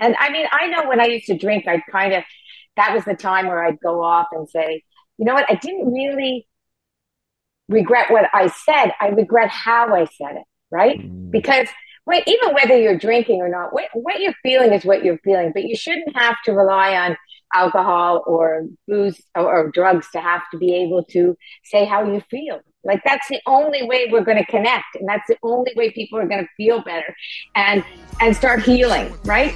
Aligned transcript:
And 0.00 0.16
I 0.18 0.30
mean, 0.30 0.46
I 0.50 0.66
know 0.66 0.88
when 0.88 1.00
I 1.00 1.06
used 1.06 1.26
to 1.26 1.38
drink, 1.38 1.66
I'd 1.66 1.82
kind 1.90 2.12
of, 2.14 2.24
that 2.76 2.94
was 2.94 3.04
the 3.04 3.14
time 3.14 3.46
where 3.46 3.64
I'd 3.64 3.80
go 3.80 4.02
off 4.02 4.26
and 4.32 4.48
say, 4.48 4.82
you 5.18 5.24
know 5.24 5.34
what, 5.34 5.50
I 5.50 5.54
didn't 5.54 5.92
really 5.92 6.46
regret 7.68 8.10
what 8.10 8.28
I 8.32 8.48
said. 8.48 8.92
I 9.00 9.08
regret 9.08 9.48
how 9.48 9.94
I 9.94 10.06
said 10.06 10.36
it, 10.36 10.44
right? 10.70 10.98
Mm. 10.98 11.30
Because 11.30 11.68
wait, 12.06 12.24
even 12.26 12.54
whether 12.54 12.78
you're 12.78 12.98
drinking 12.98 13.40
or 13.40 13.48
not, 13.48 13.72
what, 13.72 13.88
what 13.94 14.20
you're 14.20 14.34
feeling 14.42 14.72
is 14.72 14.84
what 14.84 15.04
you're 15.04 15.18
feeling, 15.18 15.52
but 15.54 15.64
you 15.64 15.76
shouldn't 15.76 16.16
have 16.16 16.36
to 16.44 16.52
rely 16.52 16.96
on 16.96 17.16
alcohol 17.54 18.22
or 18.26 18.64
booze 18.86 19.20
or, 19.34 19.44
or 19.44 19.70
drugs 19.70 20.08
to 20.12 20.20
have 20.20 20.42
to 20.50 20.58
be 20.58 20.74
able 20.74 21.04
to 21.04 21.36
say 21.64 21.84
how 21.84 22.04
you 22.04 22.20
feel. 22.30 22.60
Like 22.84 23.02
that's 23.04 23.26
the 23.28 23.40
only 23.46 23.82
way 23.82 24.08
we're 24.10 24.24
going 24.24 24.38
to 24.38 24.46
connect, 24.46 24.96
and 24.96 25.08
that's 25.08 25.26
the 25.28 25.36
only 25.42 25.72
way 25.76 25.90
people 25.90 26.18
are 26.18 26.26
going 26.26 26.44
to 26.44 26.50
feel 26.56 26.82
better 26.82 27.14
and 27.54 27.84
and 28.20 28.36
start 28.36 28.62
healing, 28.62 29.12
right? 29.24 29.54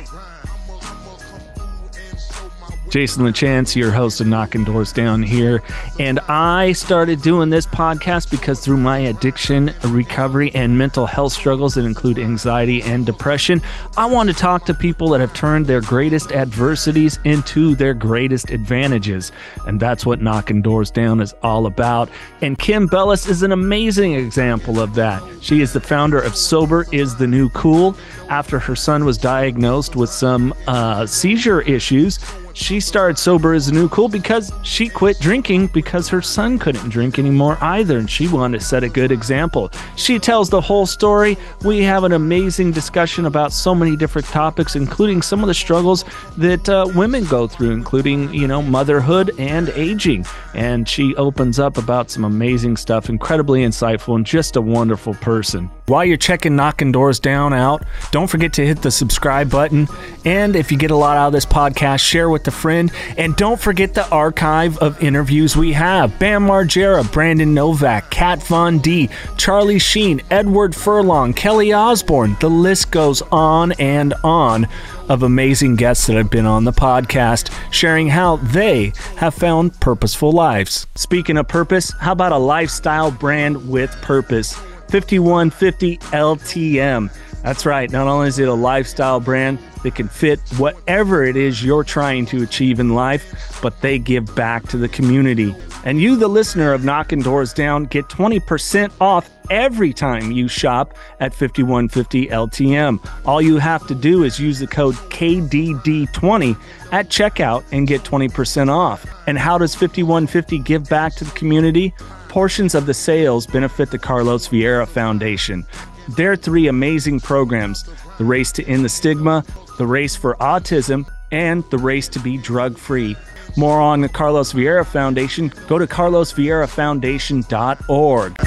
Jason 2.90 3.24
LaChance, 3.24 3.76
your 3.76 3.90
host 3.90 4.20
of 4.20 4.26
Knocking 4.26 4.64
Doors 4.64 4.92
Down 4.92 5.22
here. 5.22 5.62
And 5.98 6.18
I 6.20 6.72
started 6.72 7.20
doing 7.20 7.50
this 7.50 7.66
podcast 7.66 8.30
because 8.30 8.60
through 8.60 8.78
my 8.78 8.98
addiction, 8.98 9.74
recovery, 9.84 10.54
and 10.54 10.76
mental 10.76 11.04
health 11.04 11.32
struggles 11.32 11.74
that 11.74 11.84
include 11.84 12.18
anxiety 12.18 12.82
and 12.82 13.04
depression, 13.04 13.60
I 13.96 14.06
want 14.06 14.30
to 14.30 14.34
talk 14.34 14.64
to 14.66 14.74
people 14.74 15.10
that 15.10 15.20
have 15.20 15.34
turned 15.34 15.66
their 15.66 15.80
greatest 15.80 16.32
adversities 16.32 17.18
into 17.24 17.74
their 17.74 17.94
greatest 17.94 18.50
advantages. 18.50 19.32
And 19.66 19.78
that's 19.78 20.06
what 20.06 20.22
Knocking 20.22 20.62
Doors 20.62 20.90
Down 20.90 21.20
is 21.20 21.34
all 21.42 21.66
about. 21.66 22.08
And 22.40 22.58
Kim 22.58 22.88
Bellas 22.88 23.28
is 23.28 23.42
an 23.42 23.52
amazing 23.52 24.14
example 24.14 24.80
of 24.80 24.94
that. 24.94 25.22
She 25.40 25.60
is 25.60 25.72
the 25.72 25.80
founder 25.80 26.20
of 26.20 26.34
Sober 26.34 26.86
is 26.90 27.16
the 27.16 27.26
New 27.26 27.50
Cool. 27.50 27.96
After 28.30 28.58
her 28.58 28.76
son 28.76 29.04
was 29.04 29.18
diagnosed 29.18 29.96
with 29.96 30.10
some 30.10 30.54
uh, 30.66 31.06
seizure 31.06 31.62
issues, 31.62 32.18
she 32.58 32.80
started 32.80 33.16
sober 33.16 33.54
as 33.54 33.68
a 33.68 33.72
new 33.72 33.88
cool 33.88 34.08
because 34.08 34.52
she 34.64 34.88
quit 34.88 35.18
drinking 35.20 35.68
because 35.68 36.08
her 36.08 36.20
son 36.20 36.58
couldn't 36.58 36.88
drink 36.88 37.16
anymore 37.16 37.56
either 37.60 37.98
and 37.98 38.10
she 38.10 38.26
wanted 38.26 38.58
to 38.58 38.64
set 38.64 38.82
a 38.82 38.88
good 38.88 39.12
example. 39.12 39.70
She 39.94 40.18
tells 40.18 40.50
the 40.50 40.60
whole 40.60 40.84
story. 40.84 41.38
We 41.64 41.84
have 41.84 42.02
an 42.02 42.12
amazing 42.12 42.72
discussion 42.72 43.26
about 43.26 43.52
so 43.52 43.76
many 43.76 43.96
different 43.96 44.26
topics 44.26 44.74
including 44.74 45.22
some 45.22 45.40
of 45.40 45.46
the 45.46 45.54
struggles 45.54 46.04
that 46.36 46.68
uh, 46.68 46.88
women 46.96 47.24
go 47.26 47.46
through 47.46 47.70
including, 47.70 48.34
you 48.34 48.48
know, 48.48 48.60
motherhood 48.60 49.30
and 49.38 49.68
aging. 49.70 50.26
And 50.52 50.88
she 50.88 51.14
opens 51.14 51.60
up 51.60 51.78
about 51.78 52.10
some 52.10 52.24
amazing 52.24 52.76
stuff, 52.76 53.08
incredibly 53.08 53.62
insightful 53.62 54.16
and 54.16 54.26
just 54.26 54.56
a 54.56 54.60
wonderful 54.60 55.14
person. 55.14 55.70
While 55.86 56.04
you're 56.04 56.16
checking 56.16 56.56
knocking 56.56 56.90
doors 56.90 57.20
down 57.20 57.52
out, 57.52 57.84
don't 58.10 58.26
forget 58.26 58.52
to 58.54 58.66
hit 58.66 58.82
the 58.82 58.90
subscribe 58.90 59.48
button 59.48 59.86
and 60.24 60.56
if 60.56 60.72
you 60.72 60.76
get 60.76 60.90
a 60.90 60.96
lot 60.96 61.16
out 61.16 61.28
of 61.28 61.32
this 61.32 61.46
podcast, 61.46 62.00
share 62.00 62.28
with 62.28 62.47
a 62.48 62.50
friend. 62.50 62.90
And 63.16 63.36
don't 63.36 63.60
forget 63.60 63.94
the 63.94 64.08
archive 64.10 64.76
of 64.78 65.00
interviews 65.00 65.56
we 65.56 65.72
have 65.74 66.18
Bam 66.18 66.46
Margera, 66.46 67.10
Brandon 67.12 67.54
Novak, 67.54 68.10
Kat 68.10 68.42
Von 68.42 68.78
D, 68.78 69.08
Charlie 69.36 69.78
Sheen, 69.78 70.20
Edward 70.32 70.74
Furlong, 70.74 71.32
Kelly 71.32 71.72
Osbourne. 71.72 72.36
The 72.40 72.50
list 72.50 72.90
goes 72.90 73.22
on 73.30 73.72
and 73.72 74.14
on 74.24 74.66
of 75.08 75.22
amazing 75.22 75.76
guests 75.76 76.06
that 76.06 76.16
have 76.16 76.30
been 76.30 76.46
on 76.46 76.64
the 76.64 76.72
podcast, 76.72 77.52
sharing 77.72 78.08
how 78.08 78.36
they 78.36 78.92
have 79.16 79.34
found 79.34 79.78
purposeful 79.80 80.32
lives. 80.32 80.86
Speaking 80.96 81.36
of 81.36 81.46
purpose, 81.46 81.92
how 81.92 82.12
about 82.12 82.32
a 82.32 82.38
lifestyle 82.38 83.10
brand 83.10 83.68
with 83.68 83.90
purpose? 84.02 84.54
5150 84.90 85.98
LTM. 85.98 87.10
That's 87.42 87.64
right. 87.64 87.90
Not 87.90 88.06
only 88.06 88.28
is 88.28 88.38
it 88.38 88.48
a 88.48 88.54
lifestyle 88.54 89.20
brand 89.20 89.58
that 89.82 89.94
can 89.94 90.08
fit 90.08 90.40
whatever 90.56 91.24
it 91.24 91.36
is 91.36 91.64
you're 91.64 91.84
trying 91.84 92.26
to 92.26 92.42
achieve 92.42 92.80
in 92.80 92.94
life, 92.94 93.58
but 93.62 93.80
they 93.80 93.98
give 93.98 94.34
back 94.34 94.68
to 94.68 94.76
the 94.76 94.88
community. 94.88 95.54
And 95.84 96.00
you, 96.00 96.16
the 96.16 96.28
listener 96.28 96.72
of 96.72 96.84
Knocking 96.84 97.20
Doors 97.20 97.52
Down, 97.52 97.84
get 97.84 98.06
20% 98.08 98.90
off 99.00 99.30
every 99.50 99.92
time 99.92 100.32
you 100.32 100.48
shop 100.48 100.94
at 101.20 101.32
5150 101.32 102.26
LTM. 102.26 102.98
All 103.24 103.40
you 103.40 103.58
have 103.58 103.86
to 103.86 103.94
do 103.94 104.24
is 104.24 104.38
use 104.38 104.58
the 104.58 104.66
code 104.66 104.96
KDD20 104.96 106.56
at 106.92 107.08
checkout 107.08 107.64
and 107.72 107.86
get 107.86 108.02
20% 108.02 108.68
off. 108.68 109.06
And 109.26 109.38
how 109.38 109.58
does 109.58 109.74
5150 109.74 110.58
give 110.58 110.88
back 110.88 111.14
to 111.14 111.24
the 111.24 111.30
community? 111.30 111.94
Portions 112.28 112.74
of 112.74 112.86
the 112.86 112.94
sales 112.94 113.46
benefit 113.46 113.90
the 113.90 113.98
Carlos 113.98 114.48
Vieira 114.48 114.86
Foundation. 114.86 115.66
Their 116.08 116.36
three 116.36 116.68
amazing 116.68 117.20
programs 117.20 117.84
the 118.18 118.24
race 118.24 118.52
to 118.52 118.64
end 118.66 118.84
the 118.84 118.88
stigma, 118.88 119.44
the 119.76 119.86
race 119.86 120.16
for 120.16 120.34
autism, 120.36 121.06
and 121.30 121.62
the 121.70 121.76
race 121.78 122.08
to 122.08 122.18
be 122.18 122.36
drug 122.36 122.76
free. 122.76 123.16
More 123.56 123.80
on 123.80 124.00
the 124.00 124.08
Carlos 124.08 124.52
Vieira 124.52 124.84
Foundation, 124.86 125.52
go 125.68 125.78
to 125.78 125.86
carlosvieirafoundation.org. 125.86 128.40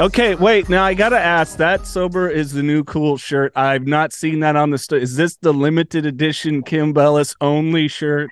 Okay, 0.00 0.36
wait. 0.36 0.68
Now 0.68 0.84
I 0.84 0.94
gotta 0.94 1.18
ask. 1.18 1.56
That 1.56 1.84
sober 1.84 2.28
is 2.28 2.52
the 2.52 2.62
new 2.62 2.84
cool 2.84 3.16
shirt. 3.16 3.52
I've 3.56 3.88
not 3.88 4.12
seen 4.12 4.38
that 4.40 4.54
on 4.54 4.70
the. 4.70 4.78
St- 4.78 5.02
is 5.02 5.16
this 5.16 5.36
the 5.36 5.52
limited 5.52 6.06
edition 6.06 6.62
Kim 6.62 6.94
Bellas 6.94 7.34
only 7.40 7.88
shirt? 7.88 8.30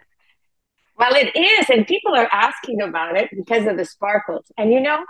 Well, 0.96 1.12
it 1.14 1.36
is, 1.36 1.68
and 1.68 1.84
people 1.84 2.14
are 2.14 2.28
asking 2.32 2.80
about 2.80 3.16
it 3.16 3.30
because 3.36 3.66
of 3.66 3.76
the 3.76 3.84
sparkles. 3.84 4.44
And 4.56 4.72
you 4.72 4.80
know, 4.80 5.04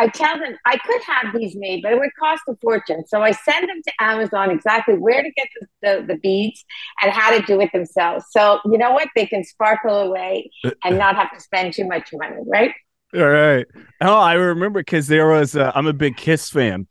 I 0.00 0.08
tell 0.08 0.38
them 0.38 0.56
I 0.64 0.78
could 0.78 1.02
have 1.02 1.34
these 1.34 1.54
made, 1.54 1.82
but 1.82 1.92
it 1.92 1.98
would 1.98 2.14
cost 2.18 2.42
a 2.48 2.56
fortune. 2.56 3.04
So 3.06 3.22
I 3.22 3.32
send 3.32 3.68
them 3.68 3.82
to 3.86 3.92
Amazon 4.00 4.50
exactly 4.50 4.94
where 4.94 5.22
to 5.22 5.30
get 5.30 5.46
the, 5.60 5.66
the, 5.82 6.06
the 6.14 6.18
beads 6.20 6.64
and 7.02 7.12
how 7.12 7.36
to 7.36 7.44
do 7.44 7.60
it 7.60 7.70
themselves. 7.72 8.24
So 8.30 8.60
you 8.64 8.78
know 8.78 8.92
what? 8.92 9.08
They 9.14 9.26
can 9.26 9.44
sparkle 9.44 9.98
away 9.98 10.50
and 10.82 10.96
not 10.96 11.16
have 11.16 11.30
to 11.34 11.40
spend 11.40 11.74
too 11.74 11.86
much 11.86 12.08
money, 12.14 12.36
right? 12.46 12.72
All 13.14 13.28
right. 13.28 13.66
Oh, 14.00 14.18
I 14.18 14.34
remember 14.34 14.80
because 14.80 15.06
there 15.06 15.28
was, 15.28 15.54
uh, 15.54 15.70
I'm 15.74 15.86
a 15.86 15.92
big 15.92 16.16
Kiss 16.16 16.48
fan 16.48 16.86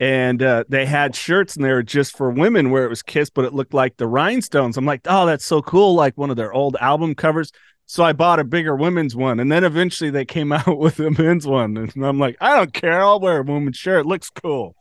and 0.00 0.42
uh, 0.42 0.64
they 0.68 0.86
had 0.86 1.14
shirts 1.14 1.56
and 1.56 1.64
they 1.64 1.82
just 1.82 2.16
for 2.16 2.30
women 2.30 2.70
where 2.70 2.84
it 2.84 2.88
was 2.88 3.02
Kiss, 3.02 3.30
but 3.30 3.44
it 3.44 3.54
looked 3.54 3.74
like 3.74 3.96
the 3.96 4.06
rhinestones. 4.06 4.76
I'm 4.76 4.86
like, 4.86 5.02
oh, 5.06 5.26
that's 5.26 5.44
so 5.44 5.62
cool! 5.62 5.94
Like 5.94 6.18
one 6.18 6.30
of 6.30 6.36
their 6.36 6.52
old 6.52 6.76
album 6.80 7.14
covers. 7.14 7.52
So 7.86 8.02
I 8.02 8.12
bought 8.12 8.40
a 8.40 8.44
bigger 8.44 8.74
women's 8.74 9.14
one, 9.14 9.40
and 9.40 9.52
then 9.52 9.64
eventually 9.64 10.10
they 10.10 10.24
came 10.24 10.52
out 10.52 10.78
with 10.78 10.98
a 11.00 11.10
men's 11.10 11.46
one, 11.46 11.76
and 11.76 12.04
I'm 12.04 12.18
like, 12.18 12.36
I 12.40 12.56
don't 12.56 12.72
care, 12.72 13.02
I'll 13.02 13.20
wear 13.20 13.38
a 13.38 13.42
woman's 13.42 13.76
shirt. 13.76 14.00
It 14.00 14.08
looks 14.08 14.30
cool. 14.30 14.76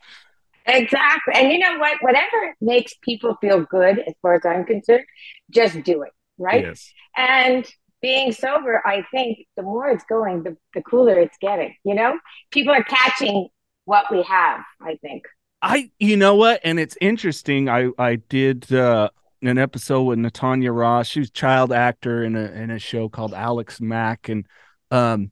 Exactly, 0.66 1.34
and 1.36 1.52
you 1.52 1.60
know 1.60 1.78
what? 1.78 1.98
Whatever 2.02 2.56
makes 2.62 2.94
people 3.02 3.38
feel 3.42 3.62
good, 3.64 4.00
as 4.00 4.14
far 4.22 4.36
as 4.36 4.46
I'm 4.46 4.64
concerned, 4.64 5.04
just 5.50 5.84
do 5.84 6.04
it, 6.04 6.12
right? 6.38 6.64
Yes. 6.64 6.94
And 7.18 7.66
being 8.02 8.32
sober, 8.32 8.82
I 8.86 9.04
think 9.12 9.40
the 9.58 9.64
more 9.64 9.88
it's 9.90 10.06
going, 10.06 10.44
the, 10.44 10.56
the 10.74 10.82
cooler 10.82 11.20
it's 11.20 11.38
getting. 11.42 11.76
You 11.84 11.96
know, 11.96 12.18
people 12.52 12.74
are 12.74 12.84
catching 12.84 13.48
what 13.86 14.06
we 14.12 14.24
have. 14.24 14.62
I 14.82 14.96
think. 15.02 15.24
I, 15.62 15.92
you 15.98 16.18
know 16.18 16.36
what, 16.36 16.62
and 16.64 16.80
it's 16.80 16.98
interesting. 17.02 17.70
I 17.70 17.90
I 17.98 18.16
did 18.16 18.72
uh, 18.72 19.10
an 19.48 19.58
episode 19.58 20.04
with 20.04 20.20
Natanya 20.20 20.76
Ross. 20.76 21.08
She 21.08 21.20
was 21.20 21.32
child 21.32 21.72
actor 21.72 22.24
in 22.24 22.36
a 22.36 22.46
in 22.46 22.72
a 22.72 22.80
show 22.80 23.10
called 23.10 23.34
Alex 23.34 23.82
Mack, 23.82 24.30
and 24.30 24.46
um, 24.92 25.32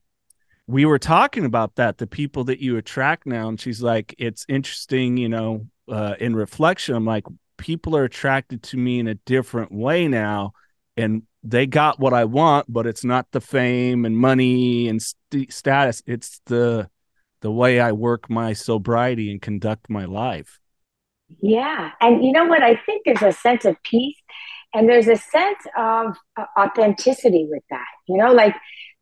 we 0.67 0.85
were 0.85 0.99
talking 0.99 1.45
about 1.45 1.75
that 1.75 1.97
the 1.97 2.07
people 2.07 2.45
that 2.45 2.59
you 2.59 2.77
attract 2.77 3.25
now. 3.25 3.49
And 3.49 3.59
she's 3.59 3.81
like, 3.81 4.15
it's 4.17 4.45
interesting, 4.47 5.17
you 5.17 5.29
know. 5.29 5.67
Uh, 5.89 6.15
in 6.19 6.35
reflection, 6.35 6.95
I'm 6.95 7.05
like, 7.05 7.25
people 7.57 7.97
are 7.97 8.05
attracted 8.05 8.63
to 8.63 8.77
me 8.77 8.99
in 8.99 9.07
a 9.07 9.15
different 9.15 9.73
way 9.73 10.07
now, 10.07 10.53
and 10.95 11.23
they 11.43 11.65
got 11.67 11.99
what 11.99 12.13
I 12.13 12.25
want, 12.25 12.71
but 12.71 12.87
it's 12.87 13.03
not 13.03 13.27
the 13.31 13.41
fame 13.41 14.05
and 14.05 14.15
money 14.15 14.87
and 14.87 15.01
st- 15.01 15.51
status. 15.51 16.01
It's 16.05 16.39
the 16.45 16.89
the 17.41 17.51
way 17.51 17.79
I 17.79 17.91
work 17.91 18.29
my 18.29 18.53
sobriety 18.53 19.31
and 19.31 19.41
conduct 19.41 19.89
my 19.89 20.05
life. 20.05 20.60
Yeah. 21.41 21.91
And 21.99 22.23
you 22.23 22.31
know 22.31 22.45
what? 22.45 22.63
I 22.63 22.75
think 22.75 23.03
there's 23.05 23.21
a 23.21 23.31
sense 23.31 23.65
of 23.65 23.75
peace 23.83 24.17
and 24.73 24.87
there's 24.87 25.07
a 25.07 25.15
sense 25.15 25.59
of 25.77 26.15
uh, 26.37 26.45
authenticity 26.57 27.47
with 27.49 27.63
that. 27.69 27.85
You 28.07 28.17
know, 28.17 28.33
like 28.33 28.55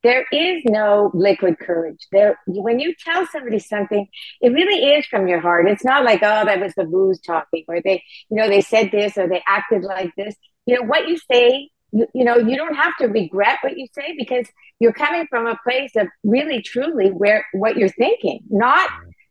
there 0.03 0.25
is 0.31 0.63
no 0.65 1.11
liquid 1.13 1.59
courage. 1.59 2.07
There, 2.11 2.39
when 2.47 2.79
you 2.79 2.93
tell 3.03 3.27
somebody 3.27 3.59
something, 3.59 4.07
it 4.41 4.49
really 4.49 4.93
is 4.93 5.05
from 5.05 5.27
your 5.27 5.41
heart. 5.41 5.67
It's 5.67 5.83
not 5.83 6.05
like, 6.05 6.21
oh, 6.23 6.45
that 6.45 6.59
was 6.59 6.73
the 6.75 6.85
booze 6.85 7.19
talking, 7.19 7.65
or 7.67 7.81
they, 7.81 8.03
you 8.29 8.37
know, 8.37 8.47
they 8.47 8.61
said 8.61 8.91
this 8.91 9.17
or 9.17 9.27
they 9.27 9.43
acted 9.47 9.83
like 9.83 10.11
this. 10.15 10.35
You 10.65 10.75
know, 10.75 10.83
what 10.83 11.07
you 11.07 11.17
say, 11.29 11.69
you, 11.91 12.07
you 12.13 12.23
know, 12.23 12.37
you 12.37 12.55
don't 12.55 12.75
have 12.75 12.95
to 12.97 13.07
regret 13.07 13.57
what 13.61 13.77
you 13.77 13.87
say 13.93 14.15
because 14.17 14.47
you're 14.79 14.93
coming 14.93 15.27
from 15.29 15.47
a 15.47 15.59
place 15.63 15.91
of 15.97 16.07
really, 16.23 16.61
truly 16.61 17.09
where 17.09 17.45
what 17.51 17.75
you're 17.75 17.89
thinking, 17.89 18.39
not, 18.49 18.89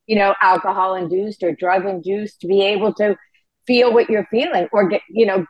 you 0.08 0.16
know, 0.16 0.34
alcohol 0.42 0.96
induced 0.96 1.42
or 1.44 1.54
drug 1.54 1.86
induced 1.86 2.40
to 2.40 2.48
be 2.48 2.62
able 2.62 2.92
to 2.94 3.16
feel 3.66 3.92
what 3.92 4.08
you're 4.08 4.26
feeling 4.30 4.66
or 4.72 4.88
get, 4.88 5.02
you 5.10 5.26
know, 5.26 5.44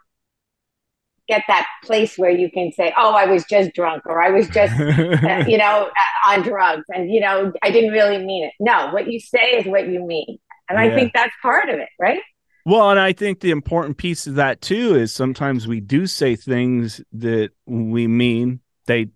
get 1.29 1.45
that 1.47 1.67
place 1.85 2.19
where 2.19 2.31
you 2.31 2.51
can 2.51 2.73
say, 2.73 2.93
"Oh, 2.97 3.15
I 3.15 3.27
was 3.27 3.45
just 3.45 3.73
drunk," 3.73 4.05
or 4.07 4.21
"I 4.21 4.31
was 4.31 4.49
just, 4.49 4.79
uh, 4.79 5.45
you 5.49 5.59
know, 5.59 5.89
uh, 5.89 6.31
on 6.31 6.43
drugs," 6.43 6.85
and 6.89 7.11
you 7.11 7.21
know, 7.21 7.53
I 7.63 7.71
didn't 7.71 7.93
really 7.93 8.19
mean 8.19 8.45
it. 8.45 8.53
No, 8.59 8.91
what 8.93 9.11
you 9.11 9.21
say 9.21 9.59
is 9.59 9.67
what 9.67 9.89
you 9.89 10.05
mean, 10.05 10.39
and 10.69 10.79
yeah. 10.79 10.93
I 10.93 10.95
think 10.95 11.13
that's 11.15 11.35
part 11.41 11.69
of 11.69 11.79
it, 11.79 11.89
right? 12.01 12.21
Well, 12.65 12.91
and 12.91 12.99
I 12.99 13.13
think 13.13 13.41
the 13.41 13.51
important 13.51 13.97
piece 13.97 14.27
of 14.27 14.35
that 14.35 14.61
too 14.61 14.95
is 14.95 15.15
sometimes 15.15 15.69
we 15.69 15.81
do 15.81 16.07
say 16.07 16.35
things 16.35 17.01
that 17.13 17.51
we 17.67 18.07
mean 18.07 18.61
they 18.87 19.09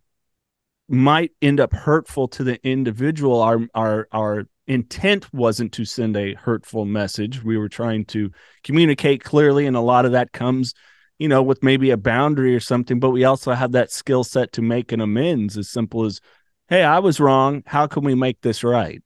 might 0.89 1.33
end 1.43 1.59
up 1.59 1.73
hurtful 1.73 2.29
to 2.29 2.45
the 2.45 2.65
individual. 2.65 3.43
Our 3.43 3.67
our 3.75 4.09
our 4.13 4.47
intent 4.73 5.33
wasn't 5.33 5.73
to 5.75 5.85
send 5.85 6.17
a 6.17 6.35
hurtful 6.35 6.85
message. 6.85 7.43
We 7.43 7.57
were 7.57 7.69
trying 7.69 8.05
to 8.07 8.31
communicate 8.65 9.23
clearly, 9.25 9.67
and 9.67 9.77
a 9.77 9.81
lot 9.81 10.05
of 10.05 10.13
that 10.13 10.33
comes 10.33 10.75
you 11.23 11.29
know, 11.29 11.41
with 11.41 11.63
maybe 11.63 11.91
a 11.91 11.97
boundary 11.97 12.53
or 12.53 12.59
something, 12.59 12.99
but 12.99 13.11
we 13.11 13.23
also 13.23 13.53
have 13.53 13.71
that 13.71 13.93
skill 13.93 14.25
set 14.25 14.51
to 14.51 14.61
make 14.61 14.91
an 14.91 15.01
amends 15.01 15.57
as 15.57 15.71
simple 15.71 16.05
as, 16.05 16.21
hey, 16.69 16.83
I 16.83 16.99
was 16.99 17.21
wrong. 17.21 17.63
How 17.65 17.87
can 17.87 18.03
we 18.03 18.17
make 18.17 18.41
this 18.41 18.65
right? 18.65 19.01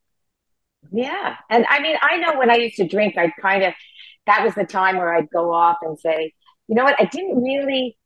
Yeah. 0.90 1.36
And 1.50 1.66
I 1.68 1.80
mean, 1.80 1.94
I 2.00 2.16
know 2.16 2.38
when 2.38 2.50
I 2.50 2.56
used 2.56 2.76
to 2.76 2.88
drink, 2.88 3.18
I'd 3.18 3.32
kind 3.42 3.64
of, 3.64 3.74
that 4.26 4.42
was 4.42 4.54
the 4.54 4.64
time 4.64 4.96
where 4.96 5.14
I'd 5.14 5.28
go 5.28 5.52
off 5.52 5.76
and 5.82 5.98
say, 5.98 6.32
you 6.68 6.74
know 6.74 6.84
what, 6.84 6.96
I 6.98 7.04
didn't 7.04 7.42
really 7.42 7.98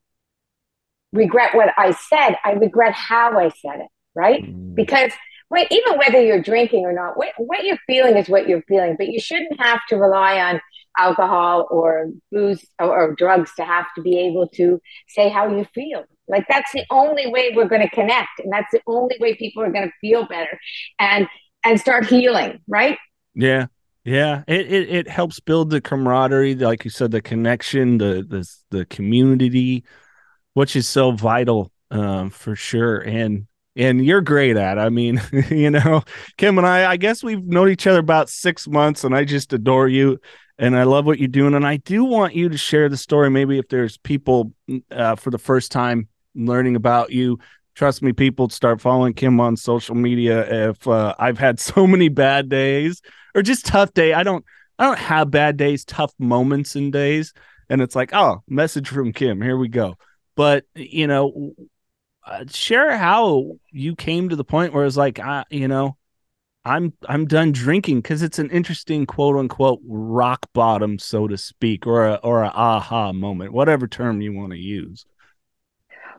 regret 1.12 1.54
what 1.54 1.68
I 1.78 1.92
said. 1.92 2.34
I 2.44 2.54
regret 2.54 2.94
how 2.94 3.38
I 3.38 3.50
said 3.50 3.78
it, 3.78 3.88
right? 4.12 4.42
Mm. 4.42 4.74
Because 4.74 5.12
wait, 5.50 5.66
even 5.70 5.98
whether 5.98 6.22
you're 6.22 6.42
drinking 6.42 6.84
or 6.84 6.92
not, 6.92 7.16
what, 7.16 7.30
what 7.38 7.64
you're 7.64 7.78
feeling 7.86 8.16
is 8.16 8.28
what 8.28 8.48
you're 8.48 8.62
feeling, 8.62 8.96
but 8.96 9.08
you 9.08 9.20
shouldn't 9.20 9.60
have 9.60 9.80
to 9.88 9.96
rely 9.96 10.40
on 10.40 10.60
alcohol 10.98 11.66
or 11.70 12.08
booze 12.30 12.64
or, 12.78 12.88
or 12.88 13.14
drugs 13.14 13.52
to 13.56 13.64
have 13.64 13.86
to 13.96 14.02
be 14.02 14.18
able 14.18 14.46
to 14.48 14.80
say 15.08 15.28
how 15.28 15.48
you 15.48 15.66
feel. 15.74 16.04
Like 16.28 16.46
that's 16.48 16.72
the 16.72 16.84
only 16.90 17.26
way 17.26 17.52
we're 17.54 17.68
going 17.68 17.82
to 17.82 17.90
connect, 17.90 18.38
and 18.38 18.52
that's 18.52 18.70
the 18.72 18.80
only 18.86 19.16
way 19.20 19.34
people 19.34 19.62
are 19.62 19.72
going 19.72 19.88
to 19.88 19.94
feel 20.00 20.26
better 20.26 20.58
and 21.00 21.26
and 21.64 21.80
start 21.80 22.06
healing, 22.06 22.60
right? 22.68 22.98
Yeah, 23.34 23.66
yeah. 24.04 24.44
It, 24.46 24.72
it 24.72 24.88
it 24.90 25.08
helps 25.08 25.40
build 25.40 25.70
the 25.70 25.80
camaraderie, 25.80 26.54
like 26.54 26.84
you 26.84 26.90
said, 26.90 27.10
the 27.10 27.20
connection, 27.20 27.98
the 27.98 28.24
the 28.28 28.48
the 28.70 28.86
community, 28.86 29.82
which 30.54 30.76
is 30.76 30.88
so 30.88 31.10
vital 31.10 31.72
um, 31.90 32.30
for 32.30 32.54
sure. 32.54 32.98
And 32.98 33.48
and 33.76 34.04
you're 34.04 34.20
great 34.20 34.56
at. 34.56 34.78
I 34.78 34.88
mean, 34.88 35.20
you 35.50 35.70
know, 35.70 36.02
Kim 36.36 36.58
and 36.58 36.66
I, 36.66 36.92
I 36.92 36.96
guess 36.96 37.22
we've 37.22 37.44
known 37.44 37.68
each 37.68 37.86
other 37.86 38.00
about 38.00 38.28
six 38.28 38.66
months, 38.68 39.04
and 39.04 39.14
I 39.14 39.24
just 39.24 39.52
adore 39.52 39.88
you 39.88 40.18
and 40.60 40.76
I 40.76 40.82
love 40.82 41.06
what 41.06 41.18
you're 41.18 41.26
doing. 41.26 41.54
And 41.54 41.66
I 41.66 41.78
do 41.78 42.04
want 42.04 42.34
you 42.34 42.50
to 42.50 42.58
share 42.58 42.90
the 42.90 42.96
story. 42.98 43.30
Maybe 43.30 43.58
if 43.58 43.68
there's 43.68 43.96
people 43.96 44.52
uh, 44.90 45.16
for 45.16 45.30
the 45.30 45.38
first 45.38 45.72
time 45.72 46.06
learning 46.34 46.76
about 46.76 47.10
you, 47.10 47.38
trust 47.74 48.02
me, 48.02 48.12
people 48.12 48.50
start 48.50 48.78
following 48.78 49.14
Kim 49.14 49.40
on 49.40 49.56
social 49.56 49.94
media. 49.94 50.68
If 50.68 50.86
uh, 50.86 51.14
I've 51.18 51.38
had 51.38 51.58
so 51.60 51.86
many 51.86 52.10
bad 52.10 52.50
days 52.50 53.00
or 53.34 53.40
just 53.40 53.64
tough 53.64 53.94
day, 53.94 54.12
I 54.12 54.22
don't, 54.22 54.44
I 54.78 54.84
don't 54.84 54.98
have 54.98 55.30
bad 55.30 55.56
days, 55.56 55.84
tough 55.86 56.12
moments 56.18 56.76
and 56.76 56.92
days. 56.92 57.32
And 57.70 57.80
it's 57.80 57.96
like, 57.96 58.10
oh, 58.12 58.42
message 58.46 58.88
from 58.88 59.12
Kim. 59.12 59.40
Here 59.40 59.56
we 59.56 59.68
go. 59.68 59.96
But 60.36 60.64
you 60.74 61.06
know, 61.06 61.52
uh, 62.30 62.44
share 62.48 62.96
how 62.96 63.58
you 63.72 63.96
came 63.96 64.28
to 64.28 64.36
the 64.36 64.44
point 64.44 64.72
where 64.72 64.84
it's 64.84 64.96
like, 64.96 65.18
I, 65.18 65.44
you 65.50 65.66
know, 65.66 65.96
I'm 66.64 66.92
I'm 67.08 67.26
done 67.26 67.52
drinking 67.52 68.02
because 68.02 68.22
it's 68.22 68.38
an 68.38 68.50
interesting 68.50 69.06
quote 69.06 69.36
unquote 69.36 69.80
rock 69.86 70.46
bottom, 70.52 70.98
so 70.98 71.26
to 71.26 71.36
speak, 71.36 71.86
or 71.86 72.06
a 72.06 72.14
or 72.22 72.42
a 72.42 72.48
aha 72.48 73.12
moment, 73.12 73.52
whatever 73.52 73.88
term 73.88 74.20
you 74.20 74.32
want 74.32 74.52
to 74.52 74.58
use. 74.58 75.06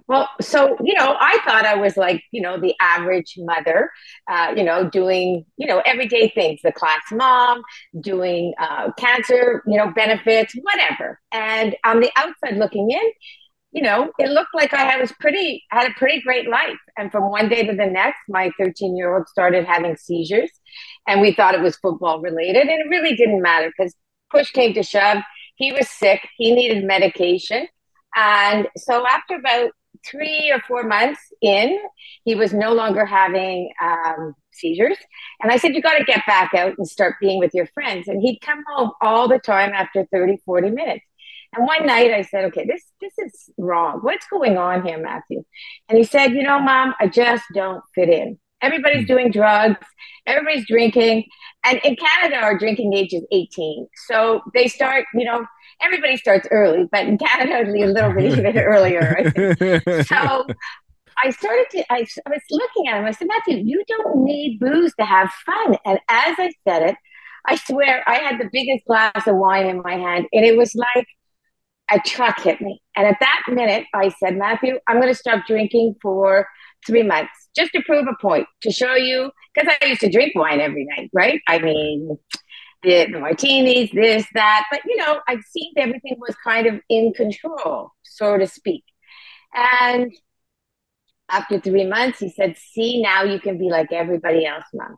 Well, 0.08 0.28
so 0.42 0.76
you 0.84 0.96
know, 0.96 1.16
I 1.20 1.38
thought 1.46 1.66
I 1.66 1.76
was 1.76 1.96
like 1.96 2.24
you 2.32 2.42
know 2.42 2.60
the 2.60 2.74
average 2.82 3.36
mother, 3.38 3.92
uh, 4.28 4.54
you 4.58 4.64
know, 4.64 4.90
doing 4.90 5.46
you 5.58 5.68
know 5.68 5.82
everyday 5.86 6.30
things, 6.30 6.60
the 6.64 6.72
class 6.72 7.02
mom, 7.12 7.62
doing 8.02 8.54
uh, 8.60 8.92
cancer, 8.98 9.64
you 9.68 9.78
know, 9.78 9.92
benefits, 9.92 10.54
whatever. 10.60 11.20
And 11.32 11.76
on 11.86 12.00
the 12.00 12.12
outside 12.18 12.58
looking 12.58 12.90
in, 12.90 13.12
you 13.72 13.82
know, 13.82 14.12
it 14.20 14.30
looked 14.30 14.54
like 14.54 14.74
I 14.74 14.98
was 15.00 15.14
pretty, 15.14 15.64
had 15.70 15.90
a 15.90 15.94
pretty 15.94 16.22
great 16.22 16.50
life. 16.50 16.78
And 16.98 17.12
from 17.12 17.30
one 17.30 17.48
day 17.48 17.66
to 17.66 17.74
the 17.74 17.86
next, 17.86 18.20
my 18.28 18.52
13 18.58 18.98
year 18.98 19.16
old 19.16 19.28
started 19.30 19.66
having 19.66 19.96
seizures 19.96 20.52
and 21.08 21.22
we 21.22 21.34
thought 21.34 21.56
it 21.56 21.62
was 21.62 21.78
football 21.78 22.20
related. 22.20 22.68
And 22.68 22.82
it 22.82 22.90
really 22.90 23.16
didn't 23.16 23.42
matter 23.42 23.72
because 23.76 23.96
push 24.30 24.52
came 24.52 24.74
to 24.74 24.84
shove. 24.84 25.20
He 25.56 25.72
was 25.72 25.88
sick, 25.88 26.28
he 26.38 26.54
needed 26.54 26.84
medication. 26.84 27.68
And 28.16 28.68
so 28.78 29.06
after 29.08 29.36
about 29.36 29.72
three 30.06 30.52
or 30.52 30.60
four 30.68 30.84
months 30.84 31.22
in, 31.42 31.78
he 32.26 32.36
was 32.36 32.54
no 32.54 32.74
longer 32.74 33.06
having 33.06 33.72
um, 33.82 34.34
seizures. 34.52 34.98
And 35.42 35.52
I 35.52 35.58
said, 35.58 35.76
You 35.76 35.82
got 35.82 35.98
to 35.98 36.04
get 36.04 36.26
back 36.26 36.54
out 36.54 36.74
and 36.78 36.88
start 36.88 37.16
being 37.22 37.40
with 37.40 37.54
your 37.54 37.68
friends. 37.68 38.08
And 38.08 38.22
he'd 38.22 38.40
come 38.42 38.64
home 38.74 38.92
all 39.02 39.28
the 39.28 39.40
time 39.40 39.72
after 39.74 40.06
30, 40.12 40.38
40 40.46 40.72
minutes. 40.72 41.06
And 41.54 41.68
one 41.68 41.86
night 41.86 42.12
I 42.12 42.22
said, 42.22 42.46
okay, 42.46 42.66
this 42.66 42.84
this 43.02 43.14
is 43.18 43.50
wrong. 43.58 44.00
What's 44.02 44.26
going 44.28 44.58
on 44.58 44.86
here, 44.86 44.98
Matthew? 44.98 45.44
And 45.90 45.98
he 45.98 46.04
said, 46.04 46.32
you 46.32 46.44
know, 46.44 46.60
mom, 46.60 46.94
I 47.00 47.08
just 47.08 47.44
don't 47.54 47.82
fit 47.94 48.10
in. 48.10 48.40
Everybody's 48.62 49.02
hmm. 49.02 49.14
doing 49.14 49.32
drugs, 49.32 49.86
everybody's 50.26 50.68
drinking. 50.68 51.26
And 51.64 51.80
in 51.84 51.96
Canada, 51.96 52.38
our 52.38 52.58
drinking 52.58 52.94
age 52.94 53.14
is 53.14 53.26
18. 53.32 53.88
So 54.08 54.42
they 54.54 54.68
start, 54.68 55.06
you 55.14 55.26
know, 55.26 55.46
everybody 55.82 56.18
starts 56.18 56.48
early, 56.52 56.88
but 56.92 57.06
in 57.06 57.18
Canada, 57.18 57.70
a 57.70 57.86
little 57.86 58.14
bit 58.14 58.32
even 58.32 58.46
earlier. 58.58 59.32
So 60.06 60.48
I 61.24 61.30
started 61.32 61.66
to, 61.72 61.94
I, 61.94 62.06
I 62.26 62.30
was 62.30 62.42
looking 62.50 62.88
at 62.88 62.98
him. 62.98 63.06
I 63.06 63.12
said, 63.12 63.28
Matthew, 63.28 63.58
you 63.58 63.84
don't 63.88 64.24
need 64.24 64.60
booze 64.60 64.94
to 65.00 65.06
have 65.06 65.30
fun. 65.46 65.76
And 65.86 66.00
as 66.10 66.36
I 66.40 66.52
said 66.68 66.84
it, 66.84 66.96
I 67.46 67.56
swear 67.56 68.04
I 68.08 68.16
had 68.16 68.40
the 68.40 68.50
biggest 68.52 68.86
glass 68.86 69.28
of 69.28 69.36
wine 69.36 69.66
in 69.66 69.82
my 69.82 69.94
hand. 69.94 70.28
And 70.32 70.46
it 70.46 70.58
was 70.58 70.76
like, 70.76 71.08
a 71.92 72.00
truck 72.00 72.40
hit 72.42 72.62
me. 72.62 72.82
And 72.96 73.06
at 73.06 73.18
that 73.20 73.44
minute, 73.50 73.86
I 73.94 74.10
said, 74.10 74.38
Matthew, 74.38 74.80
I'm 74.88 74.98
going 74.98 75.14
to 75.14 75.18
stop 75.18 75.46
drinking 75.46 75.96
for 76.02 76.48
three 76.86 77.04
months 77.04 77.32
just 77.56 77.72
to 77.74 77.82
prove 77.86 78.08
a 78.08 78.16
point, 78.22 78.48
to 78.64 78.72
show 78.72 78.96
you, 78.96 79.32
because 79.54 79.74
I 79.82 79.86
used 79.86 80.02
to 80.02 80.10
drink 80.10 80.34
wine 80.36 80.62
every 80.62 80.86
night, 80.96 81.10
right? 81.14 81.42
I 81.48 81.60
mean, 81.60 82.18
the, 82.84 83.08
the 83.12 83.20
martinis, 83.20 83.92
this, 83.94 84.26
that. 84.34 84.66
But, 84.72 84.82
you 84.86 84.98
know, 84.98 85.20
I 85.28 85.38
seemed 85.50 85.78
everything 85.78 86.16
was 86.18 86.36
kind 86.44 86.68
of 86.68 86.80
in 86.90 87.14
control, 87.14 87.92
so 88.04 88.38
to 88.38 88.48
speak. 88.48 88.84
And 89.54 90.14
after 91.30 91.60
three 91.60 91.86
months, 91.86 92.20
he 92.20 92.30
said, 92.30 92.56
See, 92.58 93.02
now 93.02 93.24
you 93.24 93.40
can 93.40 93.58
be 93.58 93.70
like 93.70 93.92
everybody 93.92 94.46
else, 94.46 94.66
mom. 94.74 94.96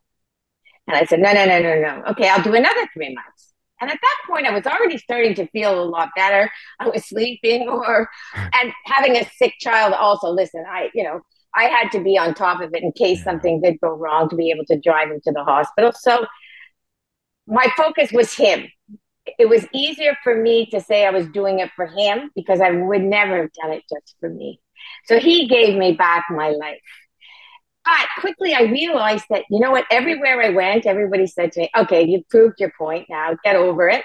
And 0.88 0.98
I 0.98 1.06
said, 1.06 1.20
No, 1.20 1.34
no, 1.34 1.46
no, 1.46 1.60
no, 1.62 1.82
no. 1.82 2.04
Okay, 2.12 2.30
I'll 2.30 2.44
do 2.44 2.54
another 2.54 2.88
three 2.94 3.14
months. 3.14 3.53
And 3.84 3.92
at 3.92 4.00
that 4.02 4.18
point, 4.32 4.48
I 4.48 4.52
was 4.52 4.66
already 4.66 4.98
starting 4.98 5.36
to 5.36 5.48
feel 5.48 5.78
a 5.78 5.84
lot 5.84 6.08
better. 6.16 6.50
I 6.80 6.88
was 6.88 7.06
sleeping 7.06 7.68
or, 7.68 8.10
and 8.34 8.72
having 8.86 9.18
a 9.18 9.30
sick 9.36 9.56
child 9.60 9.94
also. 9.94 10.30
Listen, 10.30 10.64
I, 10.70 10.90
you 10.94 11.04
know, 11.04 11.20
I 11.54 11.66
had 11.66 11.92
to 11.92 12.02
be 12.02 12.18
on 12.18 12.34
top 12.34 12.62
of 12.62 12.74
it 12.74 12.82
in 12.82 12.94
case 12.94 13.26
something 13.26 13.60
did 13.60 13.82
go 13.82 13.90
wrong 13.90 14.30
to 14.30 14.38
be 14.38 14.52
able 14.52 14.64
to 14.68 14.80
drive 14.80 15.10
him 15.10 15.20
to 15.26 15.34
the 15.34 15.44
hospital. 15.44 15.92
So 15.92 16.26
my 17.46 17.68
focus 17.76 18.14
was 18.14 18.34
him. 18.34 18.70
It 19.38 19.50
was 19.50 19.68
easier 19.74 20.18
for 20.24 20.34
me 20.34 20.66
to 20.68 20.80
say 20.80 21.06
I 21.06 21.10
was 21.10 21.28
doing 21.28 21.60
it 21.60 21.70
for 21.76 21.86
him 21.86 22.32
because 22.38 22.62
I 22.62 22.72
would 22.72 23.04
never 23.04 23.42
have 23.42 23.52
done 23.62 23.74
it 23.74 23.84
just 23.90 24.16
for 24.22 24.30
me. 24.30 24.62
So 25.08 25.20
he 25.20 25.50
gave 25.50 25.78
me 25.78 25.92
back 25.92 26.28
my 26.30 26.52
life. 26.52 26.80
But 27.86 28.08
quickly, 28.20 28.54
I 28.54 28.64
realized 28.64 29.26
that, 29.30 29.44
you 29.50 29.60
know 29.60 29.72
what, 29.72 29.86
everywhere 29.92 30.42
I 30.42 30.50
went, 30.50 30.86
everybody 30.86 31.28
said 31.28 31.52
to 31.54 31.62
me, 31.62 31.70
okay, 31.78 32.06
you've 32.06 32.28
proved 32.30 32.60
your 32.60 32.72
point 32.78 33.08
now, 33.10 33.36
get 33.44 33.56
over 33.56 33.90
it. 33.90 34.04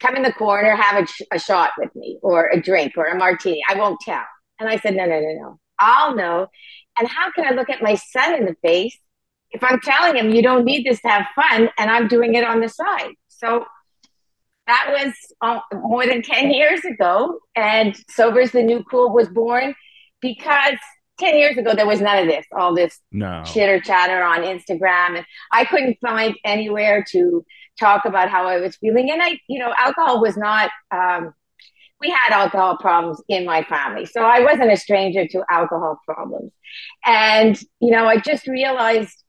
Come 0.00 0.16
in 0.16 0.22
the 0.22 0.32
corner, 0.32 0.76
have 0.76 1.02
a, 1.02 1.34
a 1.34 1.38
shot 1.38 1.70
with 1.78 1.94
me, 1.96 2.18
or 2.22 2.48
a 2.50 2.60
drink, 2.60 2.92
or 2.96 3.06
a 3.06 3.16
martini. 3.16 3.62
I 3.68 3.76
won't 3.78 4.00
tell. 4.00 4.24
And 4.60 4.68
I 4.68 4.76
said, 4.78 4.94
no, 4.94 5.06
no, 5.06 5.20
no, 5.20 5.34
no. 5.40 5.58
I'll 5.78 6.14
know. 6.14 6.48
And 6.98 7.08
how 7.08 7.30
can 7.32 7.46
I 7.46 7.54
look 7.54 7.70
at 7.70 7.82
my 7.82 7.94
son 7.94 8.34
in 8.34 8.44
the 8.44 8.56
face 8.62 8.98
if 9.50 9.62
I'm 9.64 9.80
telling 9.80 10.16
him 10.16 10.30
you 10.30 10.42
don't 10.42 10.64
need 10.64 10.84
this 10.84 11.00
to 11.00 11.08
have 11.08 11.26
fun 11.34 11.70
and 11.78 11.90
I'm 11.90 12.08
doing 12.08 12.34
it 12.34 12.44
on 12.44 12.60
the 12.60 12.68
side? 12.68 13.14
So 13.28 13.64
that 14.66 14.86
was 14.90 15.14
uh, 15.40 15.60
more 15.72 16.06
than 16.06 16.22
10 16.22 16.50
years 16.50 16.84
ago. 16.84 17.38
And 17.56 17.96
Sober's 18.10 18.52
the 18.52 18.62
New 18.62 18.84
Cool 18.84 19.12
was 19.12 19.28
born 19.28 19.74
because 20.20 20.78
10 21.18 21.36
years 21.36 21.56
ago, 21.56 21.74
there 21.74 21.86
was 21.86 22.00
none 22.00 22.18
of 22.18 22.26
this, 22.26 22.44
all 22.56 22.74
this 22.74 22.98
no. 23.12 23.42
chitter 23.44 23.80
chatter 23.80 24.22
on 24.22 24.40
Instagram. 24.40 25.16
And 25.16 25.26
I 25.52 25.64
couldn't 25.64 25.98
find 26.00 26.36
anywhere 26.44 27.04
to 27.12 27.44
talk 27.78 28.04
about 28.04 28.30
how 28.30 28.46
I 28.46 28.58
was 28.58 28.76
feeling. 28.76 29.10
And 29.10 29.22
I, 29.22 29.38
you 29.48 29.58
know, 29.58 29.72
alcohol 29.78 30.20
was 30.20 30.36
not, 30.36 30.70
um, 30.90 31.32
we 32.00 32.10
had 32.10 32.32
alcohol 32.32 32.76
problems 32.78 33.22
in 33.28 33.46
my 33.46 33.62
family. 33.64 34.06
So 34.06 34.22
I 34.22 34.40
wasn't 34.40 34.72
a 34.72 34.76
stranger 34.76 35.26
to 35.28 35.44
alcohol 35.50 36.00
problems. 36.04 36.52
And, 37.06 37.58
you 37.80 37.92
know, 37.92 38.06
I 38.06 38.18
just 38.18 38.46
realized 38.46 39.22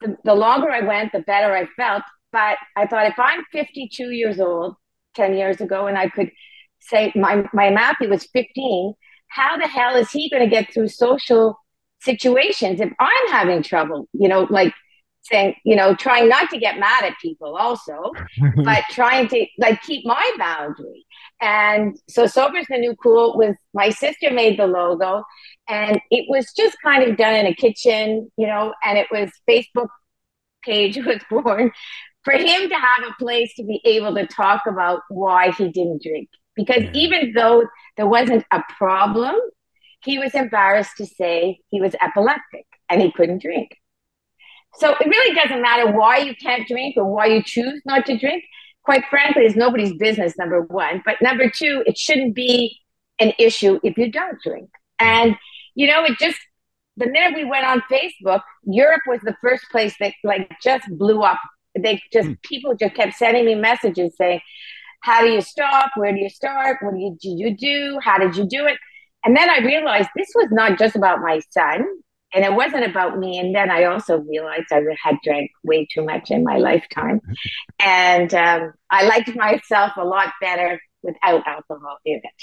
the, 0.00 0.16
the 0.24 0.34
longer 0.34 0.70
I 0.70 0.80
went, 0.80 1.12
the 1.12 1.20
better 1.20 1.54
I 1.54 1.66
felt. 1.76 2.02
But 2.32 2.58
I 2.76 2.86
thought 2.86 3.06
if 3.06 3.18
I'm 3.18 3.44
52 3.50 4.10
years 4.10 4.40
old, 4.40 4.76
10 5.16 5.34
years 5.34 5.60
ago, 5.60 5.86
and 5.86 5.98
I 5.98 6.08
could 6.08 6.30
say 6.80 7.12
my, 7.16 7.44
my 7.52 7.70
Matthew 7.70 8.08
was 8.08 8.26
15, 8.26 8.94
how 9.30 9.56
the 9.56 9.66
hell 9.66 9.96
is 9.96 10.10
he 10.10 10.28
going 10.30 10.42
to 10.42 10.50
get 10.50 10.72
through 10.72 10.88
social 10.88 11.58
situations 12.00 12.80
if 12.80 12.92
I'm 12.98 13.28
having 13.28 13.62
trouble? 13.62 14.08
You 14.12 14.28
know, 14.28 14.46
like 14.50 14.74
saying, 15.22 15.54
you 15.64 15.76
know, 15.76 15.94
trying 15.94 16.28
not 16.28 16.50
to 16.50 16.58
get 16.58 16.78
mad 16.78 17.04
at 17.04 17.18
people 17.20 17.56
also, 17.56 18.12
but 18.64 18.84
trying 18.90 19.28
to 19.28 19.46
like 19.58 19.82
keep 19.82 20.04
my 20.06 20.32
boundary. 20.38 21.06
And 21.40 21.98
so 22.08 22.26
Sober's 22.26 22.66
the 22.68 22.78
New 22.78 22.94
Cool 22.96 23.36
was 23.36 23.54
my 23.74 23.90
sister 23.90 24.30
made 24.30 24.58
the 24.58 24.66
logo 24.66 25.24
and 25.68 26.00
it 26.10 26.26
was 26.28 26.52
just 26.52 26.76
kind 26.82 27.02
of 27.02 27.16
done 27.16 27.34
in 27.34 27.46
a 27.46 27.54
kitchen, 27.54 28.30
you 28.36 28.46
know, 28.46 28.74
and 28.84 28.98
it 28.98 29.08
was 29.10 29.30
Facebook 29.48 29.88
page 30.64 30.96
was 31.04 31.20
born 31.30 31.72
for 32.24 32.34
him 32.34 32.68
to 32.68 32.74
have 32.74 33.04
a 33.08 33.14
place 33.18 33.52
to 33.56 33.64
be 33.64 33.80
able 33.84 34.14
to 34.14 34.26
talk 34.26 34.62
about 34.66 35.00
why 35.08 35.52
he 35.52 35.70
didn't 35.70 36.02
drink. 36.02 36.28
Because 36.66 36.84
even 36.92 37.32
though 37.34 37.64
there 37.96 38.06
wasn't 38.06 38.44
a 38.52 38.62
problem, 38.76 39.34
he 40.04 40.18
was 40.18 40.34
embarrassed 40.34 40.96
to 40.98 41.06
say 41.06 41.60
he 41.70 41.80
was 41.80 41.94
epileptic 42.00 42.66
and 42.88 43.00
he 43.00 43.10
couldn't 43.12 43.40
drink. 43.40 43.76
So 44.74 44.90
it 44.90 45.06
really 45.06 45.34
doesn't 45.34 45.62
matter 45.62 45.90
why 45.90 46.18
you 46.18 46.34
can't 46.34 46.66
drink 46.68 46.96
or 46.96 47.04
why 47.04 47.26
you 47.26 47.42
choose 47.42 47.80
not 47.84 48.06
to 48.06 48.18
drink. 48.18 48.44
Quite 48.84 49.04
frankly, 49.10 49.44
it's 49.44 49.56
nobody's 49.56 49.94
business, 49.94 50.38
number 50.38 50.62
one. 50.62 51.02
But 51.04 51.20
number 51.20 51.50
two, 51.50 51.82
it 51.86 51.98
shouldn't 51.98 52.34
be 52.34 52.78
an 53.18 53.32
issue 53.38 53.80
if 53.82 53.96
you 53.98 54.10
don't 54.10 54.40
drink. 54.42 54.70
And, 54.98 55.36
you 55.74 55.86
know, 55.86 56.04
it 56.04 56.18
just, 56.18 56.38
the 56.96 57.06
minute 57.06 57.34
we 57.34 57.44
went 57.44 57.66
on 57.66 57.82
Facebook, 57.90 58.42
Europe 58.64 59.02
was 59.06 59.20
the 59.22 59.36
first 59.42 59.64
place 59.70 59.94
that 60.00 60.12
like 60.24 60.50
just 60.62 60.86
blew 60.90 61.22
up. 61.22 61.38
They 61.78 62.00
just, 62.12 62.28
mm. 62.28 62.42
people 62.42 62.74
just 62.74 62.94
kept 62.94 63.14
sending 63.14 63.44
me 63.44 63.54
messages 63.54 64.16
saying, 64.16 64.40
how 65.00 65.22
do 65.22 65.28
you 65.28 65.40
stop? 65.40 65.90
Where 65.96 66.12
do 66.12 66.18
you 66.18 66.28
start? 66.30 66.78
What 66.82 66.94
do 66.94 67.00
you, 67.00 67.16
do 67.20 67.28
you 67.28 67.56
do? 67.56 67.98
How 68.02 68.18
did 68.18 68.36
you 68.36 68.44
do 68.44 68.66
it? 68.66 68.76
And 69.24 69.36
then 69.36 69.50
I 69.50 69.58
realized 69.58 70.08
this 70.16 70.30
was 70.34 70.48
not 70.50 70.78
just 70.78 70.96
about 70.96 71.20
my 71.20 71.40
son 71.50 71.84
and 72.32 72.44
it 72.44 72.52
wasn't 72.52 72.84
about 72.84 73.18
me. 73.18 73.38
And 73.38 73.54
then 73.54 73.70
I 73.70 73.84
also 73.84 74.18
realized 74.18 74.66
I 74.70 74.82
had 75.02 75.16
drank 75.24 75.50
way 75.64 75.86
too 75.92 76.04
much 76.04 76.30
in 76.30 76.44
my 76.44 76.58
lifetime. 76.58 77.20
And 77.78 78.32
um, 78.34 78.72
I 78.90 79.06
liked 79.06 79.34
myself 79.34 79.92
a 79.96 80.04
lot 80.04 80.32
better 80.40 80.80
without 81.02 81.46
alcohol 81.46 81.98
in 82.04 82.20
it. 82.22 82.42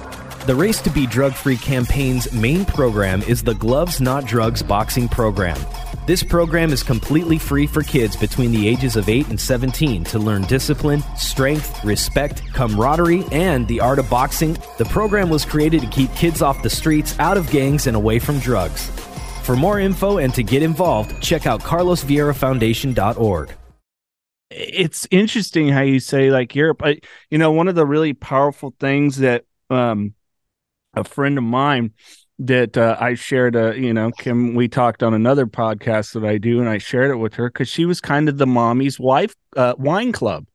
The 0.51 0.57
Race 0.57 0.81
to 0.81 0.89
Be 0.89 1.07
Drug 1.07 1.31
Free 1.31 1.55
campaign's 1.55 2.29
main 2.33 2.65
program 2.65 3.21
is 3.21 3.41
the 3.41 3.53
Gloves 3.53 4.01
Not 4.01 4.25
Drugs 4.25 4.61
boxing 4.61 5.07
program. 5.07 5.57
This 6.05 6.23
program 6.23 6.73
is 6.73 6.83
completely 6.83 7.37
free 7.37 7.65
for 7.65 7.83
kids 7.83 8.17
between 8.17 8.51
the 8.51 8.67
ages 8.67 8.97
of 8.97 9.07
8 9.07 9.29
and 9.29 9.39
17 9.39 10.03
to 10.03 10.19
learn 10.19 10.41
discipline, 10.41 11.03
strength, 11.15 11.81
respect, 11.85 12.43
camaraderie, 12.51 13.23
and 13.31 13.65
the 13.69 13.79
art 13.79 13.97
of 13.97 14.09
boxing. 14.09 14.57
The 14.77 14.83
program 14.83 15.29
was 15.29 15.45
created 15.45 15.79
to 15.83 15.87
keep 15.87 16.13
kids 16.15 16.41
off 16.41 16.61
the 16.63 16.69
streets, 16.69 17.17
out 17.17 17.37
of 17.37 17.49
gangs, 17.49 17.87
and 17.87 17.95
away 17.95 18.19
from 18.19 18.37
drugs. 18.39 18.87
For 19.43 19.55
more 19.55 19.79
info 19.79 20.17
and 20.17 20.33
to 20.33 20.43
get 20.43 20.63
involved, 20.63 21.23
check 21.23 21.47
out 21.47 21.61
carlosvieirafoundation.org. 21.61 23.53
It's 24.49 25.07
interesting 25.11 25.69
how 25.69 25.83
you 25.83 26.01
say 26.01 26.29
like 26.29 26.55
Europe. 26.55 26.81
I, 26.83 26.99
you 27.29 27.37
know, 27.37 27.53
one 27.53 27.69
of 27.69 27.75
the 27.75 27.85
really 27.85 28.11
powerful 28.11 28.75
things 28.77 29.19
that 29.19 29.45
um, 29.69 30.13
a 30.93 31.03
friend 31.03 31.37
of 31.37 31.43
mine 31.43 31.91
that 32.39 32.75
uh, 32.75 32.97
I 32.99 33.13
shared 33.13 33.55
a 33.55 33.77
you 33.77 33.93
know 33.93 34.11
Kim 34.11 34.55
we 34.55 34.67
talked 34.67 35.03
on 35.03 35.13
another 35.13 35.45
podcast 35.45 36.13
that 36.13 36.25
I 36.25 36.37
do 36.37 36.59
and 36.59 36.67
I 36.67 36.79
shared 36.79 37.11
it 37.11 37.17
with 37.17 37.35
her 37.35 37.49
cuz 37.49 37.69
she 37.69 37.85
was 37.85 38.01
kind 38.01 38.27
of 38.27 38.37
the 38.37 38.47
mommy's 38.47 38.99
wife 38.99 39.35
uh, 39.55 39.75
wine 39.77 40.11
club. 40.11 40.47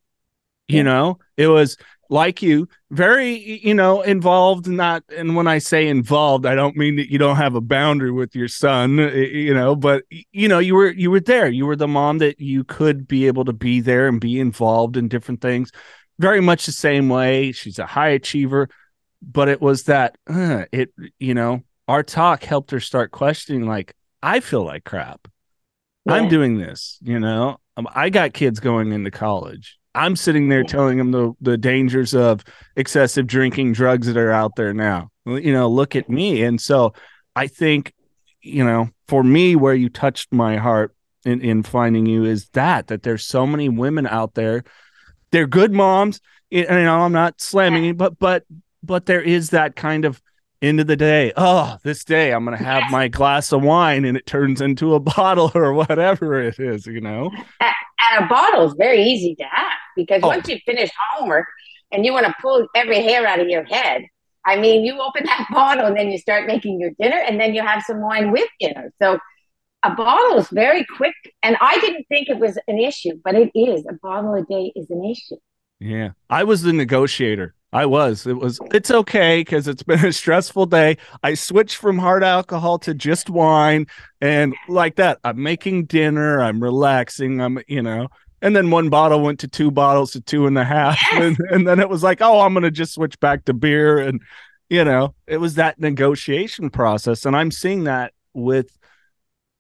You 0.69 0.79
yeah. 0.79 0.83
know 0.83 1.19
it 1.37 1.47
was 1.47 1.77
like 2.11 2.43
you 2.43 2.69
very 2.91 3.61
you 3.65 3.75
know 3.75 4.03
involved 4.03 4.69
not 4.69 5.05
and 5.17 5.37
when 5.37 5.47
I 5.47 5.59
say 5.59 5.87
involved 5.87 6.45
I 6.45 6.55
don't 6.55 6.77
mean 6.77 6.97
that 6.97 7.11
you 7.11 7.19
don't 7.19 7.37
have 7.37 7.55
a 7.55 7.61
boundary 7.61 8.13
with 8.13 8.35
your 8.35 8.47
son 8.49 8.99
you 8.99 9.53
know 9.53 9.75
but 9.75 10.05
you 10.33 10.47
know 10.49 10.59
you 10.59 10.75
were 10.75 10.91
you 10.91 11.11
were 11.11 11.21
there. 11.21 11.49
You 11.49 11.67
were 11.67 11.77
the 11.77 11.89
mom 11.89 12.19
that 12.19 12.41
you 12.41 12.65
could 12.65 13.07
be 13.07 13.29
able 13.29 13.45
to 13.45 13.53
be 13.53 13.81
there 13.81 14.09
and 14.09 14.21
be 14.21 14.41
involved 14.41 14.97
in 14.97 15.09
different 15.09 15.41
things. 15.41 15.71
Very 16.19 16.41
much 16.41 16.67
the 16.67 16.73
same 16.73 17.09
way. 17.09 17.53
She's 17.53 17.79
a 17.79 17.87
high 17.87 18.09
achiever 18.09 18.71
but 19.23 19.49
it 19.49 19.61
was 19.61 19.85
that 19.85 20.17
uh, 20.29 20.65
it 20.73 20.91
you 21.19 21.35
know 21.35 21.63
our 21.89 22.03
talk 22.03 22.43
helped 22.43 22.71
her 22.71 22.81
start 22.81 23.11
questioning 23.11 23.67
like 23.67 23.95
i 24.23 24.41
feel 24.41 24.65
like 24.65 24.85
crap. 24.85 25.29
Yeah. 26.05 26.15
i'm 26.15 26.29
doing 26.29 26.59
this 26.59 26.99
you 27.03 27.19
know? 27.21 27.59
Um, 27.77 27.89
i 27.95 28.11
got 28.11 28.33
kids 28.33 28.61
going 28.61 28.93
into 28.93 29.11
college. 29.11 29.79
I'm 29.95 30.15
sitting 30.15 30.51
there 30.51 30.63
telling 30.63 30.99
them 30.99 31.11
the, 31.11 31.33
the 31.41 31.57
dangers 31.57 32.15
of 32.15 32.45
excessive 32.77 33.27
drinking 33.27 33.73
drugs 33.73 34.07
that 34.09 34.19
are 34.19 34.31
out 34.31 34.55
there 34.55 34.75
now. 34.75 35.09
You 35.25 35.53
know 35.53 35.69
look 35.69 35.97
at 35.97 36.09
me. 36.09 36.43
And 36.43 36.61
so 36.61 36.93
i 37.35 37.47
think 37.47 37.93
you 38.41 38.65
know 38.65 38.91
for 39.09 39.23
me 39.23 39.57
where 39.57 39.75
you 39.75 39.89
touched 39.89 40.33
my 40.33 40.57
heart 40.57 40.95
in, 41.25 41.41
in 41.41 41.63
finding 41.63 42.07
you 42.07 42.25
is 42.25 42.49
that 42.51 42.87
that 42.89 43.03
there's 43.03 43.25
so 43.25 43.47
many 43.47 43.69
women 43.69 44.07
out 44.07 44.35
there. 44.35 44.65
They're 45.33 45.47
good 45.47 45.73
moms 45.73 46.21
and 46.53 46.79
you 46.79 46.85
know 46.85 47.01
i'm 47.01 47.13
not 47.13 47.41
slamming 47.41 47.85
you 47.85 47.95
but 47.95 48.19
but 48.19 48.45
but 48.83 49.07
there 49.07 49.23
is 49.23 49.51
that 49.51 49.77
kind 49.77 50.05
of 50.05 50.23
end 50.63 50.81
of 50.81 50.87
the 50.87 50.97
day, 50.97 51.33
oh, 51.37 51.77
this 51.83 52.05
day 52.05 52.33
I'm 52.33 52.45
going 52.45 52.57
to 52.57 52.65
have 52.65 52.91
my 52.91 53.09
glass 53.09 53.53
of 53.53 53.63
wine 53.63 54.05
and 54.05 54.17
it 54.17 54.27
turns 54.27 54.61
into 54.61 54.95
a 54.95 55.01
bottle 55.17 55.51
or 55.55 55.73
whatever 55.73 56.41
it 56.41 56.59
is, 56.59 56.87
you 56.87 57.01
know? 57.01 57.31
And 57.61 58.25
a 58.25 58.29
bottle 58.29 58.67
is 58.67 58.75
very 58.79 59.03
easy 59.03 59.35
to 59.37 59.45
have 59.45 59.73
because 59.97 60.21
oh. 60.23 60.29
once 60.29 60.49
you 60.49 60.59
finish 60.65 60.91
homework 61.11 61.47
and 61.93 62.05
you 62.05 62.13
want 62.13 62.27
to 62.27 62.35
pull 62.41 62.67
every 62.75 63.03
hair 63.03 63.27
out 63.27 63.41
of 63.41 63.49
your 63.49 63.65
head, 63.65 64.05
I 64.45 64.57
mean, 64.57 64.85
you 64.85 65.01
open 65.01 65.25
that 65.25 65.47
bottle 65.53 65.87
and 65.87 65.97
then 65.97 66.11
you 66.11 66.19
start 66.19 66.47
making 66.47 66.81
your 66.81 66.91
dinner 66.99 67.19
and 67.19 67.41
then 67.41 67.55
you 67.55 67.63
have 67.63 67.83
some 67.83 68.01
wine 68.01 68.31
with 68.31 68.49
dinner. 68.61 68.93
So 69.03 69.19
a 69.83 69.95
bottle 69.95 70.39
is 70.39 70.49
very 70.49 70.87
quick. 70.97 71.15
And 71.43 71.57
I 71.61 71.79
didn't 71.81 72.07
think 72.09 72.29
it 72.29 72.39
was 72.39 72.59
an 72.69 72.79
issue, 72.79 73.21
but 73.25 73.35
it 73.35 73.51
is. 73.55 73.85
A 73.89 73.95
bottle 74.03 74.35
a 74.35 74.43
day 74.43 74.73
is 74.75 74.89
an 74.91 75.05
issue. 75.05 75.37
Yeah. 75.81 76.11
I 76.31 76.45
was 76.45 76.63
the 76.63 76.73
negotiator. 76.73 77.55
I 77.73 77.87
was. 77.87 78.27
It 78.27 78.35
was. 78.35 78.59
It's 78.73 78.91
okay 78.91 79.41
because 79.41 79.69
it's 79.69 79.83
been 79.83 80.05
a 80.05 80.13
stressful 80.13 80.67
day. 80.67 80.97
I 81.23 81.35
switched 81.35 81.77
from 81.77 81.99
hard 81.99 82.23
alcohol 82.23 82.79
to 82.81 82.95
just 82.95 83.29
wine, 83.29 83.87
and 84.21 84.55
like 84.69 84.97
that, 84.97 85.19
I'm 85.25 85.43
making 85.43 85.87
dinner. 85.87 86.41
I'm 86.41 86.63
relaxing. 86.63 87.41
I'm, 87.41 87.59
you 87.67 87.83
know. 87.83 88.09
And 88.43 88.55
then 88.55 88.71
one 88.71 88.91
bottle 88.91 89.23
went 89.23 89.41
to 89.41 89.49
two 89.49 89.71
bottles 89.71 90.13
to 90.13 90.21
two 90.21 90.47
and 90.47 90.59
a 90.59 90.65
half, 90.65 90.99
and, 91.13 91.37
and 91.51 91.67
then 91.67 91.81
it 91.81 91.89
was 91.89 92.03
like, 92.03 92.21
oh, 92.21 92.41
I'm 92.41 92.55
gonna 92.55 92.71
just 92.71 92.95
switch 92.95 93.19
back 93.19 93.45
to 93.47 93.55
beer, 93.55 93.99
and 93.99 94.21
you 94.69 94.85
know, 94.85 95.15
it 95.27 95.39
was 95.39 95.55
that 95.55 95.81
negotiation 95.81 96.71
process, 96.71 97.25
and 97.25 97.37
I'm 97.37 97.51
seeing 97.51 97.85
that 97.85 98.13
with 98.33 98.77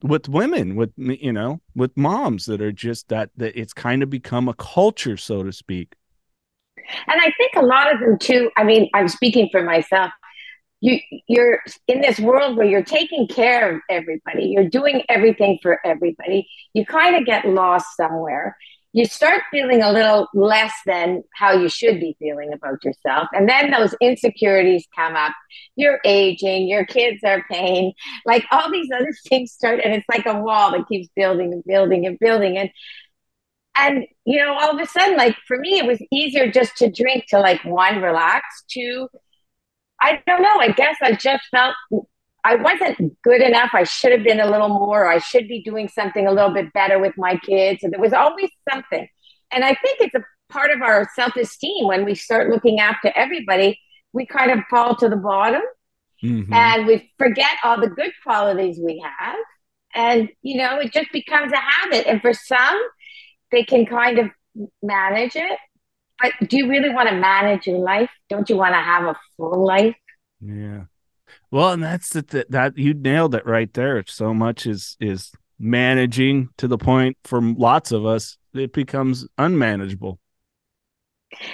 with 0.02 0.28
women 0.28 0.76
with 0.76 0.92
you 0.96 1.32
know 1.32 1.60
with 1.74 1.96
moms 1.96 2.44
that 2.46 2.60
are 2.60 2.72
just 2.72 3.08
that 3.08 3.30
that 3.36 3.58
it's 3.58 3.72
kind 3.72 4.02
of 4.02 4.10
become 4.10 4.46
a 4.46 4.54
culture 4.54 5.16
so 5.16 5.42
to 5.42 5.52
speak 5.52 5.94
and 7.08 7.20
I 7.20 7.32
think 7.36 7.52
a 7.56 7.62
lot 7.64 7.92
of 7.92 8.00
them 8.00 8.18
too, 8.18 8.50
I 8.56 8.64
mean, 8.64 8.88
I'm 8.94 9.08
speaking 9.08 9.48
for 9.50 9.62
myself. 9.62 10.10
You, 10.80 10.98
you're 11.26 11.60
in 11.88 12.00
this 12.02 12.18
world 12.20 12.56
where 12.56 12.66
you're 12.66 12.84
taking 12.84 13.26
care 13.28 13.74
of 13.76 13.80
everybody, 13.90 14.46
you're 14.48 14.68
doing 14.68 15.02
everything 15.08 15.58
for 15.62 15.80
everybody. 15.84 16.48
You 16.74 16.84
kind 16.84 17.16
of 17.16 17.24
get 17.24 17.46
lost 17.46 17.96
somewhere. 17.96 18.56
you 18.96 19.04
start 19.04 19.42
feeling 19.50 19.82
a 19.82 19.92
little 19.92 20.26
less 20.32 20.72
than 20.86 21.22
how 21.34 21.52
you 21.52 21.68
should 21.68 22.00
be 22.00 22.16
feeling 22.18 22.50
about 22.54 22.82
yourself. 22.82 23.28
And 23.34 23.46
then 23.46 23.70
those 23.70 23.94
insecurities 24.00 24.86
come 24.96 25.14
up. 25.14 25.34
You're 25.76 26.00
aging, 26.02 26.66
your 26.66 26.86
kids 26.86 27.20
are 27.22 27.44
paying, 27.50 27.92
like 28.24 28.46
all 28.50 28.70
these 28.72 28.88
other 28.94 29.12
things 29.28 29.52
start, 29.52 29.80
and 29.84 29.92
it's 29.92 30.06
like 30.08 30.24
a 30.24 30.40
wall 30.40 30.72
that 30.72 30.88
keeps 30.88 31.08
building 31.14 31.52
and 31.52 31.62
building 31.64 32.06
and 32.06 32.18
building. 32.18 32.56
And 32.56 32.70
and 33.78 34.04
you 34.24 34.38
know, 34.38 34.54
all 34.54 34.70
of 34.70 34.80
a 34.80 34.86
sudden, 34.86 35.16
like 35.16 35.36
for 35.46 35.58
me, 35.58 35.78
it 35.78 35.86
was 35.86 36.00
easier 36.12 36.50
just 36.50 36.76
to 36.78 36.90
drink 36.90 37.26
to 37.28 37.38
like 37.38 37.64
one, 37.64 38.02
relax, 38.02 38.44
two, 38.68 39.08
I 40.00 40.22
don't 40.26 40.42
know. 40.42 40.58
I 40.58 40.72
guess 40.72 40.96
I 41.02 41.12
just 41.12 41.44
felt 41.50 41.74
I 42.44 42.56
wasn't 42.56 43.20
good 43.22 43.40
enough. 43.40 43.70
I 43.72 43.84
should 43.84 44.12
have 44.12 44.22
been 44.22 44.40
a 44.40 44.50
little 44.50 44.68
more. 44.68 45.06
I 45.10 45.18
should 45.18 45.48
be 45.48 45.62
doing 45.62 45.88
something 45.88 46.26
a 46.26 46.32
little 46.32 46.52
bit 46.52 46.72
better 46.72 46.98
with 46.98 47.14
my 47.16 47.36
kids. 47.38 47.82
And 47.82 47.92
there 47.92 48.00
was 48.00 48.12
always 48.12 48.50
something. 48.70 49.08
And 49.50 49.64
I 49.64 49.74
think 49.74 50.00
it's 50.00 50.14
a 50.14 50.24
part 50.48 50.70
of 50.70 50.82
our 50.82 51.08
self 51.14 51.34
esteem 51.36 51.86
when 51.86 52.04
we 52.04 52.14
start 52.14 52.50
looking 52.50 52.78
after 52.78 53.12
everybody, 53.16 53.80
we 54.12 54.26
kind 54.26 54.50
of 54.50 54.60
fall 54.70 54.94
to 54.96 55.08
the 55.08 55.16
bottom 55.16 55.62
mm-hmm. 56.22 56.52
and 56.52 56.86
we 56.86 57.10
forget 57.18 57.56
all 57.64 57.80
the 57.80 57.90
good 57.90 58.12
qualities 58.22 58.78
we 58.82 59.04
have. 59.04 59.36
And, 59.94 60.28
you 60.42 60.58
know, 60.58 60.78
it 60.78 60.92
just 60.92 61.10
becomes 61.12 61.52
a 61.52 61.56
habit. 61.56 62.06
And 62.06 62.20
for 62.20 62.32
some, 62.32 62.80
they 63.50 63.64
can 63.64 63.86
kind 63.86 64.18
of 64.18 64.30
manage 64.82 65.36
it. 65.36 65.58
But 66.20 66.48
do 66.48 66.56
you 66.56 66.68
really 66.68 66.90
want 66.90 67.08
to 67.08 67.14
manage 67.14 67.66
your 67.66 67.78
life? 67.78 68.10
Don't 68.28 68.48
you 68.48 68.56
want 68.56 68.74
to 68.74 68.80
have 68.80 69.04
a 69.04 69.16
full 69.36 69.66
life? 69.66 69.96
Yeah. 70.40 70.84
Well, 71.50 71.72
and 71.72 71.82
that's 71.82 72.10
the, 72.10 72.46
that 72.48 72.78
you 72.78 72.94
nailed 72.94 73.34
it 73.34 73.46
right 73.46 73.72
there. 73.72 74.02
So 74.06 74.32
much 74.32 74.66
is 74.66 74.96
is 75.00 75.32
managing 75.58 76.50
to 76.58 76.68
the 76.68 76.78
point 76.78 77.16
for 77.24 77.40
lots 77.40 77.90
of 77.90 78.04
us 78.04 78.36
it 78.54 78.72
becomes 78.72 79.26
unmanageable. 79.38 80.18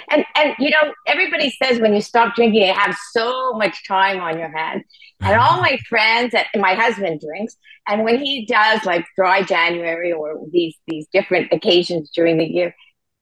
And 0.09 0.23
and 0.35 0.55
you 0.59 0.69
know 0.69 0.93
everybody 1.07 1.49
says 1.49 1.79
when 1.79 1.93
you 1.93 2.01
stop 2.01 2.35
drinking 2.35 2.61
you 2.61 2.73
have 2.73 2.95
so 3.11 3.53
much 3.53 3.87
time 3.87 4.19
on 4.19 4.37
your 4.37 4.55
hands. 4.55 4.83
And 5.21 5.39
all 5.39 5.61
my 5.61 5.71
mm-hmm. 5.71 5.85
friends 5.89 6.33
and 6.33 6.61
my 6.61 6.73
husband 6.73 7.21
drinks, 7.21 7.55
and 7.87 8.03
when 8.03 8.19
he 8.19 8.45
does 8.45 8.85
like 8.85 9.05
dry 9.15 9.41
January 9.41 10.11
or 10.11 10.39
these 10.51 10.75
these 10.87 11.07
different 11.11 11.51
occasions 11.51 12.11
during 12.13 12.37
the 12.37 12.45
year, 12.45 12.75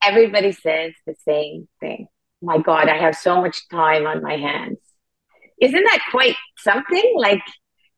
everybody 0.03 0.51
says 0.51 0.93
the 1.05 1.15
same 1.25 1.67
thing. 1.79 2.07
My 2.41 2.57
God, 2.57 2.89
I 2.89 2.97
have 2.97 3.15
so 3.15 3.39
much 3.39 3.67
time 3.69 4.05
on 4.05 4.21
my 4.21 4.37
hands 4.37 4.77
isn't 5.61 5.83
that 5.83 5.99
quite 6.09 6.35
something 6.57 7.13
like 7.15 7.41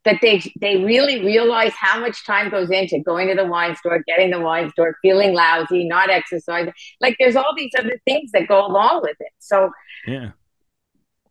that 0.06 0.20
they 0.22 0.42
they 0.60 0.78
really 0.84 1.24
realize 1.24 1.74
how 1.74 2.00
much 2.00 2.26
time 2.26 2.50
goes 2.50 2.70
into 2.70 3.00
going 3.00 3.30
to 3.30 3.36
the 3.36 3.46
wine 3.46 3.76
store, 3.76 4.04
getting 4.06 4.32
the 4.32 4.40
wine 4.40 4.70
store, 4.72 4.98
feeling 5.02 5.34
lousy, 5.34 5.86
not 5.88 6.10
exercising. 6.10 6.74
Like 7.00 7.16
there's 7.20 7.36
all 7.36 7.54
these 7.56 7.72
other 7.78 8.00
things 8.06 8.32
that 8.32 8.48
go 8.48 8.66
along 8.66 9.02
with 9.02 9.16
it. 9.20 9.32
So 9.40 9.72
yeah, 10.06 10.32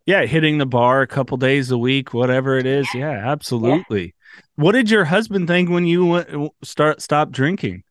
yeah, 0.07 0.25
hitting 0.25 0.59
the 0.59 0.67
bar 0.67 1.03
a 1.03 1.07
couple 1.07 1.37
days 1.37 1.71
a 1.71 1.79
week, 1.79 2.15
whatever 2.15 2.57
it 2.59 2.67
is. 2.67 2.89
Yeah, 2.95 3.13
yeah 3.13 3.31
absolutely. 3.31 4.05
Yeah. 4.05 4.43
What 4.57 4.73
did 4.73 4.91
your 4.91 5.05
husband 5.05 5.49
think 5.49 5.69
when 5.69 5.87
you 5.87 6.07
went, 6.07 6.53
start 6.63 7.03
stop 7.03 7.31
drinking? 7.31 7.85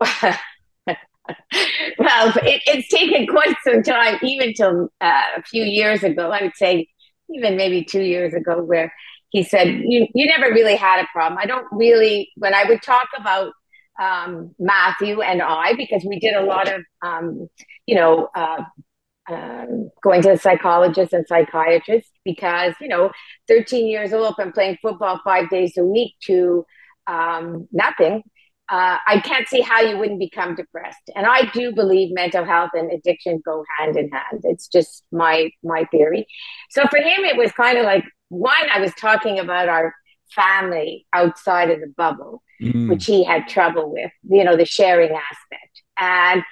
well, 0.00 0.38
it, 0.86 2.62
it's 2.66 2.88
taken 2.88 3.26
quite 3.26 3.54
some 3.64 3.82
time, 3.82 4.18
even 4.22 4.54
till 4.54 4.88
uh, 5.00 5.22
a 5.36 5.42
few 5.42 5.64
years 5.64 6.02
ago. 6.02 6.30
I 6.30 6.42
would 6.42 6.56
say, 6.56 6.88
even 7.34 7.56
maybe 7.56 7.84
two 7.84 8.02
years 8.02 8.34
ago, 8.34 8.62
where 8.62 8.92
he 9.30 9.42
said, 9.42 9.68
"You 9.68 10.06
you 10.14 10.26
never 10.26 10.52
really 10.52 10.76
had 10.76 11.02
a 11.02 11.08
problem." 11.12 11.38
I 11.38 11.46
don't 11.46 11.66
really. 11.72 12.30
When 12.36 12.54
I 12.54 12.64
would 12.64 12.82
talk 12.82 13.08
about 13.18 13.52
um, 14.00 14.54
Matthew 14.58 15.20
and 15.20 15.42
I, 15.42 15.74
because 15.74 16.04
we 16.04 16.18
did 16.18 16.34
a 16.34 16.42
lot 16.42 16.72
of, 16.72 16.82
um, 17.02 17.48
you 17.86 17.94
know. 17.94 18.28
Uh, 18.34 18.64
um, 19.30 19.90
going 20.02 20.22
to 20.22 20.30
the 20.30 20.38
psychologist 20.38 21.12
and 21.12 21.26
psychiatrist 21.28 22.10
because 22.24 22.72
you 22.80 22.88
know 22.88 23.10
13 23.46 23.86
years 23.86 24.14
old 24.14 24.34
from 24.36 24.52
playing 24.52 24.78
football 24.80 25.20
five 25.22 25.50
days 25.50 25.76
a 25.76 25.84
week 25.84 26.14
to 26.22 26.64
um, 27.06 27.68
nothing 27.70 28.22
uh, 28.70 28.98
I 29.06 29.20
can't 29.20 29.48
see 29.48 29.62
how 29.62 29.80
you 29.80 29.96
wouldn't 29.96 30.18
become 30.18 30.54
depressed. 30.54 31.10
And 31.16 31.26
I 31.26 31.50
do 31.52 31.72
believe 31.72 32.12
mental 32.12 32.44
health 32.44 32.70
and 32.74 32.92
addiction 32.92 33.40
go 33.44 33.64
hand 33.78 33.96
in 33.96 34.10
hand. 34.10 34.42
It's 34.44 34.68
just 34.68 35.04
my 35.10 35.50
my 35.62 35.84
theory. 35.86 36.26
So 36.70 36.86
for 36.88 36.98
him, 36.98 37.24
it 37.24 37.36
was 37.36 37.50
kind 37.52 37.78
of 37.78 37.84
like 37.84 38.04
one. 38.28 38.54
I 38.72 38.80
was 38.80 38.92
talking 38.94 39.38
about 39.38 39.68
our 39.68 39.94
family 40.34 41.06
outside 41.14 41.70
of 41.70 41.80
the 41.80 41.92
bubble, 41.96 42.42
mm. 42.62 42.90
which 42.90 43.06
he 43.06 43.24
had 43.24 43.48
trouble 43.48 43.90
with. 43.90 44.10
You 44.28 44.44
know, 44.44 44.56
the 44.56 44.66
sharing 44.66 45.12
aspect, 45.12 45.82
and 45.98 46.42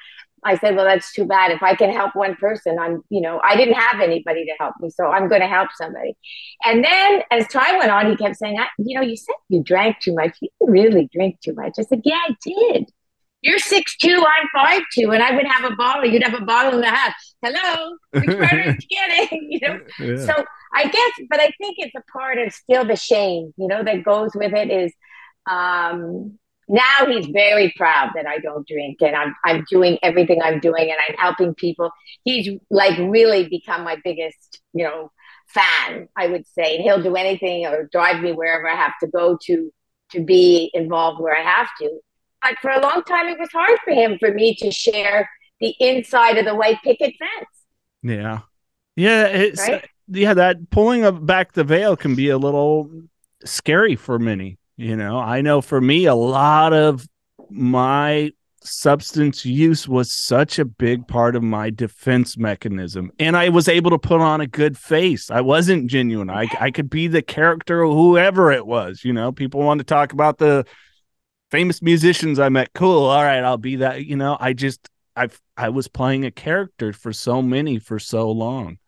I 0.46 0.56
said, 0.56 0.76
well, 0.76 0.84
that's 0.84 1.12
too 1.12 1.26
bad. 1.26 1.50
If 1.50 1.62
I 1.62 1.74
can 1.74 1.90
help 1.90 2.14
one 2.14 2.36
person, 2.36 2.78
I'm, 2.78 3.02
you 3.10 3.20
know, 3.20 3.40
I 3.44 3.56
didn't 3.56 3.74
have 3.74 4.00
anybody 4.00 4.44
to 4.46 4.52
help 4.58 4.74
me, 4.80 4.88
so 4.90 5.06
I'm 5.06 5.28
going 5.28 5.40
to 5.40 5.48
help 5.48 5.70
somebody. 5.74 6.16
And 6.64 6.84
then 6.84 7.22
as 7.30 7.46
time 7.48 7.78
went 7.78 7.90
on, 7.90 8.08
he 8.08 8.16
kept 8.16 8.36
saying, 8.36 8.58
I, 8.58 8.68
you 8.78 8.98
know, 8.98 9.04
you 9.04 9.16
said 9.16 9.34
you 9.48 9.62
drank 9.62 9.98
too 10.00 10.14
much. 10.14 10.38
You 10.40 10.48
really 10.60 11.08
drink 11.12 11.40
too 11.44 11.54
much. 11.54 11.74
I 11.78 11.82
said, 11.82 12.00
yeah, 12.04 12.20
I 12.28 12.36
did. 12.44 12.90
You're 13.42 13.58
six 13.58 13.96
two, 13.98 14.24
I'm 14.26 14.48
five 14.54 14.82
two, 14.92 15.12
and 15.12 15.22
I 15.22 15.34
would 15.36 15.46
have 15.46 15.70
a 15.70 15.76
bottle. 15.76 16.10
You'd 16.10 16.24
have 16.24 16.40
a 16.40 16.44
bottle 16.44 16.74
in 16.74 16.80
the 16.80 16.88
house. 16.88 17.34
Hello, 17.42 17.96
which 18.10 18.24
part 18.24 18.52
are 18.52 18.70
you 18.70 18.78
getting? 18.90 19.48
You 19.50 19.60
know. 19.60 19.80
Yeah. 20.00 20.16
So 20.26 20.44
I 20.74 20.84
guess, 20.84 21.12
but 21.30 21.38
I 21.38 21.52
think 21.58 21.76
it's 21.78 21.94
a 21.94 22.02
part 22.10 22.38
of 22.38 22.52
still 22.52 22.84
the 22.84 22.96
shame, 22.96 23.52
you 23.56 23.68
know, 23.68 23.84
that 23.84 24.02
goes 24.02 24.30
with 24.34 24.52
it. 24.52 24.70
Is 24.70 24.92
um, 25.48 26.38
now 26.68 27.06
he's 27.06 27.26
very 27.26 27.72
proud 27.76 28.10
that 28.14 28.26
I 28.26 28.38
don't 28.38 28.66
drink 28.66 28.98
and 29.00 29.14
I'm 29.14 29.34
I'm 29.44 29.64
doing 29.70 29.98
everything 30.02 30.42
I'm 30.42 30.60
doing 30.60 30.90
and 30.90 30.98
I'm 31.08 31.16
helping 31.16 31.54
people. 31.54 31.90
He's 32.24 32.58
like 32.70 32.98
really 32.98 33.48
become 33.48 33.84
my 33.84 33.96
biggest, 34.02 34.60
you 34.72 34.84
know, 34.84 35.12
fan, 35.48 36.08
I 36.16 36.26
would 36.26 36.46
say. 36.46 36.76
And 36.76 36.84
he'll 36.84 37.02
do 37.02 37.14
anything 37.14 37.66
or 37.66 37.88
drive 37.92 38.20
me 38.20 38.32
wherever 38.32 38.68
I 38.68 38.74
have 38.74 38.94
to 39.00 39.06
go 39.06 39.38
to 39.46 39.72
to 40.12 40.20
be 40.20 40.70
involved 40.74 41.20
where 41.20 41.36
I 41.36 41.42
have 41.42 41.68
to. 41.80 42.00
But 42.42 42.56
for 42.60 42.70
a 42.70 42.80
long 42.80 43.02
time 43.04 43.28
it 43.28 43.38
was 43.38 43.50
hard 43.52 43.78
for 43.84 43.92
him 43.92 44.18
for 44.18 44.32
me 44.32 44.54
to 44.56 44.70
share 44.70 45.28
the 45.60 45.74
inside 45.80 46.38
of 46.38 46.44
the 46.44 46.54
white 46.54 46.78
picket 46.82 47.14
fence. 47.18 47.48
Yeah. 48.02 48.40
Yeah, 48.96 49.26
it's 49.26 49.60
right? 49.60 49.84
yeah, 50.08 50.34
that 50.34 50.70
pulling 50.70 51.26
back 51.26 51.52
the 51.52 51.64
veil 51.64 51.96
can 51.96 52.14
be 52.14 52.30
a 52.30 52.38
little 52.38 52.90
scary 53.44 53.94
for 53.94 54.18
many. 54.18 54.58
You 54.76 54.96
know, 54.96 55.18
I 55.18 55.40
know 55.40 55.60
for 55.60 55.80
me, 55.80 56.04
a 56.04 56.14
lot 56.14 56.72
of 56.72 57.06
my 57.48 58.32
substance 58.62 59.46
use 59.46 59.88
was 59.88 60.12
such 60.12 60.58
a 60.58 60.64
big 60.64 61.06
part 61.06 61.36
of 61.36 61.42
my 61.42 61.70
defense 61.70 62.36
mechanism. 62.36 63.10
And 63.18 63.36
I 63.36 63.48
was 63.48 63.68
able 63.68 63.90
to 63.90 63.98
put 63.98 64.20
on 64.20 64.40
a 64.40 64.46
good 64.46 64.76
face. 64.76 65.30
I 65.30 65.40
wasn't 65.40 65.88
genuine. 65.88 66.28
I, 66.28 66.48
I 66.60 66.70
could 66.70 66.90
be 66.90 67.06
the 67.06 67.22
character 67.22 67.84
whoever 67.84 68.50
it 68.50 68.66
was. 68.66 69.04
You 69.04 69.12
know, 69.12 69.32
people 69.32 69.60
want 69.60 69.78
to 69.78 69.84
talk 69.84 70.12
about 70.12 70.38
the 70.38 70.66
famous 71.50 71.80
musicians 71.80 72.38
I 72.38 72.48
met. 72.48 72.72
Cool. 72.74 73.04
All 73.04 73.22
right. 73.22 73.42
I'll 73.44 73.56
be 73.56 73.76
that. 73.76 74.04
You 74.04 74.16
know, 74.16 74.36
I 74.40 74.52
just, 74.52 74.90
I 75.14 75.28
I 75.56 75.70
was 75.70 75.88
playing 75.88 76.24
a 76.24 76.30
character 76.30 76.92
for 76.92 77.12
so 77.12 77.40
many 77.40 77.78
for 77.78 77.98
so 77.98 78.30
long. 78.30 78.78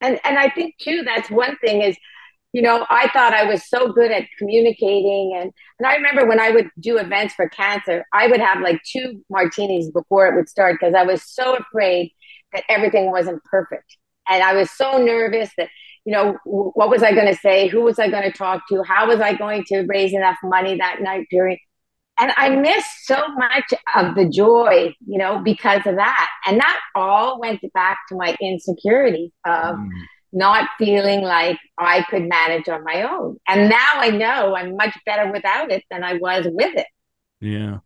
And 0.00 0.20
and 0.24 0.38
I 0.38 0.50
think 0.50 0.76
too 0.78 1.02
that's 1.04 1.30
one 1.30 1.56
thing 1.58 1.80
is 1.80 1.96
you 2.54 2.62
know, 2.62 2.86
I 2.88 3.08
thought 3.08 3.34
I 3.34 3.42
was 3.42 3.68
so 3.68 3.92
good 3.92 4.12
at 4.12 4.28
communicating. 4.38 5.36
And, 5.36 5.50
and 5.80 5.86
I 5.88 5.96
remember 5.96 6.24
when 6.24 6.38
I 6.38 6.52
would 6.52 6.70
do 6.78 6.98
events 6.98 7.34
for 7.34 7.48
cancer, 7.48 8.04
I 8.12 8.28
would 8.28 8.38
have 8.38 8.62
like 8.62 8.80
two 8.84 9.24
martinis 9.28 9.90
before 9.90 10.28
it 10.28 10.36
would 10.36 10.48
start 10.48 10.76
because 10.78 10.94
I 10.94 11.02
was 11.02 11.24
so 11.28 11.56
afraid 11.56 12.12
that 12.52 12.62
everything 12.68 13.10
wasn't 13.10 13.42
perfect. 13.42 13.96
And 14.28 14.40
I 14.40 14.54
was 14.54 14.70
so 14.70 14.98
nervous 14.98 15.50
that, 15.58 15.68
you 16.04 16.12
know, 16.12 16.38
what 16.44 16.90
was 16.90 17.02
I 17.02 17.10
going 17.10 17.26
to 17.26 17.34
say? 17.34 17.66
Who 17.66 17.80
was 17.80 17.98
I 17.98 18.08
going 18.08 18.22
to 18.22 18.30
talk 18.30 18.62
to? 18.68 18.84
How 18.84 19.08
was 19.08 19.18
I 19.18 19.34
going 19.34 19.64
to 19.70 19.84
raise 19.88 20.14
enough 20.14 20.36
money 20.44 20.76
that 20.78 20.98
night 21.00 21.26
during? 21.32 21.58
And 22.20 22.30
I 22.36 22.50
missed 22.50 23.06
so 23.06 23.20
much 23.34 23.74
of 23.96 24.14
the 24.14 24.28
joy, 24.28 24.94
you 25.04 25.18
know, 25.18 25.40
because 25.40 25.84
of 25.86 25.96
that. 25.96 26.28
And 26.46 26.60
that 26.60 26.78
all 26.94 27.40
went 27.40 27.60
back 27.72 27.98
to 28.10 28.14
my 28.14 28.36
insecurity 28.40 29.32
of, 29.44 29.74
mm 29.74 29.88
not 30.34 30.68
feeling 30.78 31.22
like 31.22 31.58
I 31.78 32.02
could 32.10 32.28
manage 32.28 32.68
on 32.68 32.84
my 32.84 33.02
own. 33.02 33.38
And 33.48 33.70
now 33.70 33.92
I 33.94 34.10
know 34.10 34.54
I'm 34.54 34.76
much 34.76 34.96
better 35.06 35.30
without 35.30 35.70
it 35.70 35.84
than 35.90 36.02
I 36.02 36.14
was 36.14 36.46
with 36.50 36.76
it. 36.76 36.86
Yeah. 37.40 37.78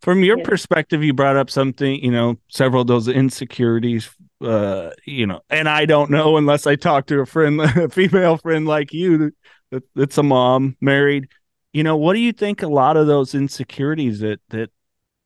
From 0.00 0.22
your 0.22 0.38
yeah. 0.38 0.44
perspective, 0.44 1.02
you 1.02 1.12
brought 1.12 1.36
up 1.36 1.50
something, 1.50 2.02
you 2.02 2.12
know, 2.12 2.36
several 2.48 2.82
of 2.82 2.86
those 2.86 3.08
insecurities, 3.08 4.08
uh, 4.40 4.90
you 5.04 5.26
know, 5.26 5.40
and 5.50 5.68
I 5.68 5.86
don't 5.86 6.10
know 6.10 6.36
unless 6.36 6.66
I 6.66 6.76
talk 6.76 7.06
to 7.06 7.20
a 7.20 7.26
friend, 7.26 7.60
a 7.76 7.88
female 7.88 8.36
friend 8.36 8.66
like 8.66 8.92
you 8.92 9.32
that, 9.70 9.82
that's 9.94 10.18
a 10.18 10.22
mom, 10.22 10.76
married. 10.80 11.28
You 11.72 11.82
know, 11.82 11.96
what 11.96 12.14
do 12.14 12.20
you 12.20 12.32
think 12.32 12.62
a 12.62 12.68
lot 12.68 12.96
of 12.96 13.06
those 13.06 13.34
insecurities 13.34 14.20
that 14.20 14.40
that 14.50 14.70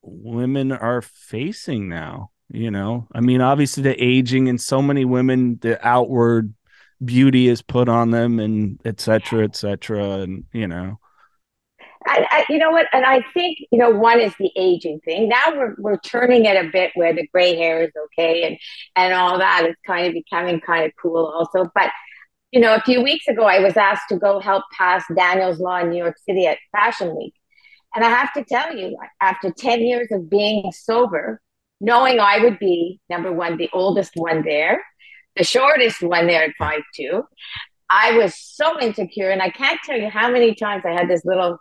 women 0.01 0.71
are 0.71 1.01
facing 1.01 1.87
now? 1.87 2.31
You 2.49 2.71
know, 2.71 3.07
I 3.13 3.21
mean, 3.21 3.41
obviously 3.41 3.83
the 3.83 4.03
aging 4.03 4.49
and 4.49 4.59
so 4.59 4.81
many 4.81 5.05
women, 5.05 5.57
the 5.61 5.85
outward 5.85 6.53
beauty 7.05 7.47
is 7.47 7.61
put 7.61 7.89
on 7.89 8.11
them 8.11 8.39
and 8.39 8.79
etc 8.85 9.21
cetera, 9.21 9.43
etc 9.45 9.77
cetera, 9.77 10.09
and 10.21 10.43
you 10.53 10.67
know 10.67 10.99
I, 12.05 12.27
I, 12.29 12.45
you 12.49 12.57
know 12.57 12.71
what? 12.71 12.87
And 12.91 13.05
I 13.05 13.23
think 13.33 13.59
you 13.71 13.79
know 13.79 13.89
one 13.89 14.19
is 14.19 14.33
the 14.39 14.51
aging 14.55 14.99
thing. 15.05 15.29
Now 15.29 15.55
we're 15.55 15.75
we're 15.77 15.99
turning 15.99 16.45
it 16.45 16.65
a 16.65 16.69
bit 16.69 16.91
where 16.95 17.13
the 17.13 17.27
gray 17.27 17.55
hair 17.55 17.83
is 17.83 17.91
okay 18.05 18.43
and 18.43 18.57
and 18.95 19.13
all 19.13 19.37
that 19.37 19.65
is 19.67 19.75
kind 19.85 20.07
of 20.07 20.13
becoming 20.13 20.59
kind 20.59 20.85
of 20.85 20.91
cool 21.01 21.25
also. 21.25 21.69
But 21.73 21.91
you 22.51 22.59
know, 22.59 22.75
a 22.75 22.81
few 22.81 23.01
weeks 23.01 23.27
ago, 23.27 23.43
I 23.43 23.59
was 23.59 23.77
asked 23.77 24.09
to 24.09 24.17
go 24.17 24.39
help 24.39 24.63
pass 24.77 25.03
Daniel's 25.15 25.59
Law 25.59 25.77
in 25.79 25.89
New 25.89 25.97
York 25.97 26.17
City 26.23 26.45
at 26.45 26.59
Fashion 26.71 27.15
Week, 27.15 27.33
and 27.95 28.03
I 28.03 28.09
have 28.09 28.33
to 28.33 28.43
tell 28.43 28.75
you, 28.75 28.97
after 29.21 29.51
ten 29.51 29.81
years 29.81 30.09
of 30.11 30.29
being 30.29 30.71
sober, 30.71 31.41
knowing 31.79 32.19
I 32.19 32.39
would 32.39 32.59
be 32.59 32.99
number 33.09 33.31
one, 33.31 33.57
the 33.57 33.69
oldest 33.73 34.11
one 34.15 34.43
there, 34.43 34.83
the 35.35 35.43
shortest 35.43 36.01
one 36.01 36.27
there 36.27 36.43
at 36.43 36.55
five 36.57 36.81
two, 36.95 37.23
I 37.89 38.17
was 38.17 38.35
so 38.37 38.79
insecure, 38.79 39.29
and 39.29 39.41
I 39.41 39.49
can't 39.49 39.79
tell 39.83 39.97
you 39.97 40.09
how 40.09 40.29
many 40.31 40.55
times 40.55 40.83
I 40.85 40.91
had 40.91 41.09
this 41.09 41.25
little 41.25 41.57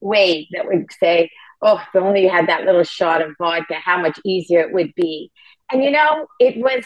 wave 0.00 0.46
that 0.52 0.66
would 0.66 0.86
say, 0.98 1.30
Oh, 1.62 1.76
if 1.76 2.00
only 2.00 2.22
you 2.22 2.30
had 2.30 2.48
that 2.48 2.64
little 2.64 2.84
shot 2.84 3.20
of 3.20 3.32
vodka, 3.38 3.74
how 3.74 4.00
much 4.00 4.18
easier 4.24 4.60
it 4.60 4.72
would 4.72 4.94
be. 4.94 5.30
And 5.70 5.84
you 5.84 5.90
know, 5.90 6.26
it 6.38 6.56
was, 6.56 6.84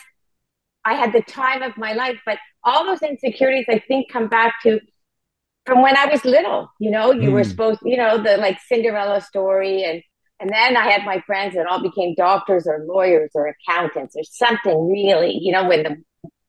I 0.85 0.95
had 0.95 1.13
the 1.13 1.23
time 1.23 1.63
of 1.63 1.77
my 1.77 1.93
life, 1.93 2.19
but 2.27 2.39
all 2.65 2.85
those 2.85 3.03
insecurities, 3.03 3.67
I 3.69 3.79
think, 3.79 4.11
come 4.11 4.29
back 4.29 4.61
to 4.63 4.81
from 5.65 5.81
when 5.81 5.97
I 5.97 6.07
was 6.07 6.25
little. 6.25 6.71
You 6.81 6.91
know, 6.91 7.13
you 7.13 7.31
mm. 7.31 7.33
were 7.33 7.43
hmm. 7.43 7.49
supposed, 7.49 7.81
you 7.85 7.97
know, 7.97 8.23
the 8.23 8.37
like 8.37 8.59
Cinderella 8.69 9.21
story. 9.21 9.85
And, 9.85 10.03
and 10.41 10.51
then 10.51 10.77
I 10.77 10.91
had 10.91 11.05
my 11.05 11.21
friends 11.21 11.55
that 11.55 11.67
all 11.67 11.83
became 11.83 12.15
doctors 12.15 12.67
or 12.67 12.85
lawyers 12.87 13.31
or 13.35 13.49
accountants 13.49 14.17
or 14.17 14.25
something 14.25 14.89
really, 14.89 15.39
you 15.41 15.53
know, 15.53 15.69
when 15.69 15.83
the 15.83 15.97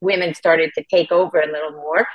women 0.02 0.34
started 0.34 0.72
to 0.76 0.84
take 0.84 1.12
over 1.12 1.40
a 1.40 1.52
little 1.52 1.72
more. 1.72 2.08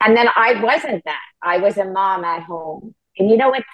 And 0.00 0.16
then 0.16 0.28
I 0.34 0.62
wasn't 0.62 1.04
that. 1.04 1.22
I 1.42 1.58
was 1.58 1.76
a 1.76 1.84
mom 1.84 2.24
at 2.24 2.42
home. 2.42 2.94
And 3.18 3.30
you 3.30 3.36
know 3.36 3.48
what 3.48 3.64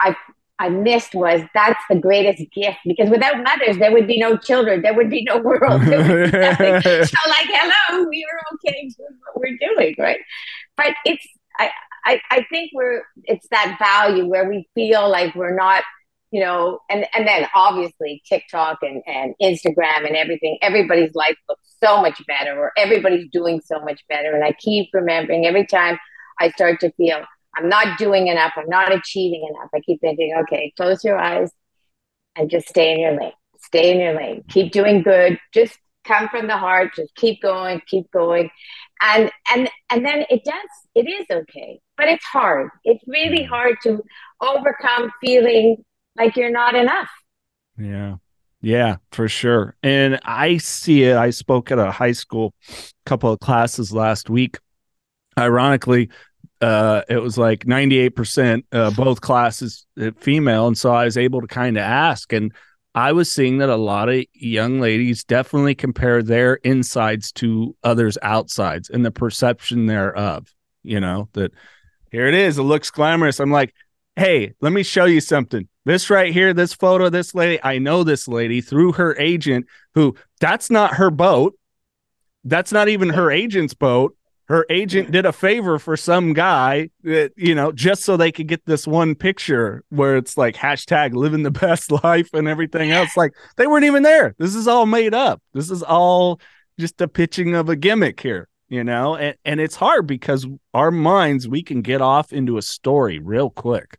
I 0.00 0.16
I 0.58 0.68
missed 0.68 1.14
was 1.14 1.40
that's 1.54 1.82
the 1.88 1.96
greatest 1.96 2.44
gift 2.54 2.78
because 2.84 3.08
without 3.08 3.42
mothers 3.42 3.78
there 3.78 3.92
would 3.92 4.06
be 4.06 4.18
no 4.18 4.36
children, 4.36 4.82
there 4.82 4.94
would 4.94 5.08
be 5.08 5.24
no 5.24 5.38
world. 5.38 5.82
So 5.82 5.96
like, 5.96 7.48
hello, 7.48 8.06
we 8.08 8.26
are 8.30 8.54
okay 8.54 8.90
with 8.98 9.16
what 9.24 9.36
we're 9.36 9.56
doing, 9.58 9.94
right? 9.98 10.20
But 10.76 10.94
it's 11.04 11.26
I, 11.58 11.70
I 12.04 12.20
I 12.30 12.46
think 12.50 12.70
we're 12.74 13.02
it's 13.24 13.46
that 13.50 13.76
value 13.78 14.26
where 14.26 14.48
we 14.48 14.68
feel 14.74 15.08
like 15.08 15.34
we're 15.34 15.56
not 15.56 15.82
you 16.30 16.40
know, 16.40 16.80
and 16.88 17.06
and 17.14 17.26
then 17.26 17.46
obviously 17.54 18.22
TikTok 18.28 18.78
and 18.82 19.02
and 19.06 19.34
Instagram 19.42 20.06
and 20.06 20.16
everything, 20.16 20.58
everybody's 20.62 21.14
life 21.14 21.36
looks 21.48 21.74
so 21.82 22.00
much 22.00 22.22
better, 22.26 22.58
or 22.58 22.72
everybody's 22.76 23.28
doing 23.32 23.60
so 23.64 23.80
much 23.80 24.02
better. 24.08 24.34
And 24.34 24.44
I 24.44 24.52
keep 24.52 24.90
remembering 24.92 25.46
every 25.46 25.66
time 25.66 25.98
I 26.38 26.50
start 26.50 26.80
to 26.80 26.92
feel 26.92 27.24
I'm 27.56 27.68
not 27.68 27.98
doing 27.98 28.28
enough. 28.28 28.52
I'm 28.56 28.68
not 28.68 28.94
achieving 28.94 29.48
enough. 29.50 29.70
I 29.74 29.80
keep 29.80 30.00
thinking, 30.00 30.34
okay, 30.42 30.72
close 30.76 31.02
your 31.04 31.18
eyes 31.18 31.50
and 32.36 32.48
just 32.48 32.68
stay 32.68 32.92
in 32.92 33.00
your 33.00 33.18
lane. 33.18 33.32
Stay 33.58 33.92
in 33.92 34.00
your 34.00 34.14
lane. 34.14 34.44
Keep 34.48 34.72
doing 34.72 35.02
good. 35.02 35.38
Just 35.52 35.78
come 36.04 36.28
from 36.28 36.46
the 36.46 36.56
heart. 36.56 36.94
Just 36.94 37.14
keep 37.14 37.42
going. 37.42 37.82
Keep 37.86 38.10
going. 38.12 38.50
And 39.02 39.30
and 39.52 39.70
and 39.90 40.04
then 40.04 40.24
it 40.30 40.44
does. 40.44 40.54
It 40.94 41.08
is 41.08 41.26
okay, 41.30 41.80
but 41.96 42.08
it's 42.08 42.24
hard. 42.24 42.70
It's 42.84 43.02
really 43.06 43.44
mm. 43.44 43.48
hard 43.48 43.76
to 43.84 44.02
overcome 44.40 45.10
feeling 45.24 45.84
like 46.20 46.36
you're 46.36 46.50
not 46.50 46.74
enough. 46.74 47.10
Yeah. 47.78 48.16
Yeah, 48.62 48.96
for 49.10 49.26
sure. 49.26 49.74
And 49.82 50.20
I 50.22 50.58
see 50.58 51.04
it. 51.04 51.16
I 51.16 51.30
spoke 51.30 51.70
at 51.70 51.78
a 51.78 51.90
high 51.90 52.12
school 52.12 52.52
couple 53.06 53.32
of 53.32 53.40
classes 53.40 53.90
last 53.90 54.28
week. 54.28 54.58
Ironically, 55.38 56.10
uh, 56.60 57.02
it 57.08 57.16
was 57.16 57.38
like 57.38 57.64
98% 57.64 58.62
uh, 58.72 58.90
both 58.90 59.22
classes 59.22 59.86
uh, 59.98 60.10
female. 60.18 60.66
And 60.66 60.76
so 60.76 60.92
I 60.92 61.06
was 61.06 61.16
able 61.16 61.40
to 61.40 61.46
kind 61.46 61.78
of 61.78 61.82
ask. 61.82 62.34
And 62.34 62.52
I 62.94 63.12
was 63.12 63.32
seeing 63.32 63.58
that 63.58 63.70
a 63.70 63.76
lot 63.76 64.10
of 64.10 64.24
young 64.34 64.78
ladies 64.78 65.24
definitely 65.24 65.74
compare 65.74 66.22
their 66.22 66.54
insides 66.56 67.32
to 67.32 67.74
others' 67.82 68.18
outsides 68.20 68.90
and 68.90 69.06
the 69.06 69.10
perception 69.10 69.86
thereof. 69.86 70.52
You 70.82 71.00
know, 71.00 71.30
that 71.32 71.52
here 72.10 72.26
it 72.26 72.34
is, 72.34 72.58
it 72.58 72.62
looks 72.62 72.90
glamorous. 72.90 73.40
I'm 73.40 73.50
like, 73.50 73.74
hey, 74.20 74.52
let 74.60 74.74
me 74.74 74.82
show 74.82 75.06
you 75.06 75.18
something. 75.18 75.66
This 75.86 76.10
right 76.10 76.30
here, 76.30 76.52
this 76.52 76.74
photo, 76.74 77.08
this 77.08 77.34
lady, 77.34 77.58
I 77.64 77.78
know 77.78 78.04
this 78.04 78.28
lady 78.28 78.60
through 78.60 78.92
her 78.92 79.16
agent, 79.18 79.64
who 79.94 80.14
that's 80.40 80.70
not 80.70 80.96
her 80.96 81.10
boat. 81.10 81.58
That's 82.44 82.70
not 82.70 82.90
even 82.90 83.08
her 83.08 83.30
agent's 83.30 83.72
boat. 83.72 84.14
Her 84.48 84.66
agent 84.68 85.10
did 85.10 85.24
a 85.24 85.32
favor 85.32 85.78
for 85.78 85.96
some 85.96 86.34
guy 86.34 86.90
that 87.02 87.32
you 87.36 87.54
know 87.54 87.72
just 87.72 88.02
so 88.02 88.18
they 88.18 88.30
could 88.30 88.46
get 88.46 88.66
this 88.66 88.86
one 88.86 89.14
picture 89.14 89.84
where 89.88 90.18
it's 90.18 90.36
like 90.36 90.54
hashtag 90.54 91.14
living 91.14 91.42
the 91.42 91.50
best 91.50 91.90
life 92.04 92.28
and 92.34 92.46
everything 92.46 92.90
else. 92.90 93.16
Like 93.16 93.32
they 93.56 93.66
weren't 93.66 93.86
even 93.86 94.02
there. 94.02 94.34
This 94.36 94.54
is 94.54 94.68
all 94.68 94.84
made 94.84 95.14
up. 95.14 95.40
This 95.54 95.70
is 95.70 95.82
all 95.82 96.40
just 96.78 97.00
a 97.00 97.08
pitching 97.08 97.54
of 97.54 97.70
a 97.70 97.76
gimmick 97.76 98.20
here 98.20 98.48
you 98.72 98.84
know? 98.84 99.16
And, 99.16 99.36
and 99.44 99.60
it's 99.60 99.74
hard 99.74 100.06
because 100.06 100.46
our 100.72 100.92
minds 100.92 101.48
we 101.48 101.60
can 101.60 101.82
get 101.82 102.00
off 102.00 102.32
into 102.32 102.56
a 102.56 102.62
story 102.62 103.18
real 103.18 103.50
quick 103.50 103.98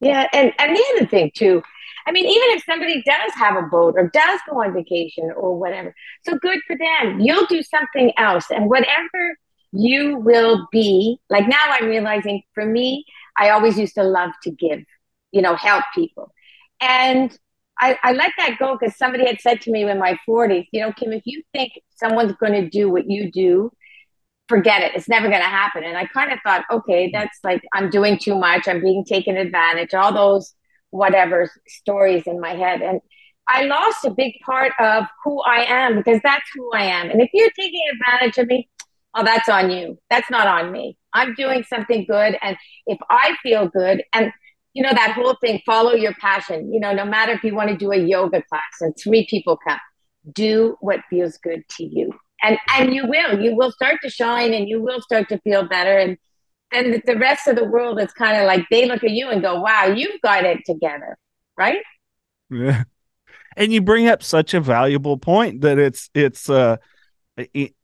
yeah 0.00 0.26
and 0.32 0.52
and 0.58 0.76
the 0.76 0.84
other 0.96 1.06
thing 1.06 1.30
too 1.34 1.62
I 2.06 2.12
mean, 2.12 2.26
even 2.26 2.56
if 2.56 2.64
somebody 2.64 3.02
does 3.02 3.32
have 3.34 3.56
a 3.56 3.66
boat 3.66 3.94
or 3.96 4.08
does 4.08 4.40
go 4.48 4.62
on 4.62 4.72
vacation 4.72 5.32
or 5.36 5.58
whatever, 5.58 5.92
so 6.24 6.38
good 6.38 6.60
for 6.66 6.76
them. 6.76 7.20
You'll 7.20 7.46
do 7.46 7.62
something 7.64 8.12
else. 8.16 8.46
And 8.50 8.70
whatever 8.70 9.36
you 9.72 10.16
will 10.18 10.68
be, 10.70 11.18
like 11.30 11.48
now 11.48 11.64
I'm 11.66 11.86
realizing 11.86 12.42
for 12.54 12.64
me, 12.64 13.04
I 13.38 13.50
always 13.50 13.76
used 13.76 13.96
to 13.96 14.04
love 14.04 14.30
to 14.44 14.52
give, 14.52 14.84
you 15.32 15.42
know, 15.42 15.56
help 15.56 15.84
people. 15.94 16.32
And 16.80 17.36
I, 17.80 17.98
I 18.02 18.12
let 18.12 18.32
that 18.38 18.56
go 18.58 18.78
because 18.78 18.96
somebody 18.96 19.26
had 19.26 19.40
said 19.40 19.60
to 19.62 19.72
me 19.72 19.82
in 19.82 19.98
my 19.98 20.16
40s, 20.28 20.66
you 20.72 20.80
know, 20.80 20.92
Kim, 20.92 21.12
if 21.12 21.22
you 21.26 21.42
think 21.52 21.72
someone's 21.96 22.32
going 22.34 22.52
to 22.52 22.70
do 22.70 22.88
what 22.88 23.10
you 23.10 23.30
do, 23.32 23.72
forget 24.48 24.82
it. 24.82 24.92
It's 24.94 25.08
never 25.08 25.28
going 25.28 25.42
to 25.42 25.48
happen. 25.48 25.84
And 25.84 25.96
I 25.96 26.06
kind 26.06 26.32
of 26.32 26.38
thought, 26.44 26.64
okay, 26.70 27.08
mm. 27.08 27.12
that's 27.12 27.38
like 27.44 27.62
I'm 27.72 27.90
doing 27.90 28.18
too 28.18 28.36
much. 28.36 28.68
I'm 28.68 28.80
being 28.80 29.04
taken 29.04 29.36
advantage. 29.36 29.94
All 29.94 30.12
those 30.12 30.54
whatever 30.90 31.50
stories 31.66 32.24
in 32.26 32.40
my 32.40 32.54
head. 32.54 32.80
And 32.82 33.00
I 33.48 33.62
lost 33.62 34.04
a 34.04 34.10
big 34.10 34.34
part 34.44 34.72
of 34.80 35.04
who 35.24 35.40
I 35.42 35.64
am 35.64 35.96
because 35.96 36.20
that's 36.22 36.48
who 36.54 36.70
I 36.72 36.84
am. 36.84 37.10
And 37.10 37.20
if 37.20 37.30
you're 37.32 37.50
taking 37.50 37.82
advantage 37.92 38.38
of 38.38 38.48
me, 38.48 38.68
oh, 39.14 39.24
that's 39.24 39.48
on 39.48 39.70
you. 39.70 39.98
That's 40.10 40.30
not 40.30 40.46
on 40.46 40.72
me. 40.72 40.96
I'm 41.12 41.34
doing 41.34 41.64
something 41.64 42.04
good. 42.08 42.36
And 42.42 42.56
if 42.86 42.98
I 43.08 43.36
feel 43.42 43.68
good, 43.68 44.02
and 44.12 44.32
you 44.74 44.82
know, 44.82 44.92
that 44.92 45.12
whole 45.12 45.34
thing, 45.40 45.62
follow 45.64 45.94
your 45.94 46.12
passion, 46.20 46.70
you 46.70 46.78
know, 46.78 46.92
no 46.92 47.06
matter 47.06 47.32
if 47.32 47.42
you 47.42 47.54
want 47.54 47.70
to 47.70 47.76
do 47.76 47.92
a 47.92 47.96
yoga 47.96 48.42
class 48.42 48.62
and 48.82 48.94
three 49.02 49.26
people 49.26 49.58
come, 49.66 49.78
do 50.32 50.76
what 50.80 51.00
feels 51.08 51.38
good 51.38 51.62
to 51.70 51.84
you. 51.84 52.12
And 52.46 52.58
and 52.74 52.94
you 52.94 53.06
will, 53.06 53.40
you 53.40 53.56
will 53.56 53.72
start 53.72 53.96
to 54.02 54.10
shine 54.10 54.54
and 54.54 54.68
you 54.68 54.80
will 54.80 55.00
start 55.00 55.28
to 55.30 55.38
feel 55.40 55.66
better. 55.66 55.98
And 55.98 56.16
and 56.72 57.02
the 57.06 57.16
rest 57.16 57.48
of 57.48 57.56
the 57.56 57.64
world 57.64 58.00
is 58.00 58.12
kind 58.12 58.36
of 58.36 58.46
like 58.46 58.64
they 58.70 58.86
look 58.86 59.02
at 59.02 59.10
you 59.10 59.30
and 59.30 59.42
go, 59.42 59.60
"Wow, 59.60 59.86
you've 59.86 60.20
got 60.22 60.44
it 60.44 60.60
together," 60.64 61.16
right? 61.56 61.78
Yeah. 62.50 62.84
And 63.56 63.72
you 63.72 63.80
bring 63.80 64.06
up 64.06 64.22
such 64.22 64.54
a 64.54 64.60
valuable 64.60 65.16
point 65.16 65.62
that 65.62 65.78
it's 65.78 66.10
it's 66.14 66.48
uh 66.48 66.76
it, 67.36 67.74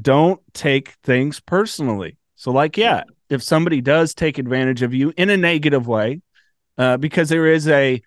don't 0.00 0.40
take 0.54 0.90
things 1.04 1.38
personally. 1.40 2.16
So 2.34 2.50
like 2.50 2.76
yeah, 2.76 3.04
if 3.28 3.42
somebody 3.42 3.80
does 3.80 4.14
take 4.14 4.38
advantage 4.38 4.82
of 4.82 4.94
you 4.94 5.12
in 5.16 5.30
a 5.30 5.36
negative 5.36 5.86
way, 5.86 6.22
uh 6.76 6.96
because 6.96 7.28
there 7.28 7.46
is 7.46 7.68
a 7.68 8.02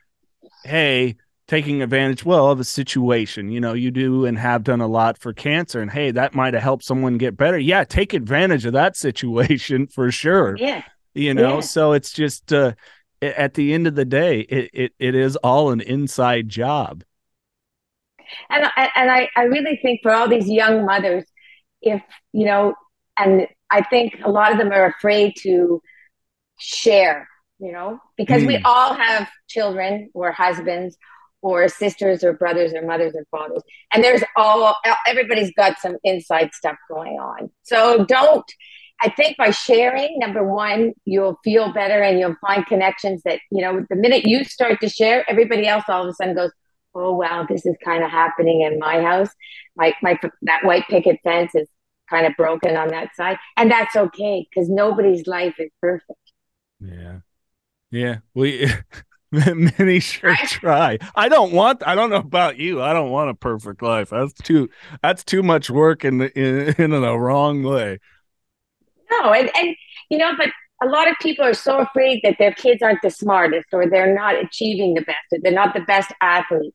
hey, 0.66 1.16
taking 1.52 1.82
advantage 1.82 2.24
well 2.24 2.50
of 2.50 2.62
a 2.62 2.64
situation 2.64 3.52
you 3.52 3.60
know 3.60 3.74
you 3.74 3.92
do 3.92 4.26
and 4.26 4.38
have 4.38 4.64
done 4.64 4.80
a 4.80 4.88
lot 4.88 5.18
for 5.18 5.34
cancer 5.34 5.82
and 5.82 5.92
hey 5.92 6.10
that 6.10 6.34
might 6.34 6.54
have 6.54 6.64
helped 6.64 6.82
someone 6.82 7.18
get 7.18 7.36
better 7.36 7.60
yeah 7.60 7.84
take 7.84 8.14
advantage 8.14 8.66
of 8.66 8.72
that 8.72 8.96
situation 9.08 9.86
for 9.86 10.10
sure 10.10 10.56
yeah 10.56 10.82
you 11.14 11.34
know 11.34 11.56
yeah. 11.56 11.60
so 11.60 11.92
it's 11.92 12.14
just 12.14 12.54
uh 12.54 12.72
at 13.22 13.56
the 13.56 13.74
end 13.74 13.86
of 13.86 13.96
the 13.96 14.06
day 14.06 14.40
it, 14.40 14.70
it 14.74 14.94
it 14.98 15.14
is 15.14 15.36
all 15.36 15.72
an 15.72 15.82
inside 15.82 16.48
job 16.48 17.04
and 18.50 18.64
and 18.96 19.12
I, 19.12 19.28
I 19.36 19.44
really 19.44 19.78
think 19.82 20.00
for 20.04 20.12
all 20.14 20.30
these 20.30 20.48
young 20.48 20.86
mothers 20.86 21.26
if 21.82 22.02
you 22.32 22.46
know 22.46 22.76
and 23.20 23.46
i 23.70 23.82
think 23.82 24.16
a 24.24 24.32
lot 24.32 24.54
of 24.54 24.58
them 24.58 24.72
are 24.72 24.86
afraid 24.86 25.34
to 25.40 25.82
share 26.58 27.28
you 27.60 27.74
know 27.74 28.00
because 28.16 28.44
mm. 28.44 28.48
we 28.48 28.58
all 28.64 28.94
have 28.94 29.28
children 29.50 30.12
or 30.14 30.32
husbands 30.32 30.98
or 31.42 31.68
sisters 31.68 32.24
or 32.24 32.34
brothers 32.34 32.74
or 32.74 32.86
mothers 32.86 33.14
or 33.16 33.26
fathers. 33.32 33.64
And 33.94 34.04
there's 34.04 34.24
all, 34.36 34.76
everybody's 35.08 35.52
got 35.56 35.80
some 35.80 35.98
inside 36.04 36.52
stuff 36.54 36.78
going 36.90 37.14
on. 37.14 37.50
So 37.64 38.06
don't, 38.06 38.46
I 39.02 39.10
think 39.10 39.38
by 39.38 39.50
sharing, 39.50 40.20
number 40.20 40.44
one, 40.44 40.94
you'll 41.06 41.40
feel 41.44 41.74
better 41.74 42.02
and 42.02 42.20
you'll 42.20 42.36
find 42.46 42.66
connections 42.66 43.24
that, 43.26 43.40
you 43.52 43.62
know, 43.62 43.86
the 43.90 43.96
minute 43.96 44.26
you 44.26 44.44
start 44.44 44.80
to 44.82 44.90
share, 44.90 45.28
everybody 45.30 45.68
else 45.68 45.86
all 45.88 46.04
of 46.04 46.10
a 46.10 46.14
sudden 46.14 46.36
goes, 46.36 46.52
oh, 46.94 47.16
wow, 47.16 47.46
this 47.48 47.66
is 47.66 47.76
kind 47.84 48.04
of 48.04 48.12
happening 48.12 48.62
in 48.62 48.78
my 48.78 49.02
house. 49.02 49.30
My, 49.76 49.94
my, 50.04 50.20
that 50.44 50.64
white 50.64 50.86
picket 50.88 51.20
fence 51.24 51.56
is 51.56 51.68
kind 52.10 52.28
of 52.28 52.34
broken 52.38 52.76
on 52.76 52.90
that 52.90 53.16
side. 53.16 53.38
And 53.58 53.72
that's 53.72 53.96
okay 53.96 54.48
because 54.50 54.70
nobody's 54.70 55.26
life 55.26 55.56
is 55.58 55.72
perfect. 55.82 56.20
Yeah. 56.80 57.20
Yeah, 57.90 58.20
we 58.34 58.68
many 59.56 60.00
sure 60.00 60.36
try. 60.46 60.98
I 61.16 61.30
don't 61.30 61.54
want. 61.54 61.88
I 61.88 61.96
don't 61.96 62.10
know 62.10 62.18
about 62.18 62.58
you. 62.58 62.82
I 62.82 62.92
don't 62.92 63.12
want 63.12 63.30
a 63.30 63.34
perfect 63.34 63.82
life. 63.82 64.10
That's 64.10 64.34
too. 64.34 64.70
That's 65.02 65.24
too 65.24 65.42
much 65.42 65.70
work 65.70 66.04
in 66.04 66.18
the, 66.18 66.38
in, 66.38 66.76
in 66.94 67.02
the 67.02 67.18
wrong 67.18 67.64
way. 67.64 68.00
No, 69.10 69.32
and 69.32 69.50
and 69.56 69.76
you 70.10 70.18
know, 70.18 70.34
but 70.38 70.50
a 70.84 70.88
lot 70.88 71.10
of 71.10 71.16
people 71.22 71.46
are 71.46 71.54
so 71.54 71.78
afraid 71.78 72.20
that 72.24 72.36
their 72.40 72.54
kids 72.54 72.82
aren't 72.82 73.02
the 73.02 73.10
smartest 73.10 73.68
or 73.72 73.88
they're 73.88 74.14
not 74.14 74.36
achieving 74.36 74.96
the 74.96 75.02
best 75.02 75.20
or 75.32 75.40
they're 75.42 75.54
not 75.54 75.74
the 75.74 75.82
best 75.82 76.12
athlete. 76.22 76.74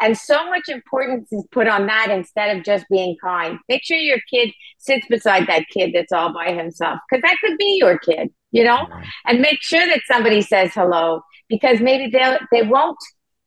And 0.00 0.16
so 0.16 0.48
much 0.48 0.68
importance 0.68 1.32
is 1.32 1.44
put 1.50 1.66
on 1.66 1.86
that 1.86 2.08
instead 2.10 2.56
of 2.56 2.64
just 2.64 2.86
being 2.88 3.16
kind. 3.22 3.58
Make 3.68 3.82
sure 3.84 3.96
your 3.96 4.20
kid 4.32 4.52
sits 4.78 5.04
beside 5.08 5.48
that 5.48 5.64
kid 5.74 5.90
that's 5.92 6.12
all 6.12 6.32
by 6.32 6.52
himself 6.52 7.00
because 7.10 7.22
that 7.22 7.36
could 7.44 7.58
be 7.58 7.78
your 7.80 7.98
kid, 7.98 8.30
you 8.52 8.62
know? 8.62 8.86
And 9.26 9.40
make 9.40 9.60
sure 9.60 9.84
that 9.84 10.00
somebody 10.06 10.40
says 10.40 10.72
hello 10.72 11.22
because 11.48 11.80
maybe 11.80 12.10
they'll, 12.10 12.38
they 12.52 12.62
won't, 12.62 12.98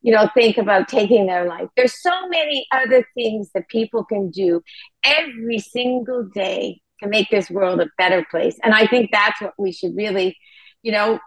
you 0.01 0.11
know, 0.11 0.29
think 0.33 0.57
about 0.57 0.87
taking 0.87 1.27
their 1.27 1.47
life. 1.47 1.67
There's 1.75 2.01
so 2.01 2.27
many 2.27 2.65
other 2.71 3.05
things 3.15 3.49
that 3.53 3.67
people 3.67 4.03
can 4.03 4.31
do 4.31 4.61
every 5.05 5.59
single 5.59 6.23
day 6.23 6.81
to 7.01 7.09
make 7.09 7.29
this 7.29 7.49
world 7.49 7.81
a 7.81 7.87
better 7.97 8.25
place. 8.29 8.57
And 8.63 8.73
I 8.73 8.87
think 8.87 9.09
that's 9.11 9.41
what 9.41 9.53
we 9.57 9.71
should 9.71 9.95
really, 9.95 10.37
you 10.83 10.91
know, 10.91 11.19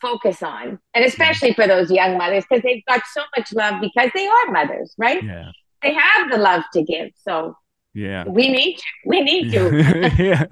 focus 0.00 0.42
on. 0.42 0.78
And 0.94 1.04
especially 1.04 1.52
for 1.54 1.66
those 1.66 1.90
young 1.90 2.18
mothers, 2.18 2.44
because 2.48 2.62
they've 2.62 2.84
got 2.86 3.02
so 3.12 3.22
much 3.36 3.52
love 3.52 3.80
because 3.80 4.10
they 4.14 4.26
are 4.26 4.52
mothers, 4.52 4.94
right? 4.98 5.22
Yeah. 5.22 5.50
They 5.82 5.94
have 5.94 6.30
the 6.30 6.38
love 6.38 6.62
to 6.74 6.82
give. 6.82 7.10
So 7.24 7.54
yeah. 7.94 8.24
We 8.26 8.50
need 8.50 8.76
you. 8.76 8.82
We 9.06 9.20
need 9.20 9.52
you. 9.52 9.76
yeah. 10.18 10.44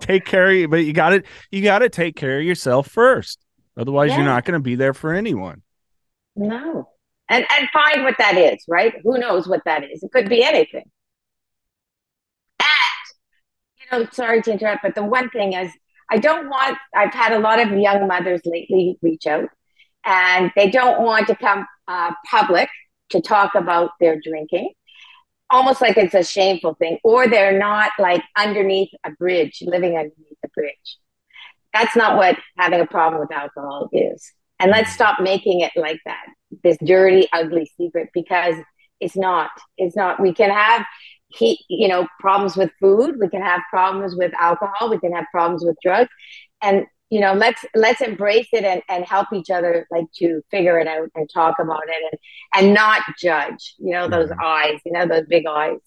Take 0.00 0.24
care 0.24 0.48
of 0.48 0.54
you, 0.54 0.68
but 0.68 0.84
you 0.84 0.92
got 0.92 1.10
to 1.10 1.22
you 1.50 1.62
got 1.62 1.80
to 1.80 1.88
take 1.88 2.16
care 2.16 2.38
of 2.38 2.44
yourself 2.44 2.88
first. 2.88 3.44
Otherwise, 3.76 4.10
yeah. 4.10 4.16
you're 4.16 4.24
not 4.24 4.44
going 4.44 4.58
to 4.58 4.62
be 4.62 4.74
there 4.74 4.94
for 4.94 5.12
anyone. 5.12 5.62
No. 6.34 6.88
And 7.28 7.44
and 7.50 7.68
find 7.72 8.04
what 8.04 8.16
that 8.18 8.36
is, 8.36 8.64
right? 8.68 8.94
Who 9.02 9.18
knows 9.18 9.48
what 9.48 9.62
that 9.64 9.84
is? 9.84 10.02
It 10.02 10.12
could 10.12 10.28
be 10.28 10.44
anything. 10.44 10.84
And 12.60 13.06
you 13.78 13.86
know, 13.98 14.08
sorry 14.12 14.42
to 14.42 14.52
interrupt, 14.52 14.82
but 14.82 14.94
the 14.94 15.02
one 15.02 15.28
thing 15.30 15.54
is 15.54 15.72
I 16.10 16.18
don't 16.18 16.48
want 16.48 16.78
I've 16.94 17.12
had 17.12 17.32
a 17.32 17.40
lot 17.40 17.58
of 17.58 17.76
young 17.76 18.06
mothers 18.06 18.42
lately 18.44 18.96
reach 19.02 19.26
out 19.26 19.48
and 20.04 20.52
they 20.54 20.70
don't 20.70 21.02
want 21.02 21.26
to 21.26 21.34
come 21.34 21.66
uh, 21.88 22.12
public 22.30 22.68
to 23.10 23.20
talk 23.20 23.56
about 23.56 23.90
their 24.00 24.20
drinking 24.20 24.72
almost 25.50 25.80
like 25.80 25.96
it's 25.96 26.14
a 26.14 26.24
shameful 26.24 26.74
thing, 26.74 26.98
or 27.04 27.28
they're 27.28 27.58
not 27.58 27.92
like 27.98 28.22
underneath 28.36 28.90
a 29.04 29.10
bridge, 29.10 29.62
living 29.64 29.96
underneath 29.96 30.38
a 30.44 30.48
bridge. 30.48 30.98
That's 31.78 31.96
not 31.96 32.16
what 32.16 32.38
having 32.56 32.80
a 32.80 32.86
problem 32.86 33.20
with 33.20 33.30
alcohol 33.32 33.90
is. 33.92 34.32
And 34.58 34.70
let's 34.70 34.92
stop 34.92 35.20
making 35.20 35.60
it 35.60 35.72
like 35.76 36.00
that, 36.06 36.26
this 36.64 36.78
dirty, 36.82 37.28
ugly 37.32 37.70
secret, 37.76 38.08
because 38.14 38.54
it's 39.00 39.16
not. 39.16 39.50
It's 39.76 39.94
not. 39.94 40.20
We 40.20 40.32
can 40.32 40.50
have 40.50 40.86
he, 41.28 41.62
you 41.68 41.88
know, 41.88 42.06
problems 42.18 42.56
with 42.56 42.70
food. 42.80 43.16
We 43.20 43.28
can 43.28 43.42
have 43.42 43.60
problems 43.68 44.14
with 44.16 44.32
alcohol. 44.38 44.88
We 44.88 44.98
can 44.98 45.12
have 45.12 45.26
problems 45.32 45.64
with 45.64 45.76
drugs. 45.82 46.08
And 46.62 46.86
you 47.10 47.20
know 47.20 47.34
let's 47.34 47.64
let's 47.74 48.00
embrace 48.00 48.48
it 48.52 48.64
and, 48.64 48.82
and 48.88 49.04
help 49.04 49.28
each 49.32 49.50
other 49.50 49.86
like 49.90 50.06
to 50.16 50.42
figure 50.50 50.78
it 50.80 50.88
out 50.88 51.08
and 51.14 51.30
talk 51.32 51.56
about 51.60 51.84
it 51.86 52.02
and 52.10 52.20
and 52.64 52.74
not 52.74 53.00
judge 53.22 53.76
you 53.78 53.92
know 53.92 54.08
those 54.08 54.28
mm-hmm. 54.28 54.42
eyes 54.42 54.80
you 54.84 54.90
know 54.90 55.06
those 55.06 55.24
big 55.28 55.46
eyes 55.46 55.78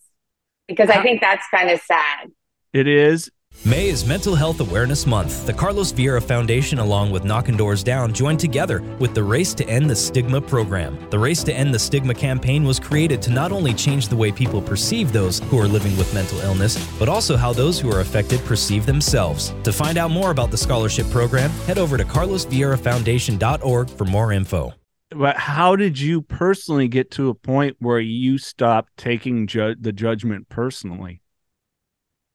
because 0.70 0.90
i 0.90 1.02
think 1.04 1.20
that's 1.20 1.46
kind 1.54 1.70
of 1.70 1.82
sad 1.82 2.30
it 2.72 2.88
is 2.88 3.30
May 3.66 3.90
is 3.90 4.06
Mental 4.06 4.36
Health 4.36 4.62
Awareness 4.62 5.06
Month. 5.06 5.46
The 5.46 5.52
Carlos 5.52 5.92
Vieira 5.92 6.24
Foundation, 6.24 6.80
along 6.80 7.12
with 7.12 7.26
Knocking 7.26 7.58
Doors 7.58 7.84
Down, 7.84 8.14
joined 8.14 8.40
together 8.40 8.82
with 9.00 9.14
the 9.14 9.22
Race 9.22 9.54
to 9.56 9.68
End 9.68 9.90
the 9.90 9.96
Stigma 9.98 10.40
program. 10.40 10.98
The 11.10 11.20
Race 11.20 11.44
to 11.44 11.54
End 11.54 11.74
the 11.74 11.80
Stigma 11.80 12.14
campaign 12.14 12.64
was 12.64 12.80
created 12.80 13.22
to 13.24 13.32
not 13.32 13.52
only 13.52 13.74
change 13.74 14.08
the 14.08 14.16
way 14.16 14.32
people 14.32 14.62
perceive 14.62 15.12
those 15.12 15.40
who 15.40 15.60
are 15.60 15.68
living 15.68 15.98
with 15.98 16.14
mental 16.14 16.40
illness, 16.40 16.78
but 16.98 17.10
also 17.10 17.36
how 17.36 17.52
those 17.52 17.78
who 17.82 17.92
are 17.92 18.00
affected 18.00 18.40
perceive 18.46 18.86
themselves. 18.86 19.54
To 19.66 19.74
find 19.74 19.98
out 19.98 20.10
more 20.10 20.32
about 20.32 20.52
the 20.52 20.58
scholarship 20.58 21.10
program, 21.10 21.50
head 21.68 21.78
over 21.78 21.98
to 21.98 22.06
carlosvieirafoundation.org 22.06 23.90
for 23.90 24.06
more 24.06 24.32
info. 24.32 24.74
But 25.12 25.36
how 25.36 25.76
did 25.76 26.00
you 26.00 26.22
personally 26.22 26.88
get 26.88 27.12
to 27.12 27.28
a 27.28 27.34
point 27.34 27.76
where 27.80 28.00
you 28.00 28.38
stopped 28.38 28.96
taking 28.96 29.48
ju- 29.48 29.76
the 29.78 29.92
judgment 29.92 30.48
personally? 30.48 31.22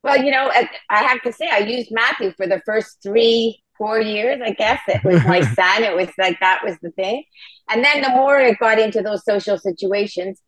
Well, 0.05 0.23
you 0.23 0.31
know, 0.31 0.53
I 0.91 1.03
have 1.03 1.23
to 1.23 1.33
say, 1.33 1.49
I 1.51 1.61
used 1.61 1.89
Matthew 1.91 2.33
for 2.37 2.47
the 2.47 2.61
first 2.67 2.99
three, 3.03 3.63
four 3.79 3.99
years, 3.99 4.39
I 4.45 4.51
guess. 4.51 4.79
It 4.87 5.03
was 5.03 5.25
my 5.25 5.41
son. 5.55 5.83
It 5.83 5.97
was 5.97 6.11
like 6.19 6.39
that 6.41 6.61
was 6.63 6.77
the 6.83 6.91
thing. 6.91 7.25
And 7.71 7.83
then 7.83 8.03
the 8.03 8.11
more 8.11 8.39
it 8.39 8.59
got 8.59 8.79
into 8.79 9.01
those 9.01 9.25
social 9.25 9.57
situations, 9.57 10.43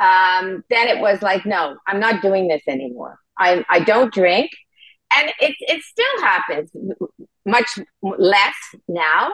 um, 0.00 0.64
then 0.70 0.88
it 0.88 0.98
was 0.98 1.20
like, 1.20 1.44
no, 1.44 1.76
I'm 1.86 2.00
not 2.00 2.22
doing 2.22 2.48
this 2.48 2.62
anymore. 2.66 3.18
I, 3.38 3.62
I 3.68 3.80
don't 3.80 4.12
drink. 4.14 4.50
And 5.14 5.30
it, 5.40 5.56
it 5.60 5.82
still 5.82 6.22
happens 6.22 6.70
much 7.44 7.78
less 8.00 8.54
now. 8.88 9.30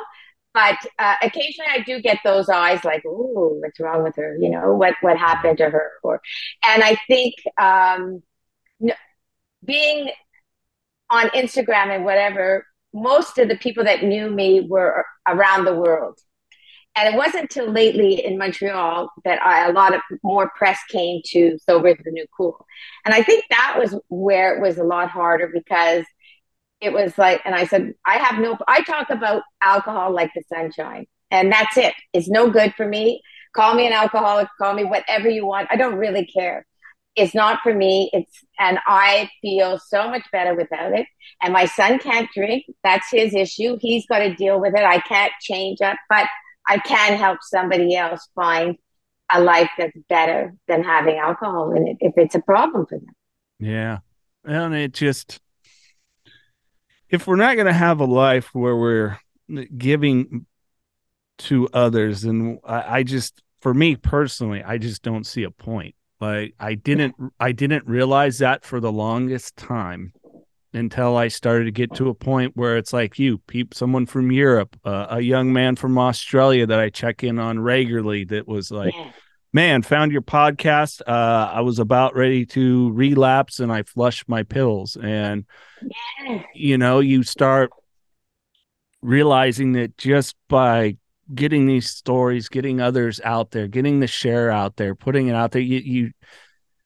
But 0.54 0.78
uh, 0.98 1.14
occasionally 1.22 1.70
I 1.72 1.82
do 1.86 2.02
get 2.02 2.18
those 2.24 2.48
eyes 2.48 2.82
like, 2.82 3.04
oh, 3.06 3.58
what's 3.60 3.78
wrong 3.78 4.02
with 4.02 4.16
her? 4.16 4.36
You 4.40 4.50
know, 4.50 4.74
what, 4.74 4.94
what 5.02 5.16
happened 5.16 5.58
to 5.58 5.70
her? 5.70 5.92
Or, 6.02 6.20
and 6.66 6.82
I 6.82 6.98
think, 7.06 7.34
um, 7.60 8.22
being 9.68 10.10
on 11.10 11.28
Instagram 11.28 11.94
and 11.94 12.04
whatever, 12.04 12.66
most 12.92 13.38
of 13.38 13.48
the 13.48 13.56
people 13.56 13.84
that 13.84 14.02
knew 14.02 14.30
me 14.30 14.66
were 14.68 15.04
around 15.28 15.64
the 15.64 15.74
world. 15.74 16.18
And 16.96 17.14
it 17.14 17.16
wasn't 17.16 17.42
until 17.42 17.70
lately 17.70 18.24
in 18.24 18.38
Montreal 18.38 19.08
that 19.24 19.40
I, 19.40 19.68
a 19.68 19.72
lot 19.72 19.94
of 19.94 20.00
more 20.24 20.50
press 20.56 20.80
came 20.88 21.20
to 21.26 21.56
Sober 21.64 21.88
is 21.88 21.98
the 22.04 22.10
New 22.10 22.26
Cool. 22.36 22.66
And 23.04 23.14
I 23.14 23.22
think 23.22 23.44
that 23.50 23.76
was 23.78 23.94
where 24.08 24.56
it 24.56 24.60
was 24.60 24.78
a 24.78 24.84
lot 24.84 25.08
harder 25.08 25.48
because 25.52 26.04
it 26.80 26.92
was 26.92 27.16
like, 27.16 27.40
and 27.44 27.54
I 27.54 27.66
said, 27.66 27.94
I 28.04 28.14
have 28.16 28.40
no, 28.40 28.58
I 28.66 28.82
talk 28.82 29.10
about 29.10 29.42
alcohol 29.62 30.12
like 30.12 30.32
the 30.34 30.42
sunshine. 30.52 31.06
And 31.30 31.52
that's 31.52 31.76
it. 31.76 31.94
It's 32.12 32.28
no 32.28 32.50
good 32.50 32.74
for 32.74 32.88
me. 32.88 33.22
Call 33.54 33.74
me 33.74 33.86
an 33.86 33.92
alcoholic, 33.92 34.48
call 34.58 34.74
me 34.74 34.84
whatever 34.84 35.28
you 35.28 35.46
want. 35.46 35.68
I 35.70 35.76
don't 35.76 35.96
really 35.96 36.26
care 36.26 36.66
it's 37.18 37.34
not 37.34 37.60
for 37.62 37.74
me. 37.74 38.10
It's 38.12 38.44
and 38.58 38.78
I 38.86 39.28
feel 39.42 39.78
so 39.78 40.08
much 40.08 40.24
better 40.32 40.54
without 40.54 40.92
it. 40.92 41.06
And 41.42 41.52
my 41.52 41.66
son 41.66 41.98
can't 41.98 42.28
drink. 42.34 42.64
That's 42.82 43.10
his 43.10 43.34
issue. 43.34 43.78
He's 43.80 44.06
got 44.06 44.20
to 44.20 44.34
deal 44.34 44.60
with 44.60 44.74
it. 44.74 44.82
I 44.82 45.00
can't 45.00 45.32
change 45.40 45.78
it, 45.80 45.96
but 46.08 46.26
I 46.66 46.78
can 46.78 47.16
help 47.16 47.38
somebody 47.42 47.96
else 47.96 48.28
find 48.34 48.76
a 49.32 49.40
life 49.40 49.70
that's 49.76 49.96
better 50.08 50.54
than 50.68 50.82
having 50.82 51.18
alcohol 51.18 51.72
in 51.72 51.86
it 51.86 51.96
if 52.00 52.14
it's 52.16 52.34
a 52.34 52.40
problem 52.40 52.86
for 52.86 52.98
them. 52.98 53.14
Yeah. 53.58 53.98
And 54.44 54.74
it 54.74 54.92
just 54.92 55.40
if 57.10 57.26
we're 57.26 57.36
not 57.36 57.54
going 57.54 57.66
to 57.66 57.72
have 57.72 58.00
a 58.00 58.04
life 58.04 58.54
where 58.54 58.76
we're 58.76 59.18
giving 59.76 60.46
to 61.38 61.68
others 61.72 62.24
and 62.24 62.58
I, 62.64 62.98
I 62.98 63.02
just 63.02 63.42
for 63.60 63.74
me 63.74 63.96
personally, 63.96 64.62
I 64.62 64.78
just 64.78 65.02
don't 65.02 65.24
see 65.24 65.42
a 65.42 65.50
point. 65.50 65.94
Like 66.20 66.54
I 66.58 66.74
didn't 66.74 67.14
I 67.38 67.52
didn't 67.52 67.86
realize 67.86 68.38
that 68.38 68.64
for 68.64 68.80
the 68.80 68.92
longest 68.92 69.56
time 69.56 70.12
until 70.72 71.16
I 71.16 71.28
started 71.28 71.64
to 71.64 71.70
get 71.70 71.94
to 71.94 72.08
a 72.08 72.14
point 72.14 72.56
where 72.56 72.76
it's 72.76 72.92
like 72.92 73.18
you, 73.18 73.38
peep, 73.38 73.72
someone 73.74 74.06
from 74.06 74.30
Europe, 74.30 74.76
uh, 74.84 75.06
a 75.10 75.20
young 75.20 75.52
man 75.52 75.76
from 75.76 75.96
Australia 75.96 76.66
that 76.66 76.78
I 76.78 76.90
check 76.90 77.24
in 77.24 77.38
on 77.38 77.58
regularly. 77.58 78.24
That 78.24 78.46
was 78.46 78.70
like, 78.70 78.94
yeah. 78.94 79.12
man, 79.52 79.82
found 79.82 80.12
your 80.12 80.22
podcast. 80.22 81.00
Uh, 81.06 81.50
I 81.52 81.60
was 81.60 81.78
about 81.78 82.14
ready 82.14 82.44
to 82.46 82.90
relapse, 82.92 83.60
and 83.60 83.72
I 83.72 83.82
flushed 83.84 84.28
my 84.28 84.42
pills. 84.42 84.96
And 84.96 85.46
yeah. 86.24 86.42
you 86.54 86.78
know, 86.78 87.00
you 87.00 87.22
start 87.22 87.70
realizing 89.00 89.72
that 89.72 89.96
just 89.96 90.36
by 90.48 90.96
getting 91.34 91.66
these 91.66 91.90
stories, 91.90 92.48
getting 92.48 92.80
others 92.80 93.20
out 93.24 93.50
there, 93.50 93.68
getting 93.68 94.00
the 94.00 94.06
share 94.06 94.50
out 94.50 94.76
there, 94.76 94.94
putting 94.94 95.28
it 95.28 95.34
out 95.34 95.52
there. 95.52 95.62
You 95.62 95.78
you 95.78 96.10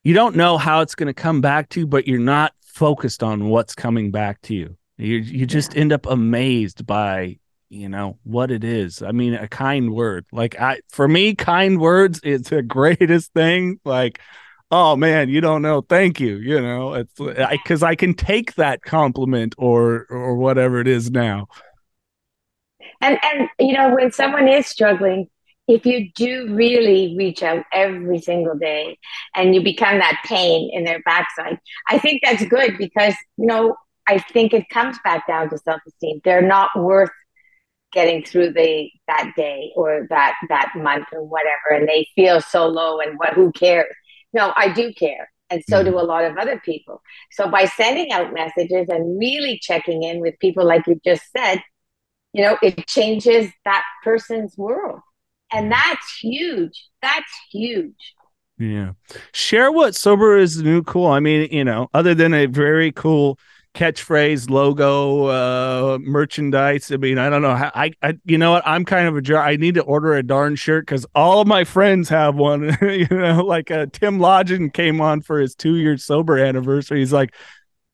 you 0.04 0.14
don't 0.14 0.36
know 0.36 0.58
how 0.58 0.80
it's 0.80 0.94
going 0.94 1.06
to 1.06 1.14
come 1.14 1.40
back 1.40 1.68
to 1.70 1.80
you, 1.80 1.86
but 1.86 2.06
you're 2.08 2.18
not 2.18 2.52
focused 2.64 3.22
on 3.22 3.48
what's 3.48 3.74
coming 3.74 4.10
back 4.10 4.40
to 4.42 4.54
you. 4.54 4.76
You 4.98 5.16
you 5.16 5.46
just 5.46 5.74
yeah. 5.74 5.80
end 5.80 5.92
up 5.92 6.06
amazed 6.06 6.86
by 6.86 7.38
you 7.68 7.88
know 7.88 8.18
what 8.24 8.50
it 8.50 8.64
is. 8.64 9.02
I 9.02 9.12
mean, 9.12 9.34
a 9.34 9.48
kind 9.48 9.92
word. 9.94 10.26
Like 10.32 10.60
I 10.60 10.80
for 10.90 11.08
me, 11.08 11.34
kind 11.34 11.80
words 11.80 12.20
is 12.24 12.42
the 12.42 12.62
greatest 12.62 13.32
thing. 13.32 13.80
Like 13.84 14.20
oh 14.74 14.96
man 14.96 15.28
you 15.28 15.42
don't 15.42 15.60
know 15.60 15.82
thank 15.82 16.18
you 16.18 16.36
you 16.36 16.58
know 16.58 16.94
it's 16.94 17.12
because 17.14 17.82
I, 17.82 17.90
I, 17.90 17.94
can 17.94 18.14
take 18.14 18.54
that 18.54 18.80
compliment 18.82 19.54
or 19.58 20.06
or 20.08 20.34
whatever 20.34 20.80
it 20.80 20.88
is 20.88 21.10
now 21.10 21.46
and 23.02 23.18
and 23.22 23.48
you 23.58 23.74
know, 23.74 23.94
when 23.94 24.12
someone 24.12 24.48
is 24.48 24.66
struggling, 24.66 25.28
if 25.68 25.84
you 25.84 26.10
do 26.14 26.54
really 26.54 27.14
reach 27.16 27.42
out 27.42 27.64
every 27.72 28.20
single 28.20 28.56
day 28.56 28.98
and 29.34 29.54
you 29.54 29.62
become 29.62 29.98
that 29.98 30.22
pain 30.24 30.70
in 30.72 30.84
their 30.84 31.02
backside, 31.02 31.58
I 31.88 31.98
think 31.98 32.22
that's 32.24 32.44
good 32.46 32.78
because 32.78 33.14
you 33.36 33.46
know, 33.46 33.76
I 34.08 34.18
think 34.18 34.54
it 34.54 34.68
comes 34.70 34.98
back 35.04 35.26
down 35.26 35.50
to 35.50 35.58
self-esteem. 35.58 36.20
They're 36.24 36.42
not 36.42 36.70
worth 36.76 37.10
getting 37.92 38.24
through 38.24 38.52
the 38.52 38.90
that 39.06 39.32
day 39.36 39.70
or 39.76 40.06
that 40.08 40.34
that 40.48 40.72
month 40.74 41.06
or 41.12 41.24
whatever 41.24 41.68
and 41.70 41.88
they 41.88 42.08
feel 42.14 42.40
so 42.40 42.66
low 42.66 43.00
and 43.00 43.18
what 43.18 43.34
who 43.34 43.52
cares 43.52 43.94
no 44.32 44.52
i 44.56 44.72
do 44.72 44.92
care 44.94 45.30
and 45.50 45.62
so 45.68 45.82
do 45.82 45.90
mm-hmm. 45.90 45.98
a 45.98 46.02
lot 46.02 46.24
of 46.24 46.36
other 46.38 46.58
people 46.64 47.02
so 47.30 47.50
by 47.50 47.66
sending 47.66 48.10
out 48.10 48.32
messages 48.32 48.86
and 48.88 49.18
really 49.18 49.58
checking 49.62 50.02
in 50.02 50.20
with 50.20 50.38
people 50.38 50.64
like 50.64 50.86
you 50.86 50.98
just 51.04 51.22
said 51.36 51.62
you 52.32 52.42
know 52.42 52.58
it 52.62 52.86
changes 52.86 53.50
that 53.64 53.82
person's 54.02 54.56
world. 54.56 55.00
And 55.52 55.70
that's 55.70 56.18
huge. 56.18 56.88
That's 57.02 57.30
huge. 57.50 58.14
Yeah. 58.58 58.92
Share 59.32 59.70
what 59.70 59.94
sober 59.94 60.38
is 60.38 60.62
new 60.62 60.82
cool. 60.82 61.08
I 61.08 61.20
mean 61.20 61.48
you 61.50 61.64
know 61.64 61.88
other 61.92 62.14
than 62.14 62.32
a 62.34 62.46
very 62.46 62.92
cool 62.92 63.38
catchphrase 63.74 64.50
logo 64.50 65.26
uh 65.26 65.98
merchandise. 66.00 66.90
I 66.90 66.96
mean 66.96 67.18
i 67.18 67.30
don't 67.30 67.42
know 67.42 67.54
how 67.54 67.70
I, 67.74 67.92
I 68.02 68.18
you 68.24 68.38
know 68.38 68.52
what? 68.52 68.62
I'm 68.66 68.84
kind 68.84 69.08
of 69.08 69.16
a 69.16 69.22
jar 69.22 69.42
i 69.42 69.56
need 69.56 69.74
to 69.76 69.82
order 69.82 70.12
a 70.14 70.22
darn 70.22 70.56
shirt 70.56 70.86
because 70.86 71.06
all 71.14 71.40
of 71.40 71.48
my 71.48 71.64
friends 71.64 72.08
have 72.08 72.34
one. 72.34 72.76
You 72.82 73.08
know 73.10 73.44
like 73.44 73.70
uh, 73.70 73.86
tim 73.92 74.18
lodgen 74.18 74.72
came 74.72 75.00
on 75.00 75.22
for 75.22 75.38
his 75.40 75.54
two 75.54 75.76
year 75.76 75.96
sober 75.98 76.38
anniversary. 76.38 77.00
He's 77.00 77.12
like 77.12 77.34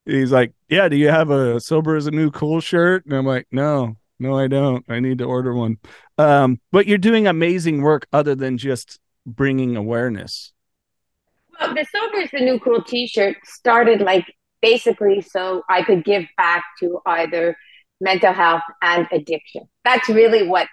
he's 0.04 0.32
like 0.32 0.52
yeah 0.68 0.88
do 0.88 0.96
you 0.96 1.08
have 1.08 1.30
a 1.30 1.60
sober 1.60 1.96
is 1.96 2.06
a 2.06 2.10
new 2.12 2.30
cool 2.30 2.60
shirt? 2.60 3.04
And 3.06 3.14
i'm 3.14 3.26
like 3.26 3.46
no 3.50 3.96
no 4.18 4.38
i 4.38 4.46
don't 4.46 4.84
i 4.88 5.00
need 5.00 5.18
to 5.18 5.24
order 5.24 5.54
one 5.54 5.78
um 6.18 6.60
but 6.72 6.86
you're 6.86 6.98
doing 6.98 7.26
amazing 7.26 7.82
work 7.82 8.06
other 8.12 8.34
than 8.34 8.58
just 8.58 8.98
bringing 9.26 9.76
awareness 9.76 10.52
well 11.58 11.74
the 11.74 11.86
sober 11.92 12.18
is 12.18 12.30
the 12.30 12.40
new 12.40 12.58
cool 12.60 12.82
t-shirt 12.82 13.36
started 13.44 14.00
like 14.00 14.26
basically 14.60 15.20
so 15.20 15.62
I 15.68 15.82
could 15.82 16.04
give 16.04 16.24
back 16.36 16.64
to 16.80 17.00
either 17.06 17.56
mental 18.00 18.32
health 18.32 18.62
and 18.82 19.06
addiction. 19.12 19.62
That's 19.84 20.08
really 20.08 20.46
what 20.46 20.68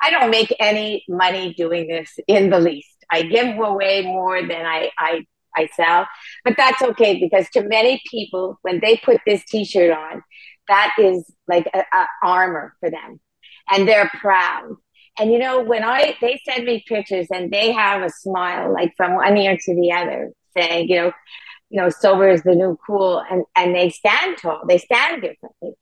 I 0.00 0.10
don't 0.10 0.30
make 0.30 0.54
any 0.60 1.04
money 1.08 1.52
doing 1.54 1.88
this 1.88 2.16
in 2.28 2.50
the 2.50 2.60
least. 2.60 3.04
I 3.10 3.22
give 3.22 3.58
away 3.58 4.02
more 4.02 4.40
than 4.40 4.64
I, 4.64 4.90
I, 4.96 5.26
I 5.56 5.68
sell, 5.74 6.06
but 6.44 6.54
that's 6.56 6.80
okay 6.80 7.18
because 7.18 7.48
to 7.50 7.62
many 7.62 8.00
people, 8.08 8.58
when 8.62 8.80
they 8.80 8.98
put 8.98 9.20
this 9.26 9.44
t-shirt 9.44 9.90
on, 9.90 10.22
that 10.68 10.94
is 10.98 11.30
like 11.48 11.68
a, 11.74 11.80
a 11.80 12.06
armor 12.22 12.74
for 12.80 12.90
them 12.90 13.20
and 13.70 13.86
they're 13.86 14.10
proud. 14.20 14.76
And 15.18 15.32
you 15.32 15.38
know, 15.38 15.60
when 15.62 15.84
I 15.84 16.16
they 16.20 16.40
send 16.44 16.64
me 16.64 16.84
pictures 16.86 17.26
and 17.30 17.50
they 17.50 17.72
have 17.72 18.02
a 18.02 18.10
smile 18.10 18.72
like 18.72 18.94
from 18.96 19.14
one 19.14 19.36
ear 19.36 19.58
to 19.60 19.74
the 19.74 19.92
other, 19.92 20.32
saying, 20.56 20.88
you 20.88 20.96
know, 20.96 21.12
you 21.70 21.80
know, 21.80 21.90
sober 21.90 22.28
is 22.28 22.42
the 22.42 22.54
new 22.54 22.78
cool, 22.86 23.22
and 23.30 23.44
and 23.56 23.74
they 23.74 23.90
stand 23.90 24.38
tall, 24.38 24.62
they 24.66 24.78
stand 24.78 25.22
differently. 25.22 25.72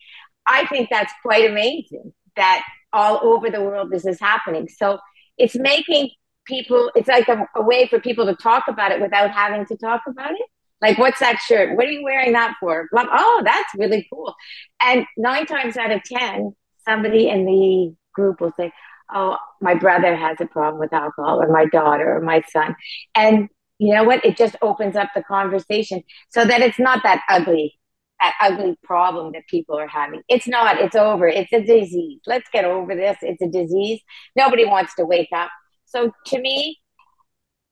I 0.46 0.66
think 0.66 0.88
that's 0.90 1.12
quite 1.22 1.48
amazing 1.48 2.12
that 2.36 2.64
all 2.92 3.20
over 3.22 3.50
the 3.50 3.60
world 3.60 3.90
this 3.90 4.06
is 4.06 4.18
happening. 4.18 4.68
So 4.68 4.98
it's 5.38 5.56
making 5.56 6.10
people, 6.44 6.90
it's 6.94 7.08
like 7.08 7.28
a, 7.28 7.46
a 7.54 7.62
way 7.62 7.86
for 7.86 8.00
people 8.00 8.26
to 8.26 8.34
talk 8.34 8.64
about 8.68 8.92
it 8.92 9.00
without 9.00 9.30
having 9.30 9.64
to 9.66 9.76
talk 9.76 10.02
about 10.08 10.32
it. 10.32 10.46
Like, 10.82 10.98
what's 10.98 11.20
that 11.20 11.38
shirt? 11.40 11.76
What 11.76 11.86
are 11.86 11.90
you 11.90 12.02
wearing 12.02 12.32
that 12.32 12.54
for? 12.58 12.88
Oh, 12.94 13.42
that's 13.44 13.74
really 13.76 14.06
cool. 14.12 14.34
And 14.82 15.06
nine 15.16 15.46
times 15.46 15.76
out 15.76 15.90
of 15.90 16.02
10, 16.04 16.54
somebody 16.86 17.28
in 17.28 17.44
the 17.44 17.94
group 18.14 18.40
will 18.40 18.52
say, 18.56 18.72
oh, 19.12 19.36
my 19.60 19.74
brother 19.74 20.16
has 20.16 20.38
a 20.40 20.46
problem 20.46 20.80
with 20.80 20.92
alcohol, 20.92 21.42
or 21.42 21.48
my 21.52 21.66
daughter, 21.66 22.16
or 22.16 22.20
my 22.20 22.42
son. 22.50 22.76
And 23.14 23.48
you 23.78 23.94
know 23.94 24.04
what? 24.04 24.24
It 24.24 24.36
just 24.36 24.56
opens 24.62 24.96
up 24.96 25.08
the 25.14 25.22
conversation 25.22 26.02
so 26.30 26.44
that 26.44 26.60
it's 26.60 26.78
not 26.78 27.02
that 27.02 27.22
ugly, 27.28 27.78
that 28.20 28.34
ugly 28.40 28.76
problem 28.82 29.32
that 29.32 29.46
people 29.48 29.78
are 29.78 29.88
having. 29.88 30.22
It's 30.28 30.46
not, 30.48 30.80
it's 30.80 30.96
over. 30.96 31.26
It's 31.28 31.52
a 31.52 31.62
disease. 31.62 32.20
Let's 32.26 32.48
get 32.52 32.64
over 32.64 32.94
this. 32.94 33.16
It's 33.22 33.42
a 33.42 33.48
disease. 33.48 34.00
Nobody 34.36 34.64
wants 34.64 34.94
to 34.96 35.04
wake 35.04 35.30
up. 35.34 35.50
So 35.86 36.12
to 36.26 36.40
me, 36.40 36.78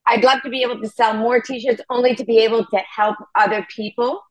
I'd 0.09 0.25
love 0.25 0.41
to 0.43 0.49
be 0.49 0.63
able 0.63 0.81
to 0.81 0.89
sell 0.89 1.15
more 1.15 1.41
t-shirts 1.41 1.83
only 1.91 2.15
to 2.15 2.25
be 2.25 2.39
able 2.39 2.65
to 2.65 2.79
help 2.79 3.17
other 3.35 3.67
people. 3.75 4.23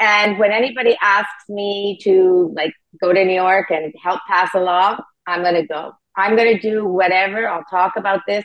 And 0.00 0.38
when 0.38 0.50
anybody 0.50 0.96
asks 1.02 1.48
me 1.48 1.98
to 2.02 2.52
like 2.56 2.72
go 3.00 3.12
to 3.12 3.24
New 3.24 3.34
York 3.34 3.70
and 3.70 3.94
help 4.02 4.20
pass 4.26 4.50
a 4.54 4.60
law, 4.60 4.98
I'm 5.26 5.42
going 5.42 5.54
to 5.54 5.66
go. 5.66 5.92
I'm 6.16 6.36
going 6.36 6.54
to 6.54 6.60
do 6.60 6.86
whatever. 6.86 7.46
I'll 7.46 7.64
talk 7.64 7.96
about 7.96 8.22
this 8.26 8.44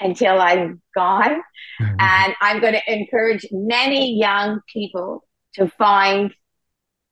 until 0.00 0.40
I'm 0.40 0.80
gone. 0.94 1.42
Mm-hmm. 1.80 1.96
And 1.98 2.34
I'm 2.40 2.60
going 2.60 2.74
to 2.74 2.92
encourage 2.92 3.46
many 3.50 4.18
young 4.18 4.60
people 4.72 5.24
to 5.54 5.68
find 5.78 6.32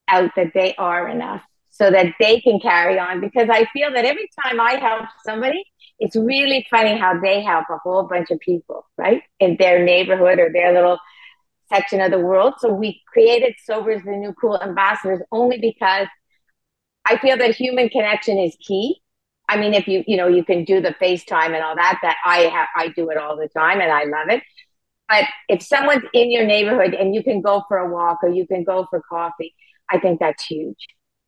out 0.08 0.30
that 0.36 0.52
they 0.54 0.74
are 0.76 1.08
enough 1.08 1.42
so 1.70 1.90
that 1.90 2.14
they 2.18 2.40
can 2.40 2.60
carry 2.60 2.98
on. 2.98 3.20
Because 3.20 3.48
I 3.50 3.66
feel 3.72 3.92
that 3.92 4.04
every 4.04 4.28
time 4.42 4.60
I 4.60 4.74
help 4.74 5.06
somebody, 5.24 5.64
it's 5.98 6.16
really 6.16 6.66
funny 6.70 6.96
how 6.96 7.18
they 7.20 7.42
help 7.42 7.66
a 7.70 7.78
whole 7.78 8.04
bunch 8.04 8.30
of 8.30 8.38
people, 8.40 8.86
right? 8.96 9.22
In 9.40 9.56
their 9.58 9.84
neighborhood 9.84 10.38
or 10.38 10.50
their 10.52 10.72
little 10.72 10.98
section 11.68 12.00
of 12.00 12.10
the 12.10 12.18
world. 12.18 12.54
So 12.58 12.72
we 12.72 13.02
created 13.12 13.54
Sober 13.64 13.90
is 13.90 14.02
the 14.04 14.12
New 14.12 14.32
Cool 14.40 14.60
Ambassadors 14.62 15.20
only 15.32 15.58
because 15.58 16.06
I 17.04 17.18
feel 17.18 17.36
that 17.38 17.54
human 17.54 17.88
connection 17.88 18.38
is 18.38 18.56
key 18.60 19.02
I 19.48 19.56
mean, 19.56 19.72
if 19.72 19.88
you, 19.88 20.04
you 20.06 20.16
know, 20.16 20.28
you 20.28 20.44
can 20.44 20.64
do 20.64 20.80
the 20.80 20.94
FaceTime 21.00 21.54
and 21.54 21.62
all 21.62 21.74
that, 21.74 21.98
that 22.02 22.16
I 22.24 22.40
have, 22.40 22.68
I 22.76 22.88
do 22.88 23.08
it 23.10 23.16
all 23.16 23.36
the 23.36 23.48
time 23.48 23.80
and 23.80 23.90
I 23.90 24.04
love 24.04 24.28
it. 24.28 24.42
But 25.08 25.24
if 25.48 25.62
someone's 25.62 26.04
in 26.12 26.30
your 26.30 26.44
neighborhood 26.44 26.92
and 26.92 27.14
you 27.14 27.24
can 27.24 27.40
go 27.40 27.64
for 27.66 27.78
a 27.78 27.90
walk 27.90 28.18
or 28.22 28.28
you 28.28 28.46
can 28.46 28.62
go 28.62 28.86
for 28.90 29.02
coffee, 29.08 29.54
I 29.90 29.98
think 29.98 30.20
that's 30.20 30.44
huge. 30.44 30.76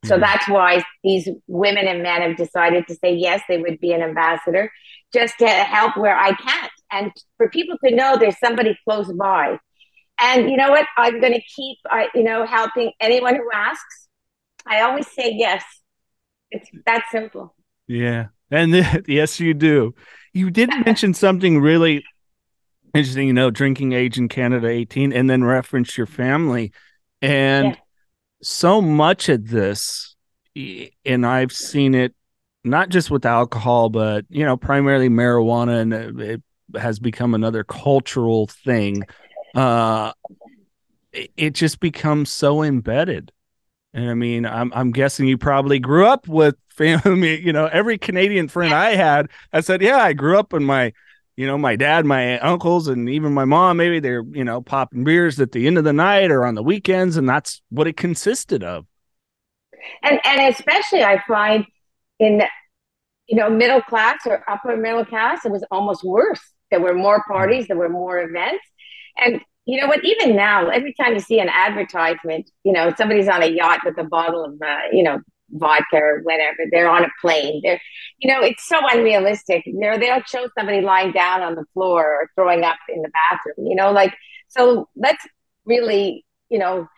Mm-hmm. 0.05 0.09
So 0.09 0.19
that's 0.19 0.49
why 0.49 0.83
these 1.05 1.29
women 1.47 1.87
and 1.87 2.03
men 2.03 2.23
have 2.23 2.37
decided 2.37 2.87
to 2.89 2.95
say, 2.95 3.15
yes, 3.15 3.43
they 3.49 3.59
would 3.59 3.81
be 3.81 3.93
an 3.93 4.03
ambassador 4.03 4.73
just 5.13 5.39
to 5.39 5.49
help 5.49 5.97
where 5.97 6.17
I 6.17 6.33
can't. 6.33 6.73
And 6.91 7.13
for 7.37 7.49
people 7.49 7.77
to 7.85 7.95
know 7.95 8.17
there's 8.17 8.39
somebody 8.39 8.79
close 8.89 9.13
by. 9.13 9.59
And 10.21 10.51
you 10.51 10.57
know 10.57 10.71
what? 10.71 10.87
I'm 10.97 11.21
going 11.21 11.33
to 11.33 11.41
keep, 11.41 11.79
I, 11.87 12.09
you 12.15 12.23
know, 12.23 12.45
helping 12.45 12.93
anyone 13.01 13.37
who 13.37 13.49
asks. 13.53 14.09
I 14.67 14.83
always 14.83 15.07
say 15.07 15.33
yes. 15.35 15.65
It's 16.51 16.69
that 16.87 17.05
simple. 17.11 17.55
Yeah. 17.87 18.27
And 18.51 18.75
the, 18.75 19.05
yes, 19.09 19.41
you 19.41 19.55
do. 19.55 19.95
You 20.33 20.51
did 20.51 20.71
mention 20.87 21.15
something 21.15 21.61
really 21.61 22.05
interesting, 22.95 23.29
you 23.29 23.33
know, 23.33 23.51
drinking 23.51 23.93
age 23.93 24.19
in 24.19 24.29
Canada 24.29 24.69
18, 24.69 25.13
and 25.13 25.29
then 25.31 25.45
reference 25.45 25.97
your 25.97 26.07
family. 26.07 26.73
And 27.23 27.69
yeah. 27.69 27.75
So 28.43 28.81
much 28.81 29.29
of 29.29 29.49
this, 29.49 30.17
and 31.05 31.27
I've 31.27 31.53
seen 31.53 31.95
it 31.95 32.15
not 32.65 32.89
just 32.91 33.11
with 33.11 33.25
alcohol, 33.25 33.89
but, 33.89 34.25
you 34.29 34.45
know, 34.45 34.57
primarily 34.57 35.09
marijuana, 35.09 35.81
and 35.81 36.21
it 36.21 36.43
has 36.79 36.99
become 36.99 37.35
another 37.35 37.65
cultural 37.65 38.47
thing. 38.47 39.05
Uh, 39.55 40.13
it 41.13 41.53
just 41.53 41.81
becomes 41.81 42.31
so 42.31 42.63
embedded. 42.63 43.33
And 43.93 44.09
I 44.09 44.15
mean, 44.15 44.47
I'm 44.47 44.73
I'm 44.73 44.93
guessing 44.93 45.27
you 45.27 45.37
probably 45.37 45.81
grew 45.81 46.07
up 46.07 46.29
with 46.29 46.55
family, 46.71 47.41
you 47.41 47.53
know, 47.53 47.67
every 47.67 47.99
Canadian 47.99 48.49
friend 48.49 48.73
I 48.73 48.95
had, 48.95 49.29
I 49.53 49.61
said, 49.61 49.83
yeah, 49.83 49.99
I 49.99 50.13
grew 50.13 50.39
up 50.39 50.55
in 50.55 50.65
my, 50.65 50.93
you 51.41 51.47
know, 51.47 51.57
my 51.57 51.75
dad, 51.75 52.05
my 52.05 52.39
uncles, 52.41 52.87
and 52.87 53.09
even 53.09 53.33
my 53.33 53.47
mom, 53.47 53.79
maybe 53.79 53.99
they're, 53.99 54.23
you 54.31 54.45
know, 54.45 54.61
popping 54.61 55.05
beers 55.05 55.41
at 55.41 55.53
the 55.53 55.67
end 55.67 55.79
of 55.79 55.85
the 55.85 55.93
night 55.95 56.31
or 56.31 56.45
on 56.45 56.55
the 56.55 56.63
weekends. 56.63 57.17
And 57.17 57.27
that's 57.27 57.63
what 57.71 57.87
it 57.87 57.97
consisted 57.97 58.63
of. 58.63 58.85
And, 60.03 60.21
and 60.23 60.55
especially 60.55 61.03
I 61.03 61.23
find 61.27 61.65
in, 62.19 62.43
you 63.27 63.39
know, 63.39 63.49
middle 63.49 63.81
class 63.81 64.19
or 64.27 64.45
upper 64.47 64.77
middle 64.77 65.07
class, 65.07 65.47
it 65.47 65.51
was 65.51 65.65
almost 65.71 66.05
worse. 66.05 66.43
There 66.71 66.81
were 66.81 66.93
more 66.93 67.25
parties, 67.27 67.69
there 67.69 67.79
were 67.79 67.89
more 67.89 68.21
events. 68.21 68.67
And 69.17 69.41
you 69.65 69.81
know 69.81 69.87
what? 69.87 70.05
Even 70.05 70.37
now, 70.37 70.69
every 70.69 70.93
time 71.01 71.15
you 71.15 71.21
see 71.21 71.41
an 71.41 71.49
advertisement, 71.49 72.51
you 72.65 72.75
know, 72.75 72.93
somebody's 72.99 73.29
on 73.29 73.43
a 73.43 73.47
yacht 73.47 73.81
with 73.83 73.97
a 73.97 74.05
bottle 74.05 74.45
of, 74.45 74.61
uh, 74.61 74.77
you 74.93 75.03
know, 75.03 75.21
vodka 75.53 75.97
or 75.97 76.21
whatever. 76.23 76.59
They're 76.71 76.89
on 76.89 77.05
a 77.05 77.11
plane. 77.21 77.61
They're, 77.63 77.81
you 78.19 78.33
know, 78.33 78.41
it's 78.43 78.67
so 78.67 78.79
unrealistic. 78.91 79.65
You 79.67 79.79
know, 79.79 79.99
they'll 79.99 80.23
show 80.23 80.49
somebody 80.59 80.81
lying 80.81 81.13
down 81.13 81.43
on 81.43 81.55
the 81.55 81.65
floor 81.75 82.05
or 82.05 82.31
throwing 82.35 82.65
up 82.65 82.79
in 82.89 83.03
the 83.03 83.11
bathroom. 83.31 83.67
You 83.67 83.77
know, 83.77 83.93
like 83.93 84.15
so. 84.49 84.89
Let's 84.97 85.25
really, 85.65 86.25
you 86.49 86.59
know, 86.59 86.89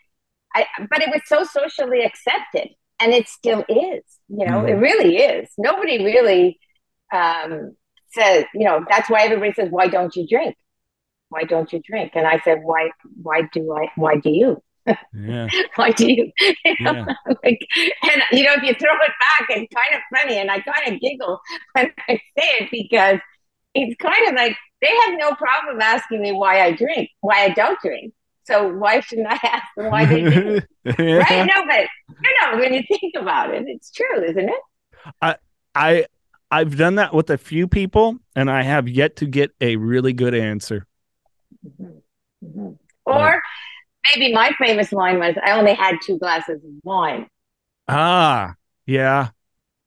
I. 0.54 0.66
But 0.90 1.02
it 1.02 1.10
was 1.10 1.22
so 1.26 1.44
socially 1.44 2.02
accepted, 2.02 2.68
and 3.00 3.12
it 3.12 3.28
still 3.28 3.64
is. 3.68 4.02
You 4.28 4.46
know, 4.46 4.62
mm. 4.62 4.70
it 4.70 4.74
really 4.74 5.16
is. 5.16 5.50
Nobody 5.58 6.04
really 6.04 6.58
um, 7.12 7.76
says. 8.10 8.44
You 8.54 8.64
know, 8.64 8.84
that's 8.88 9.10
why 9.10 9.22
everybody 9.22 9.52
says, 9.52 9.68
"Why 9.70 9.88
don't 9.88 10.14
you 10.16 10.26
drink? 10.26 10.56
Why 11.28 11.44
don't 11.44 11.72
you 11.72 11.80
drink?" 11.84 12.12
And 12.14 12.26
I 12.26 12.40
said, 12.40 12.60
"Why? 12.62 12.90
Why 13.22 13.42
do 13.52 13.72
I? 13.72 13.88
Why 13.96 14.16
do 14.16 14.30
you?" 14.30 14.62
Yeah. 14.86 15.48
Why 15.76 15.90
do 15.90 16.10
you? 16.10 16.32
you 16.40 16.76
know, 16.80 16.92
yeah. 16.92 17.14
like, 17.44 17.60
and 18.02 18.22
you 18.32 18.44
know, 18.44 18.54
if 18.54 18.62
you 18.62 18.74
throw 18.74 18.94
it 18.94 19.12
back, 19.38 19.48
it's 19.50 19.74
kind 19.74 19.94
of 19.94 20.00
funny, 20.14 20.38
and 20.38 20.50
I 20.50 20.60
kind 20.60 20.94
of 20.94 21.00
giggle 21.00 21.40
when 21.72 21.90
I 22.08 22.14
say 22.38 22.46
it 22.60 22.70
because 22.70 23.18
it's 23.74 23.96
kind 24.00 24.28
of 24.28 24.34
like 24.34 24.56
they 24.80 24.90
have 25.06 25.18
no 25.18 25.34
problem 25.34 25.80
asking 25.80 26.20
me 26.22 26.32
why 26.32 26.62
I 26.62 26.72
drink, 26.72 27.10
why 27.20 27.44
I 27.44 27.48
don't 27.50 27.78
drink. 27.80 28.12
So 28.44 28.68
why 28.68 29.00
shouldn't 29.00 29.28
I 29.28 29.38
ask 29.42 29.64
them 29.76 29.90
why 29.90 30.04
they 30.04 30.22
do? 30.22 30.60
yeah. 30.84 31.18
Right? 31.18 31.46
No, 31.46 31.64
but 31.66 31.86
you 32.08 32.34
know, 32.42 32.58
when 32.58 32.74
you 32.74 32.82
think 32.88 33.14
about 33.16 33.54
it, 33.54 33.64
it's 33.66 33.90
true, 33.92 34.22
isn't 34.24 34.48
it? 34.48 34.60
I 35.20 35.36
I 35.74 36.06
I've 36.50 36.76
done 36.76 36.96
that 36.96 37.14
with 37.14 37.30
a 37.30 37.38
few 37.38 37.68
people, 37.68 38.18
and 38.36 38.50
I 38.50 38.62
have 38.62 38.88
yet 38.88 39.16
to 39.16 39.26
get 39.26 39.52
a 39.60 39.76
really 39.76 40.12
good 40.12 40.34
answer. 40.34 40.86
Mm-hmm. 41.64 42.46
Mm-hmm. 42.46 42.72
Or 43.06 43.42
maybe 44.14 44.32
my 44.32 44.50
famous 44.58 44.92
line 44.92 45.18
was, 45.18 45.36
"I 45.44 45.52
only 45.52 45.74
had 45.74 45.96
two 46.04 46.18
glasses 46.18 46.62
of 46.64 46.70
wine." 46.84 47.28
Ah, 47.88 48.54
yeah, 48.86 49.30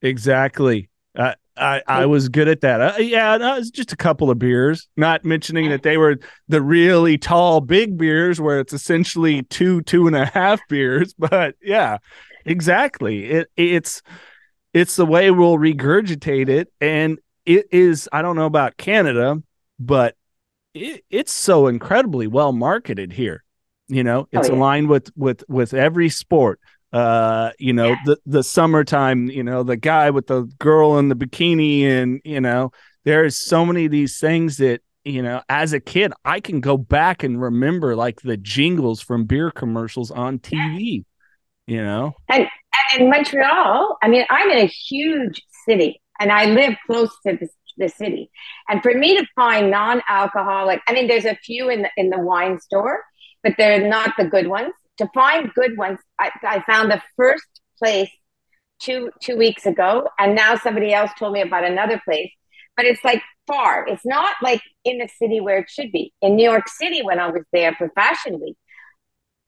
exactly. 0.02 0.88
Uh, 1.16 1.34
I 1.56 1.82
I 1.86 2.06
was 2.06 2.28
good 2.28 2.48
at 2.48 2.60
that. 2.60 2.80
Uh, 2.80 2.98
yeah, 2.98 3.36
no, 3.38 3.56
it's 3.56 3.70
just 3.70 3.92
a 3.92 3.96
couple 3.96 4.30
of 4.30 4.38
beers. 4.38 4.88
Not 4.96 5.24
mentioning 5.24 5.70
that 5.70 5.82
they 5.82 5.96
were 5.96 6.18
the 6.48 6.60
really 6.60 7.16
tall, 7.18 7.60
big 7.60 7.96
beers, 7.96 8.40
where 8.40 8.60
it's 8.60 8.72
essentially 8.72 9.42
two 9.44 9.82
two 9.82 10.06
and 10.06 10.16
a 10.16 10.26
half 10.26 10.60
beers. 10.68 11.14
But 11.18 11.54
yeah, 11.62 11.98
exactly. 12.44 13.24
It 13.24 13.48
it's 13.56 14.02
it's 14.74 14.96
the 14.96 15.06
way 15.06 15.30
we'll 15.30 15.56
regurgitate 15.56 16.48
it, 16.48 16.70
and 16.80 17.18
it 17.46 17.66
is. 17.72 18.08
I 18.12 18.22
don't 18.22 18.36
know 18.36 18.46
about 18.46 18.76
Canada, 18.76 19.42
but 19.78 20.14
it, 20.74 21.04
it's 21.10 21.32
so 21.32 21.66
incredibly 21.68 22.26
well 22.26 22.52
marketed 22.52 23.12
here. 23.12 23.42
You 23.88 24.02
know, 24.02 24.28
it's 24.32 24.48
oh, 24.48 24.52
yeah. 24.52 24.58
aligned 24.58 24.88
with 24.88 25.10
with 25.16 25.44
with 25.48 25.74
every 25.74 26.08
sport 26.08 26.60
uh 26.92 27.50
you 27.58 27.72
know 27.72 27.88
yeah. 27.88 27.96
the 28.04 28.18
the 28.26 28.42
summertime 28.42 29.28
you 29.28 29.42
know 29.42 29.62
the 29.62 29.76
guy 29.76 30.10
with 30.10 30.28
the 30.28 30.42
girl 30.58 30.98
in 30.98 31.08
the 31.08 31.16
bikini 31.16 31.82
and 31.82 32.20
you 32.24 32.40
know 32.40 32.70
there's 33.04 33.36
so 33.36 33.66
many 33.66 33.86
of 33.86 33.90
these 33.90 34.20
things 34.20 34.58
that 34.58 34.80
you 35.04 35.20
know 35.20 35.42
as 35.48 35.72
a 35.72 35.80
kid 35.80 36.12
i 36.24 36.38
can 36.38 36.60
go 36.60 36.76
back 36.76 37.24
and 37.24 37.40
remember 37.40 37.96
like 37.96 38.20
the 38.20 38.36
jingles 38.36 39.00
from 39.00 39.24
beer 39.24 39.50
commercials 39.50 40.12
on 40.12 40.38
tv 40.38 41.04
you 41.66 41.82
know 41.82 42.12
and, 42.28 42.46
and 42.92 43.02
in 43.02 43.10
montreal 43.10 43.98
i 44.02 44.08
mean 44.08 44.24
i'm 44.30 44.50
in 44.50 44.58
a 44.58 44.66
huge 44.66 45.42
city 45.68 46.00
and 46.20 46.30
i 46.30 46.46
live 46.46 46.74
close 46.86 47.10
to 47.26 47.36
the, 47.36 47.48
the 47.78 47.88
city 47.88 48.30
and 48.68 48.80
for 48.80 48.94
me 48.94 49.16
to 49.16 49.26
find 49.34 49.70
non-alcoholic 49.70 50.80
i 50.86 50.92
mean 50.92 51.08
there's 51.08 51.24
a 51.24 51.36
few 51.44 51.68
in 51.68 51.82
the 51.82 51.90
in 51.96 52.10
the 52.10 52.18
wine 52.18 52.60
store 52.60 53.02
but 53.46 53.54
they're 53.56 53.88
not 53.88 54.14
the 54.18 54.24
good 54.24 54.48
ones 54.48 54.72
to 54.98 55.08
find 55.14 55.52
good 55.54 55.76
ones, 55.76 55.98
I, 56.18 56.30
I 56.42 56.62
found 56.68 56.90
the 56.90 57.02
first 57.16 57.46
place 57.78 58.10
two 58.80 59.10
two 59.22 59.36
weeks 59.36 59.66
ago, 59.66 60.08
and 60.18 60.34
now 60.34 60.56
somebody 60.56 60.92
else 60.92 61.10
told 61.18 61.32
me 61.32 61.40
about 61.42 61.64
another 61.64 62.00
place. 62.04 62.30
But 62.76 62.86
it's 62.86 63.02
like 63.04 63.22
far. 63.46 63.86
It's 63.86 64.04
not 64.04 64.36
like 64.42 64.60
in 64.84 64.98
the 64.98 65.08
city 65.18 65.40
where 65.40 65.58
it 65.58 65.70
should 65.70 65.92
be. 65.92 66.12
In 66.20 66.36
New 66.36 66.48
York 66.48 66.68
City, 66.68 67.02
when 67.02 67.18
I 67.18 67.28
was 67.28 67.42
there 67.52 67.74
for 67.74 67.90
Fashion 67.94 68.40
Week, 68.40 68.56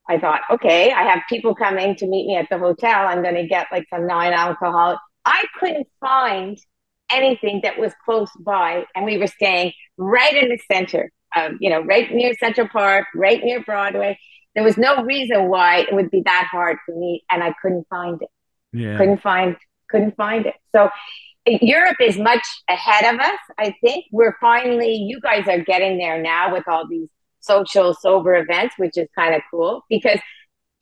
I 0.09 0.19
thought, 0.19 0.41
okay, 0.51 0.93
I 0.93 1.03
have 1.03 1.21
people 1.29 1.55
coming 1.55 1.95
to 1.97 2.07
meet 2.07 2.27
me 2.27 2.37
at 2.37 2.49
the 2.51 2.59
hotel. 2.59 3.07
I'm 3.07 3.23
going 3.23 3.35
to 3.35 3.47
get 3.47 3.67
like 3.71 3.85
some 3.91 4.07
non-alcoholic. 4.07 4.99
I 5.27 5.45
couldn't 5.61 5.89
find 6.01 6.57
anything 7.11 7.61
that 7.65 7.79
was 7.79 7.93
close 8.05 8.31
by, 8.41 8.85
and 8.95 9.05
we 9.05 9.19
were 9.19 9.27
staying 9.27 9.73
right 9.99 10.35
in 10.35 10.49
the 10.49 10.59
center 10.71 11.11
of, 11.37 11.53
you 11.61 11.71
know, 11.71 11.81
right 11.81 12.13
near 12.13 12.35
Central 12.35 12.69
Park, 12.69 13.07
right 13.15 13.43
near 13.43 13.63
Broadway. 13.63 14.19
There 14.55 14.65
was 14.65 14.77
no 14.77 15.05
reason 15.05 15.49
why 15.49 15.81
it 15.81 15.95
would 15.95 16.11
be 16.11 16.23
that 16.23 16.49
hard 16.51 16.79
for 16.85 16.95
me, 16.99 17.23
and 17.31 17.45
I 17.45 17.55
couldn't 17.63 17.87
find 17.89 18.21
it. 18.21 18.29
Yeah. 18.73 18.97
Couldn't 18.99 19.23
find 19.23 19.57
couldn't 19.91 20.17
find 20.17 20.47
it. 20.47 20.55
So 20.75 20.91
Europe 21.47 21.97
is 22.01 22.19
much 22.19 22.47
ahead 22.69 23.15
of 23.15 23.21
us. 23.21 23.39
I 23.59 23.75
think 23.83 24.05
we're 24.13 24.37
finally 24.41 24.95
you 24.95 25.21
guys 25.21 25.49
are 25.49 25.61
getting 25.61 25.99
there 25.99 26.21
now 26.21 26.53
with 26.53 26.69
all 26.69 26.87
these 26.87 27.09
social 27.41 27.95
sober 27.95 28.35
events, 28.37 28.75
which 28.77 28.99
is 28.99 29.09
kind 29.15 29.35
of 29.35 29.43
cool 29.51 29.85
because 29.89 30.19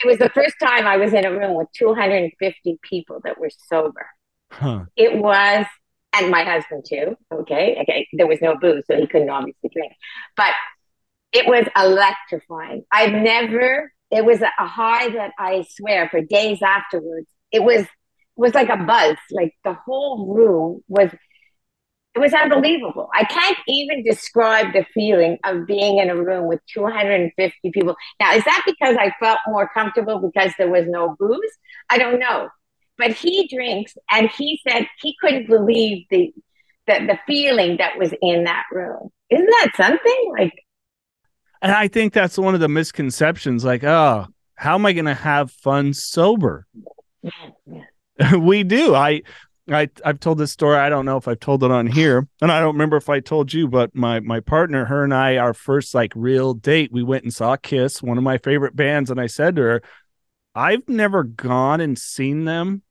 it 0.03 0.07
was 0.07 0.19
the 0.19 0.31
first 0.31 0.55
time 0.63 0.87
I 0.87 0.97
was 0.97 1.13
in 1.13 1.25
a 1.25 1.31
room 1.31 1.55
with 1.55 1.69
250 1.77 2.79
people 2.83 3.21
that 3.25 3.39
were 3.39 3.51
sober. 3.69 4.07
Huh. 4.51 4.85
It 4.97 5.17
was, 5.17 5.67
and 6.17 6.31
my 6.31 6.45
husband 6.45 6.85
too. 6.89 7.17
Okay, 7.33 7.77
okay. 7.83 8.07
There 8.13 8.27
was 8.27 8.41
no 8.41 8.57
booze, 8.57 8.85
so 8.91 8.97
he 8.97 9.07
couldn't 9.07 9.31
obviously 9.31 9.71
drink, 9.73 9.93
but 10.37 10.53
it 11.33 11.47
was 11.47 11.67
electrifying. 11.77 12.85
I've 12.91 13.13
never, 13.13 13.93
it 14.11 14.25
was 14.25 14.41
a 14.41 14.51
high 14.59 15.09
that 15.11 15.33
I 15.39 15.67
swear 15.69 16.09
for 16.09 16.21
days 16.21 16.63
afterwards. 16.63 17.27
It 17.53 17.63
was, 17.63 17.83
it 17.83 17.89
was 18.37 18.55
like 18.55 18.69
a 18.69 18.77
buzz. 18.77 19.17
Like 19.31 19.55
the 19.65 19.75
whole 19.75 20.35
room 20.35 20.83
was, 20.89 21.11
it 22.15 22.19
was 22.19 22.33
unbelievable. 22.33 23.11
I 23.13 23.25
can't 23.25 23.59
even 23.69 24.03
describe 24.03 24.73
the 24.73 24.87
feeling 24.95 25.39
of 25.45 25.67
being 25.67 25.99
in 25.99 26.09
a 26.09 26.17
room 26.17 26.47
with 26.47 26.61
250 26.73 27.71
people. 27.71 27.95
Now, 28.19 28.33
is 28.33 28.45
that 28.45 28.63
because 28.65 28.97
I 28.99 29.13
felt 29.21 29.39
more 29.47 29.69
comfortable 29.69 30.19
because 30.21 30.53
there 30.57 30.71
was 30.71 30.87
no 30.89 31.15
booze? 31.19 31.53
I 31.91 31.99
don't 31.99 32.19
know. 32.19 32.49
But 32.99 33.13
he 33.13 33.47
drinks 33.49 33.95
and 34.11 34.31
he 34.31 34.61
said 34.67 34.87
he 35.01 35.15
couldn't 35.21 35.49
believe 35.49 36.07
the, 36.11 36.33
the, 36.87 36.95
the 37.07 37.19
feeling 37.27 37.77
that 37.79 37.99
was 37.99 38.13
in 38.23 38.45
that 38.45 38.65
room. 38.73 39.11
Isn't 39.31 39.47
that 39.47 39.73
something? 39.77 40.33
Like, 40.39 40.55
and 41.63 41.73
I 41.73 41.89
think 41.89 42.13
that's 42.13 42.39
one 42.39 42.55
of 42.55 42.61
the 42.61 42.69
misconceptions. 42.69 43.65
Like, 43.65 43.85
oh, 43.85 44.27
how 44.55 44.75
am 44.75 44.87
I 44.87 44.93
going 44.93 45.07
to 45.07 45.15
have 45.15 45.51
fun 45.51 45.93
sober? 45.93 46.67
we 48.39 48.63
do. 48.63 48.95
I, 48.95 49.23
I, 49.71 49.89
I've 50.05 50.21
told 50.21 50.39
this 50.39 50.53
story. 50.53 50.77
I 50.77 50.89
don't 50.89 51.05
know 51.05 51.17
if 51.17 51.29
I've 51.29 51.41
told 51.41 51.65
it 51.65 51.71
on 51.71 51.87
here, 51.87 52.29
and 52.41 52.53
I 52.53 52.61
don't 52.61 52.75
remember 52.75 52.97
if 52.97 53.09
I 53.09 53.21
told 53.21 53.53
you. 53.53 53.67
But 53.69 53.95
my 53.95 54.21
my 54.21 54.41
partner, 54.41 54.85
her 54.85 55.03
and 55.03 55.13
I, 55.13 55.39
our 55.39 55.55
first 55.55 55.95
like 55.95 56.13
real 56.15 56.55
date, 56.55 56.93
we 56.93 57.03
went 57.03 57.25
and 57.25 57.35
saw 57.35 57.57
Kiss, 57.57 58.03
one 58.03 58.17
of 58.17 58.25
my 58.25 58.39
favorite 58.39 58.77
bands, 58.77 59.11
and 59.11 59.21
I 59.21 59.27
said 59.27 59.57
to 59.57 59.63
her, 59.63 59.83
"I've 60.55 60.89
never 60.89 61.25
gone 61.25 61.81
and 61.81 61.99
seen 61.99 62.45
them 62.45 62.83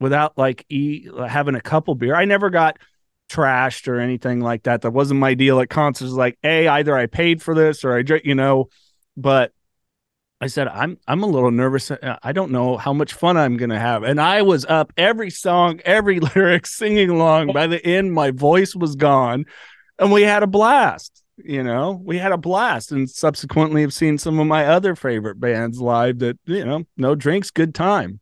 without 0.00 0.36
like 0.36 0.64
e- 0.68 1.08
having 1.28 1.54
a 1.54 1.60
couple 1.60 1.94
beer. 1.94 2.14
I 2.14 2.24
never 2.24 2.50
got." 2.50 2.78
trashed 3.28 3.88
or 3.88 3.98
anything 3.98 4.38
like 4.38 4.62
that. 4.62 4.82
That 4.82 4.92
wasn't 4.92 5.18
my 5.18 5.34
deal 5.34 5.58
at 5.58 5.68
concerts. 5.68 6.12
Like, 6.12 6.38
a 6.44 6.68
either 6.68 6.96
I 6.96 7.06
paid 7.06 7.42
for 7.42 7.56
this 7.56 7.84
or 7.84 7.98
I, 7.98 8.02
drink, 8.02 8.24
you 8.24 8.36
know, 8.36 8.68
but 9.16 9.52
I 10.40 10.48
said 10.48 10.68
I'm 10.68 10.98
I'm 11.08 11.22
a 11.22 11.26
little 11.26 11.50
nervous. 11.50 11.90
Uh, 11.90 12.18
I 12.22 12.32
don't 12.32 12.50
know 12.50 12.76
how 12.76 12.92
much 12.92 13.14
fun 13.14 13.36
I'm 13.36 13.56
gonna 13.56 13.78
have. 13.78 14.02
And 14.02 14.20
I 14.20 14.42
was 14.42 14.66
up 14.66 14.92
every 14.96 15.30
song, 15.30 15.80
every 15.84 16.20
lyric, 16.34 16.66
singing 16.66 17.08
along. 17.08 17.52
By 17.52 17.66
the 17.66 17.84
end, 17.84 18.12
my 18.12 18.32
voice 18.32 18.74
was 18.74 18.96
gone, 18.96 19.46
and 19.98 20.12
we 20.12 20.22
had 20.22 20.42
a 20.42 20.46
blast. 20.46 21.22
You 21.38 21.62
know, 21.62 22.00
we 22.02 22.18
had 22.18 22.32
a 22.32 22.38
blast, 22.38 22.92
and 22.92 23.08
subsequently 23.08 23.80
have 23.82 23.94
seen 23.94 24.18
some 24.18 24.38
of 24.38 24.46
my 24.46 24.66
other 24.66 24.94
favorite 24.94 25.40
bands 25.40 25.80
live. 25.80 26.18
That 26.18 26.38
you 26.44 26.64
know, 26.64 26.84
no 26.98 27.14
drinks, 27.14 27.50
good 27.50 27.74
time. 27.74 28.20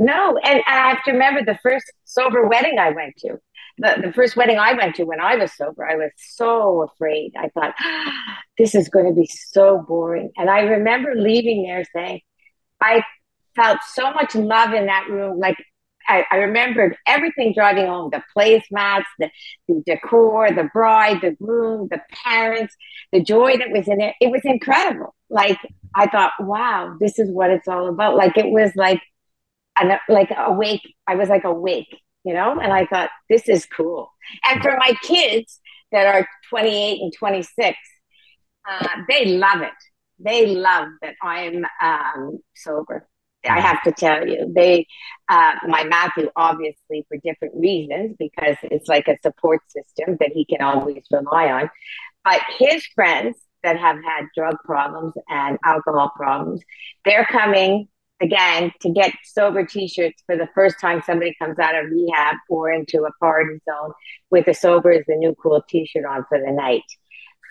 No, 0.00 0.36
and 0.38 0.62
I 0.66 0.88
have 0.88 1.04
to 1.04 1.12
remember 1.12 1.44
the 1.44 1.58
first 1.62 1.84
sober 2.04 2.46
wedding 2.46 2.78
I 2.78 2.90
went 2.90 3.16
to 3.18 3.38
the, 3.80 4.02
the 4.06 4.12
first 4.12 4.36
wedding 4.36 4.58
I 4.58 4.74
went 4.74 4.96
to 4.96 5.04
when 5.04 5.20
I 5.20 5.36
was 5.36 5.52
sober, 5.56 5.88
I 5.88 5.96
was 5.96 6.10
so 6.16 6.82
afraid. 6.82 7.32
I 7.36 7.48
thought, 7.48 7.74
this 8.58 8.74
is 8.74 8.88
going 8.88 9.06
to 9.06 9.18
be 9.18 9.26
so 9.26 9.84
boring. 9.86 10.30
And 10.36 10.50
I 10.50 10.60
remember 10.60 11.14
leaving 11.14 11.62
there 11.62 11.84
saying, 11.94 12.20
I 12.80 13.02
felt 13.56 13.78
so 13.88 14.12
much 14.12 14.34
love 14.34 14.74
in 14.74 14.86
that 14.86 15.08
room. 15.08 15.38
Like 15.38 15.56
I, 16.06 16.24
I 16.30 16.36
remembered 16.36 16.96
everything 17.06 17.54
driving 17.54 17.86
home 17.86 18.10
the 18.10 18.22
placemats, 18.36 19.04
the, 19.18 19.30
the 19.68 19.82
decor, 19.86 20.50
the 20.50 20.68
bride, 20.72 21.20
the 21.22 21.32
groom, 21.32 21.88
the 21.90 22.00
parents, 22.24 22.74
the 23.12 23.22
joy 23.22 23.56
that 23.56 23.70
was 23.70 23.88
in 23.88 23.98
there. 23.98 24.14
It 24.20 24.30
was 24.30 24.42
incredible. 24.44 25.14
Like 25.30 25.58
I 25.94 26.06
thought, 26.06 26.32
wow, 26.38 26.96
this 27.00 27.18
is 27.18 27.30
what 27.30 27.50
it's 27.50 27.68
all 27.68 27.88
about. 27.88 28.16
Like 28.16 28.36
it 28.36 28.50
was 28.50 28.72
like, 28.76 29.00
an, 29.80 29.98
like 30.08 30.30
awake. 30.36 30.82
I 31.06 31.14
was 31.16 31.28
like 31.28 31.44
awake 31.44 31.88
you 32.24 32.34
know? 32.34 32.58
And 32.60 32.72
I 32.72 32.86
thought, 32.86 33.10
this 33.28 33.48
is 33.48 33.66
cool. 33.66 34.10
And 34.44 34.62
for 34.62 34.76
my 34.78 34.94
kids 35.02 35.60
that 35.92 36.06
are 36.06 36.26
28 36.50 37.00
and 37.00 37.12
26, 37.12 37.78
uh, 38.68 38.88
they 39.08 39.26
love 39.26 39.62
it. 39.62 39.72
They 40.18 40.46
love 40.46 40.88
that 41.02 41.14
I'm 41.22 41.64
um, 41.82 42.38
sober. 42.54 43.06
I 43.48 43.58
have 43.58 43.82
to 43.84 43.92
tell 43.92 44.28
you, 44.28 44.52
they, 44.54 44.86
uh, 45.30 45.54
my 45.66 45.84
Matthew, 45.84 46.28
obviously 46.36 47.06
for 47.08 47.16
different 47.24 47.54
reasons, 47.56 48.16
because 48.18 48.56
it's 48.64 48.86
like 48.86 49.08
a 49.08 49.16
support 49.22 49.60
system 49.68 50.18
that 50.20 50.32
he 50.34 50.44
can 50.44 50.60
always 50.60 51.02
rely 51.10 51.50
on. 51.50 51.70
But 52.22 52.42
his 52.58 52.84
friends 52.94 53.36
that 53.62 53.78
have 53.78 53.96
had 53.96 54.26
drug 54.36 54.56
problems 54.62 55.14
and 55.30 55.58
alcohol 55.64 56.12
problems, 56.14 56.60
they're 57.06 57.24
coming 57.24 57.88
again 58.20 58.72
to 58.80 58.90
get 58.90 59.12
sober 59.24 59.64
t-shirts 59.64 60.22
for 60.26 60.36
the 60.36 60.48
first 60.54 60.78
time 60.80 61.02
somebody 61.04 61.34
comes 61.38 61.58
out 61.58 61.74
of 61.74 61.90
rehab 61.90 62.36
or 62.48 62.70
into 62.70 63.04
a 63.04 63.12
party 63.18 63.58
zone 63.68 63.92
with 64.30 64.46
a 64.48 64.54
sober 64.54 64.90
is 64.90 65.04
the 65.06 65.16
new 65.16 65.34
cool 65.42 65.62
t-shirt 65.68 66.04
on 66.04 66.24
for 66.28 66.38
the 66.38 66.52
night 66.52 66.82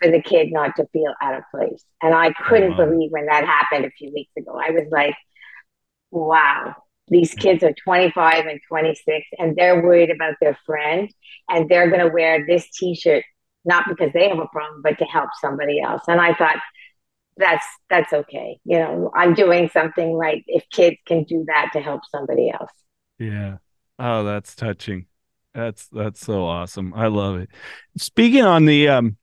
for 0.02 0.10
the 0.10 0.22
kid 0.22 0.52
not 0.52 0.76
to 0.76 0.86
feel 0.94 1.14
out 1.22 1.36
of 1.36 1.44
place. 1.52 1.84
And 2.02 2.14
i 2.14 2.32
couldn't 2.48 2.78
wow. 2.78 2.86
believe 2.86 3.12
when 3.12 3.26
that 3.26 3.46
happened 3.46 3.86
a 3.86 3.92
few 3.92 4.12
weeks 4.14 4.32
ago. 4.38 4.60
I 4.60 4.72
was 4.72 4.88
like 4.92 5.16
wow 6.12 6.76
these 7.10 7.34
kids 7.34 7.64
are 7.64 7.74
25 7.74 8.46
and 8.46 8.60
26 8.68 9.28
and 9.38 9.56
they're 9.56 9.82
worried 9.82 10.12
about 10.12 10.36
their 10.40 10.58
friend 10.66 11.10
and 11.50 11.68
they're 11.68 11.90
going 11.90 12.06
to 12.06 12.14
wear 12.14 12.46
this 12.46 12.70
t-shirt 12.72 13.24
not 13.66 13.86
because 13.90 14.12
they 14.14 14.30
have 14.30 14.40
a 14.40 14.48
problem 14.48 14.82
but 14.82 14.98
to 15.00 15.06
help 15.06 15.30
somebody 15.42 15.82
else. 15.82 16.04
And 16.08 16.22
i 16.22 16.34
thought 16.34 16.58
that's 17.40 17.66
that's 17.90 18.14
okay. 18.14 18.60
You 18.66 18.80
know, 18.80 19.12
I'm 19.16 19.34
doing 19.34 19.70
something 19.70 20.14
right 20.14 20.44
if 20.48 20.70
kids 20.70 20.98
can 21.08 21.24
do 21.24 21.46
that 21.48 21.72
to 21.74 21.80
help 21.80 22.02
somebody 22.12 22.52
else. 22.52 22.72
Yeah. 23.18 23.58
Oh, 23.98 24.24
that's 24.24 24.56
touching. 24.56 25.08
That's 25.54 25.88
that's 25.88 26.20
so 26.20 26.46
awesome. 26.46 26.94
I 26.94 27.08
love 27.08 27.38
it. 27.38 27.50
Speaking 27.98 28.44
on 28.44 28.66
the 28.66 28.90
um 28.90 29.18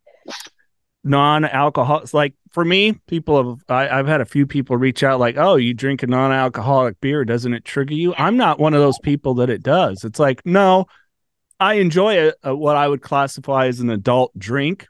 non-alcohol 1.05 2.03
like 2.13 2.35
for 2.51 2.65
me 2.65 2.93
people 3.07 3.37
have 3.37 3.63
I, 3.69 3.97
have 3.97 4.09
had 4.09 4.21
a 4.21 4.25
few 4.25 4.45
people 4.45 4.77
reach 4.77 5.05
out 5.05 5.21
like 5.21 5.37
oh 5.37 5.55
you 5.55 5.73
drink 5.73 6.03
a 6.03 6.09
non-alcoholic 6.09 7.01
beer 7.01 7.25
doesn't 7.25 7.55
it 7.55 7.65
trigger 7.65 7.95
you 7.95 8.13
i'm 8.19 8.37
not 8.37 8.59
one 8.59 8.75
of 8.75 8.81
those 8.81 8.99
people 8.99 9.35
that 9.35 9.49
it 9.49 9.63
does 9.63 10.03
it's 10.03 10.19
like 10.19 10.45
no 10.45 10.87
i 11.61 11.75
enjoy 11.75 12.27
a, 12.27 12.33
a, 12.43 12.57
what 12.57 12.77
i 12.77 12.89
would 12.89 13.03
classify 13.03 13.67
as 13.67 13.79
an 13.79 13.89
adult 13.89 14.37
drink 14.37 14.89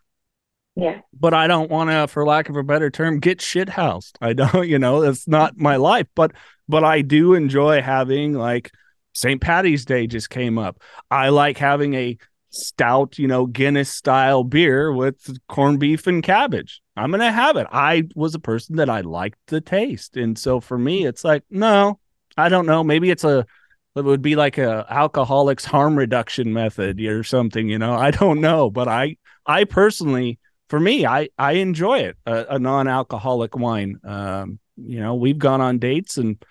yeah 0.76 1.00
but 1.18 1.34
i 1.34 1.46
don't 1.46 1.70
want 1.70 1.90
to 1.90 2.06
for 2.06 2.24
lack 2.24 2.48
of 2.48 2.56
a 2.56 2.62
better 2.62 2.90
term 2.90 3.18
get 3.18 3.40
shit 3.40 3.68
housed 3.68 4.18
i 4.20 4.32
don't 4.32 4.68
you 4.68 4.78
know 4.78 5.02
it's 5.02 5.26
not 5.26 5.56
my 5.56 5.76
life 5.76 6.06
but 6.14 6.32
but 6.68 6.84
i 6.84 7.00
do 7.02 7.34
enjoy 7.34 7.80
having 7.82 8.32
like 8.32 8.70
st 9.12 9.40
patty's 9.40 9.84
day 9.84 10.06
just 10.06 10.30
came 10.30 10.58
up 10.58 10.80
i 11.10 11.28
like 11.28 11.58
having 11.58 11.94
a 11.94 12.16
stout, 12.56 13.18
you 13.18 13.28
know, 13.28 13.46
Guinness 13.46 13.90
style 13.90 14.44
beer 14.44 14.92
with 14.92 15.38
corned 15.48 15.78
beef 15.78 16.06
and 16.06 16.22
cabbage. 16.22 16.80
I'm 16.96 17.10
going 17.10 17.20
to 17.20 17.30
have 17.30 17.56
it. 17.56 17.66
I 17.70 18.04
was 18.14 18.34
a 18.34 18.40
person 18.40 18.76
that 18.76 18.90
I 18.90 19.02
liked 19.02 19.38
the 19.46 19.60
taste. 19.60 20.16
And 20.16 20.38
so 20.38 20.60
for 20.60 20.78
me, 20.78 21.06
it's 21.06 21.24
like, 21.24 21.44
no, 21.50 21.98
I 22.36 22.48
don't 22.48 22.66
know. 22.66 22.82
Maybe 22.82 23.10
it's 23.10 23.24
a, 23.24 23.46
it 23.94 24.04
would 24.04 24.22
be 24.22 24.36
like 24.36 24.58
a 24.58 24.86
alcoholics 24.90 25.64
harm 25.64 25.96
reduction 25.96 26.52
method 26.52 27.00
or 27.00 27.22
something, 27.24 27.68
you 27.68 27.78
know, 27.78 27.94
I 27.94 28.10
don't 28.10 28.40
know, 28.40 28.70
but 28.70 28.88
I, 28.88 29.16
I 29.46 29.64
personally, 29.64 30.38
for 30.68 30.80
me, 30.80 31.06
I, 31.06 31.28
I 31.38 31.52
enjoy 31.52 32.00
it, 32.00 32.16
a, 32.26 32.46
a 32.50 32.58
non-alcoholic 32.58 33.56
wine. 33.56 34.00
Um, 34.04 34.58
you 34.76 35.00
know, 35.00 35.14
we've 35.14 35.38
gone 35.38 35.60
on 35.60 35.78
dates 35.78 36.18
and, 36.18 36.42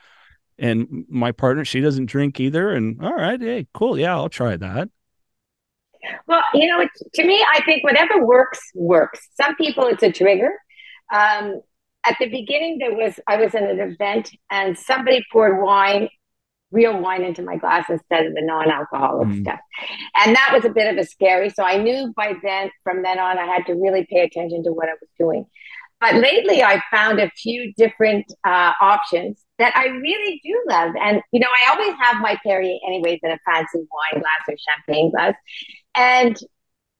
and 0.57 1.05
my 1.09 1.31
partner, 1.31 1.65
she 1.65 1.81
doesn't 1.81 2.05
drink 2.05 2.39
either. 2.39 2.71
And 2.71 3.03
all 3.03 3.13
right, 3.13 3.39
hey, 3.39 3.67
cool. 3.73 3.99
Yeah, 3.99 4.15
I'll 4.15 4.29
try 4.29 4.57
that. 4.57 4.89
Well, 6.27 6.43
you 6.53 6.67
know, 6.67 6.87
to 7.15 7.25
me, 7.25 7.43
I 7.53 7.61
think 7.63 7.83
whatever 7.83 8.25
works, 8.25 8.59
works. 8.73 9.27
Some 9.39 9.55
people, 9.55 9.87
it's 9.87 10.03
a 10.03 10.11
trigger. 10.11 10.51
Um, 11.13 11.61
at 12.05 12.15
the 12.19 12.29
beginning, 12.29 12.77
there 12.77 12.95
was, 12.95 13.19
I 13.27 13.37
was 13.37 13.55
in 13.55 13.63
an 13.63 13.79
event 13.79 14.31
and 14.51 14.77
somebody 14.77 15.25
poured 15.31 15.61
wine, 15.61 16.07
real 16.75 16.99
wine 16.99 17.23
into 17.23 17.41
my 17.41 17.55
glass 17.55 17.85
instead 17.89 18.25
of 18.25 18.33
the 18.35 18.41
non 18.41 18.69
alcoholic 18.69 19.29
mm. 19.29 19.41
stuff. 19.41 19.59
And 20.17 20.35
that 20.35 20.51
was 20.53 20.65
a 20.65 20.69
bit 20.69 20.91
of 20.91 20.97
a 20.97 21.05
scary. 21.05 21.49
So 21.49 21.63
I 21.63 21.77
knew 21.81 22.13
by 22.15 22.33
then, 22.43 22.69
from 22.83 23.01
then 23.01 23.17
on, 23.17 23.39
I 23.39 23.45
had 23.45 23.65
to 23.67 23.73
really 23.73 24.05
pay 24.09 24.19
attention 24.19 24.63
to 24.65 24.71
what 24.71 24.89
I 24.89 24.93
was 24.93 25.09
doing. 25.17 25.45
But 26.01 26.15
lately, 26.15 26.61
I 26.61 26.81
found 26.91 27.19
a 27.19 27.31
few 27.31 27.73
different 27.77 28.25
uh, 28.45 28.73
options 28.81 29.41
that 29.57 29.75
I 29.75 29.87
really 29.87 30.41
do 30.43 30.63
love. 30.67 30.91
And, 31.01 31.21
you 31.31 31.39
know, 31.39 31.47
I 31.47 31.71
always 31.71 31.95
have 32.01 32.21
my 32.21 32.37
Perrier 32.45 32.77
anyways 32.85 33.19
in 33.23 33.31
a 33.31 33.39
fancy 33.45 33.79
wine 33.79 34.21
glass 34.21 34.43
or 34.49 34.55
champagne 34.67 35.09
glass. 35.09 35.35
And 35.95 36.37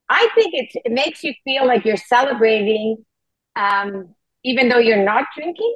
I 0.09 0.29
think 0.33 0.53
it, 0.53 0.81
it 0.85 0.91
makes 0.91 1.23
you 1.23 1.33
feel 1.43 1.67
like 1.67 1.83
you're 1.83 1.97
celebrating, 1.97 3.03
um, 3.57 4.15
even 4.43 4.69
though 4.69 4.79
you're 4.79 5.03
not 5.03 5.25
drinking. 5.35 5.75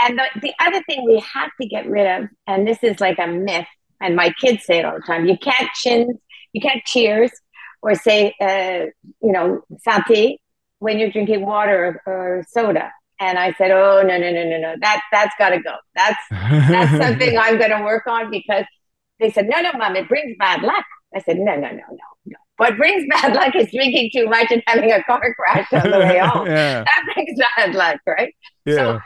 And 0.00 0.18
the, 0.18 0.40
the 0.40 0.52
other 0.60 0.82
thing 0.84 1.04
we 1.04 1.22
have 1.34 1.50
to 1.60 1.66
get 1.68 1.88
rid 1.88 2.06
of, 2.06 2.28
and 2.46 2.66
this 2.66 2.82
is 2.82 3.00
like 3.00 3.18
a 3.18 3.26
myth, 3.26 3.66
and 4.00 4.14
my 4.14 4.32
kids 4.40 4.64
say 4.64 4.78
it 4.78 4.84
all 4.84 4.94
the 4.94 5.02
time 5.06 5.26
you 5.26 5.36
can't 5.38 5.70
chins, 5.74 6.16
you 6.52 6.60
can't 6.60 6.84
cheers 6.84 7.32
or 7.82 7.94
say, 7.94 8.34
uh, 8.40 8.86
you 9.22 9.32
know, 9.32 9.62
santé 9.86 10.36
when 10.78 10.98
you're 10.98 11.10
drinking 11.10 11.44
water 11.44 12.00
or, 12.06 12.12
or 12.12 12.44
soda. 12.48 12.92
And 13.20 13.36
I 13.36 13.52
said, 13.54 13.72
"Oh 13.72 14.00
no, 14.02 14.16
no, 14.16 14.30
no, 14.30 14.44
no, 14.44 14.58
no! 14.60 14.74
That 14.80 15.02
that's 15.10 15.34
got 15.40 15.48
to 15.48 15.60
go. 15.60 15.74
That's 15.96 16.22
that's 16.30 16.90
something 17.04 17.36
I'm 17.36 17.58
going 17.58 17.72
to 17.72 17.82
work 17.82 18.06
on 18.06 18.30
because 18.30 18.64
they 19.20 19.30
said, 19.30 19.48
no, 19.48 19.60
no, 19.60 19.72
mom, 19.72 19.96
it 19.96 20.08
brings 20.08 20.36
bad 20.38 20.62
luck. 20.62 20.84
I 21.14 21.20
said, 21.20 21.38
no, 21.38 21.54
no, 21.54 21.68
no, 21.70 21.82
no, 21.90 21.96
no. 22.26 22.36
What 22.58 22.76
brings 22.76 23.06
bad 23.10 23.34
luck 23.34 23.54
is 23.56 23.70
drinking 23.72 24.10
too 24.12 24.26
much 24.26 24.50
and 24.50 24.62
having 24.66 24.92
a 24.92 25.02
car 25.04 25.34
crash 25.34 25.72
on 25.72 25.90
the 25.90 25.98
way 25.98 26.18
home. 26.22 26.46
yeah. 26.46 26.84
That 26.84 27.04
brings 27.14 27.38
bad 27.56 27.74
luck, 27.74 28.00
right? 28.06 28.34
Yeah. 28.64 28.74
So 28.74 29.00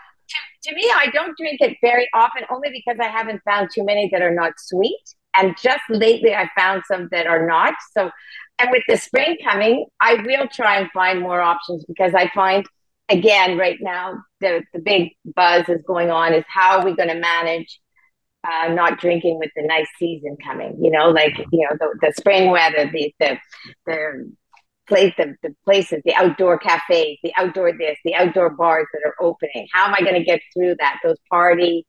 to, 0.62 0.74
me, 0.74 0.90
I 0.94 1.06
don't 1.12 1.36
drink 1.36 1.60
it 1.60 1.76
very 1.80 2.08
often, 2.14 2.42
only 2.50 2.70
because 2.70 2.98
I 3.00 3.08
haven't 3.08 3.42
found 3.44 3.70
too 3.74 3.84
many 3.84 4.08
that 4.12 4.22
are 4.22 4.34
not 4.34 4.52
sweet. 4.58 5.02
And 5.36 5.56
just 5.60 5.82
lately, 5.88 6.34
I 6.34 6.50
found 6.56 6.82
some 6.86 7.08
that 7.10 7.26
are 7.26 7.46
not. 7.46 7.74
So, 7.96 8.10
and 8.58 8.70
with 8.70 8.82
the 8.86 8.96
spring 8.96 9.38
coming, 9.42 9.86
I 10.00 10.14
will 10.26 10.46
try 10.48 10.78
and 10.78 10.90
find 10.92 11.20
more 11.20 11.40
options 11.40 11.84
because 11.86 12.14
I 12.14 12.30
find, 12.34 12.66
again, 13.08 13.56
right 13.56 13.78
now, 13.80 14.22
the, 14.40 14.62
the 14.72 14.80
big 14.80 15.12
buzz 15.34 15.68
is 15.68 15.82
going 15.86 16.10
on 16.10 16.34
is 16.34 16.44
how 16.48 16.78
are 16.78 16.84
we 16.84 16.94
going 16.94 17.08
to 17.08 17.18
manage 17.18 17.80
uh, 18.44 18.68
not 18.68 18.98
drinking 18.98 19.38
with 19.38 19.50
the 19.54 19.62
nice 19.62 19.86
season 19.98 20.36
coming. 20.44 20.76
You 20.82 20.90
know, 20.90 21.10
like 21.10 21.38
you 21.52 21.66
know 21.68 21.76
the, 21.78 21.98
the 22.00 22.12
spring 22.12 22.50
weather, 22.50 22.90
the 22.90 23.14
the 23.20 23.38
the 23.86 24.32
place 24.92 25.12
the, 25.16 25.34
the 25.42 25.54
places, 25.64 26.02
the 26.04 26.14
outdoor 26.14 26.58
cafes, 26.58 27.18
the 27.22 27.32
outdoor 27.36 27.72
this, 27.76 27.98
the 28.04 28.14
outdoor 28.14 28.50
bars 28.50 28.86
that 28.92 29.02
are 29.08 29.16
opening. 29.20 29.66
How 29.72 29.86
am 29.86 29.94
I 29.94 30.00
going 30.00 30.14
to 30.14 30.24
get 30.24 30.40
through 30.52 30.76
that? 30.78 31.00
Those 31.02 31.18
party, 31.30 31.86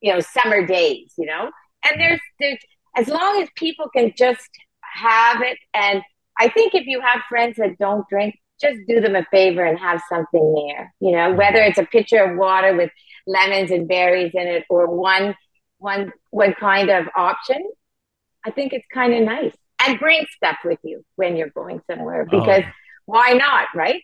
you 0.00 0.12
know, 0.12 0.20
summer 0.20 0.66
days. 0.66 1.12
You 1.18 1.26
know, 1.26 1.50
and 1.84 1.92
mm-hmm. 1.92 2.00
there's 2.00 2.20
there's 2.40 2.62
as 2.96 3.08
long 3.08 3.42
as 3.42 3.48
people 3.56 3.88
can 3.94 4.12
just 4.16 4.50
have 4.80 5.42
it, 5.42 5.58
and 5.74 6.02
I 6.38 6.48
think 6.48 6.74
if 6.74 6.86
you 6.86 7.00
have 7.00 7.20
friends 7.28 7.56
that 7.56 7.78
don't 7.78 8.06
drink. 8.08 8.34
Just 8.58 8.78
do 8.88 9.02
them 9.02 9.14
a 9.14 9.26
favor 9.30 9.62
and 9.62 9.78
have 9.78 10.00
something 10.08 10.54
there, 10.54 10.94
you 10.98 11.12
know, 11.12 11.28
mm-hmm. 11.28 11.36
whether 11.36 11.58
it's 11.58 11.76
a 11.76 11.84
pitcher 11.84 12.24
of 12.24 12.38
water 12.38 12.74
with 12.74 12.90
lemons 13.26 13.70
and 13.70 13.86
berries 13.86 14.32
in 14.32 14.46
it 14.46 14.64
or 14.70 14.86
one 14.86 15.34
one 15.76 16.10
one 16.30 16.54
kind 16.54 16.88
of 16.88 17.06
option, 17.14 17.62
I 18.46 18.50
think 18.50 18.72
it's 18.72 18.86
kind 18.90 19.12
of 19.12 19.22
nice. 19.24 19.54
And 19.86 19.98
bring 19.98 20.26
stuff 20.36 20.56
with 20.64 20.78
you 20.82 21.04
when 21.16 21.36
you're 21.36 21.50
going 21.50 21.80
somewhere 21.90 22.26
oh. 22.30 22.40
because 22.40 22.62
oh. 22.66 22.70
why 23.06 23.32
not, 23.32 23.68
right? 23.74 24.02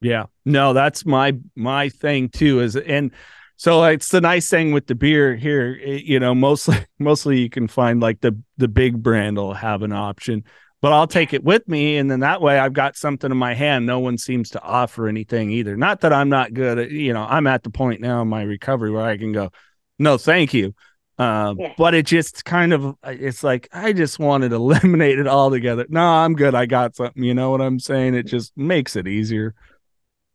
Yeah. 0.00 0.26
No, 0.44 0.72
that's 0.72 1.04
my 1.04 1.36
my 1.56 1.88
thing 1.88 2.28
too 2.28 2.60
is 2.60 2.76
and 2.76 3.12
so 3.56 3.82
it's 3.84 4.10
the 4.10 4.20
nice 4.20 4.48
thing 4.48 4.70
with 4.70 4.86
the 4.86 4.94
beer 4.94 5.34
here, 5.34 5.76
eh, 5.82 6.00
you 6.04 6.20
know, 6.20 6.34
mostly 6.34 6.76
mostly 6.98 7.40
you 7.40 7.50
can 7.50 7.68
find 7.68 8.00
like 8.00 8.20
the 8.20 8.40
the 8.56 8.68
big 8.68 9.02
brand 9.02 9.36
will 9.36 9.54
have 9.54 9.82
an 9.82 9.92
option, 9.92 10.44
but 10.80 10.92
I'll 10.92 11.08
take 11.08 11.32
it 11.32 11.42
with 11.42 11.66
me 11.66 11.96
and 11.96 12.10
then 12.10 12.20
that 12.20 12.40
way 12.40 12.58
I've 12.58 12.72
got 12.72 12.96
something 12.96 13.30
in 13.30 13.36
my 13.36 13.54
hand. 13.54 13.86
No 13.86 13.98
one 13.98 14.18
seems 14.18 14.50
to 14.50 14.62
offer 14.62 15.08
anything 15.08 15.50
either. 15.50 15.76
Not 15.76 16.02
that 16.02 16.12
I'm 16.12 16.28
not 16.28 16.54
good 16.54 16.78
at, 16.78 16.90
you 16.90 17.12
know, 17.12 17.26
I'm 17.28 17.48
at 17.48 17.64
the 17.64 17.70
point 17.70 18.00
now 18.00 18.22
in 18.22 18.28
my 18.28 18.42
recovery 18.42 18.92
where 18.92 19.04
I 19.04 19.18
can 19.18 19.32
go, 19.32 19.50
"No, 19.98 20.16
thank 20.16 20.54
you." 20.54 20.74
Uh, 21.18 21.54
yeah. 21.58 21.74
But 21.76 21.94
it 21.94 22.06
just 22.06 22.44
kind 22.44 22.72
of, 22.72 22.94
it's 23.04 23.42
like, 23.42 23.68
I 23.72 23.92
just 23.92 24.18
wanted 24.18 24.50
to 24.50 24.54
eliminate 24.56 25.18
it 25.18 25.26
all 25.26 25.50
together. 25.50 25.84
No, 25.88 26.02
I'm 26.02 26.34
good. 26.34 26.54
I 26.54 26.66
got 26.66 26.94
something. 26.94 27.22
You 27.22 27.34
know 27.34 27.50
what 27.50 27.60
I'm 27.60 27.80
saying? 27.80 28.14
It 28.14 28.26
just 28.26 28.56
makes 28.56 28.94
it 28.94 29.08
easier. 29.08 29.54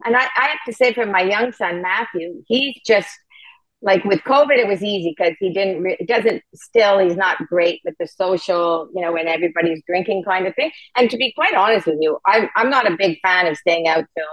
And 0.05 0.15
I, 0.15 0.23
I 0.35 0.47
have 0.47 0.59
to 0.67 0.73
say, 0.73 0.93
for 0.93 1.05
my 1.05 1.21
young 1.21 1.53
son, 1.53 1.81
Matthew, 1.81 2.43
he's 2.47 2.75
just 2.85 3.09
like 3.81 4.03
with 4.03 4.19
COVID, 4.21 4.57
it 4.57 4.67
was 4.67 4.83
easy 4.83 5.13
because 5.17 5.35
he 5.39 5.53
didn't, 5.53 5.81
re- 5.83 5.97
it 5.99 6.07
doesn't 6.07 6.41
still, 6.53 6.99
he's 6.99 7.15
not 7.15 7.37
great 7.47 7.81
with 7.85 7.95
the 7.99 8.07
social, 8.07 8.89
you 8.93 9.01
know, 9.01 9.13
when 9.13 9.27
everybody's 9.27 9.81
drinking 9.87 10.23
kind 10.23 10.47
of 10.47 10.55
thing. 10.55 10.71
And 10.95 11.09
to 11.09 11.17
be 11.17 11.33
quite 11.33 11.53
honest 11.53 11.87
with 11.87 11.97
you, 11.99 12.17
I'm, 12.25 12.49
I'm 12.55 12.69
not 12.69 12.89
a 12.89 12.97
big 12.97 13.19
fan 13.21 13.47
of 13.47 13.57
staying 13.57 13.87
out 13.87 14.05
till 14.17 14.25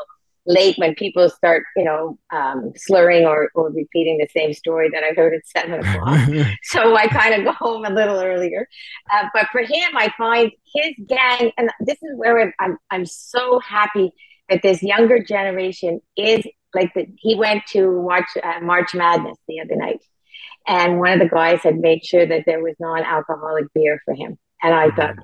late 0.47 0.77
when 0.79 0.95
people 0.95 1.29
start, 1.29 1.65
you 1.77 1.85
know, 1.85 2.19
um, 2.33 2.73
slurring 2.77 3.27
or, 3.27 3.51
or 3.55 3.71
repeating 3.71 4.19
the 4.19 4.29
same 4.35 4.53
story 4.53 4.89
that 4.93 5.05
I 5.05 5.13
heard 5.15 5.35
at 5.35 5.47
seven 5.47 5.81
o'clock. 5.81 6.29
so 6.63 6.97
I 6.97 7.07
kind 7.09 7.35
of 7.35 7.45
go 7.45 7.53
home 7.53 7.85
a 7.85 7.91
little 7.91 8.21
earlier. 8.21 8.67
Uh, 9.13 9.27
but 9.35 9.47
for 9.53 9.61
him, 9.61 9.97
I 9.97 10.13
find 10.17 10.51
his 10.75 10.95
gang, 11.07 11.53
and 11.57 11.71
this 11.81 11.99
is 12.03 12.17
where 12.17 12.53
I'm, 12.59 12.79
I'm 12.91 13.07
so 13.07 13.61
happy 13.61 14.13
that 14.49 14.63
this 14.63 14.83
younger 14.83 15.23
generation 15.23 16.01
is 16.17 16.45
like 16.75 16.93
the, 16.95 17.07
he 17.19 17.35
went 17.35 17.65
to 17.67 18.01
watch 18.01 18.29
uh, 18.43 18.61
March 18.61 18.95
Madness 18.95 19.37
the 19.49 19.61
other 19.61 19.77
night. 19.77 20.03
And 20.67 20.99
one 20.99 21.13
of 21.13 21.19
the 21.21 21.29
guys 21.29 21.61
had 21.63 21.79
made 21.79 22.05
sure 22.05 22.27
that 22.27 22.45
there 22.47 22.63
was 22.63 22.75
non-alcoholic 22.79 23.67
beer 23.75 24.01
for 24.05 24.15
him. 24.15 24.39
And 24.63 24.75
I 24.75 24.91
thought, 24.91 25.17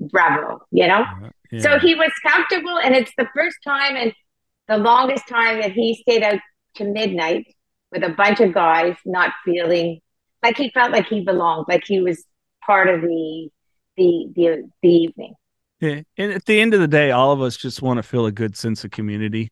bravo, 0.00 0.62
you 0.70 0.86
know? 0.86 1.04
Yeah. 1.52 1.60
So 1.60 1.78
he 1.78 1.94
was 1.94 2.10
comfortable, 2.26 2.78
and 2.78 2.94
it's 2.94 3.12
the 3.16 3.28
first 3.34 3.58
time, 3.64 3.96
and 3.96 4.12
the 4.68 4.78
longest 4.78 5.28
time 5.28 5.60
that 5.60 5.72
he 5.72 5.94
stayed 5.94 6.22
out 6.22 6.40
to 6.76 6.84
midnight 6.84 7.46
with 7.92 8.02
a 8.02 8.10
bunch 8.10 8.40
of 8.40 8.52
guys, 8.52 8.96
not 9.04 9.32
feeling 9.44 10.00
like 10.42 10.56
he 10.56 10.70
felt 10.70 10.92
like 10.92 11.06
he 11.06 11.22
belonged, 11.22 11.66
like 11.68 11.84
he 11.84 12.00
was 12.00 12.24
part 12.64 12.88
of 12.88 13.00
the 13.00 13.48
the 13.96 14.32
the, 14.34 14.70
the 14.82 14.88
evening. 14.88 15.34
Yeah, 15.80 16.00
and 16.16 16.32
at 16.32 16.46
the 16.46 16.60
end 16.60 16.72
of 16.74 16.80
the 16.80 16.88
day, 16.88 17.10
all 17.10 17.32
of 17.32 17.42
us 17.42 17.56
just 17.56 17.82
want 17.82 17.98
to 17.98 18.02
feel 18.02 18.26
a 18.26 18.32
good 18.32 18.56
sense 18.56 18.84
of 18.84 18.90
community. 18.90 19.50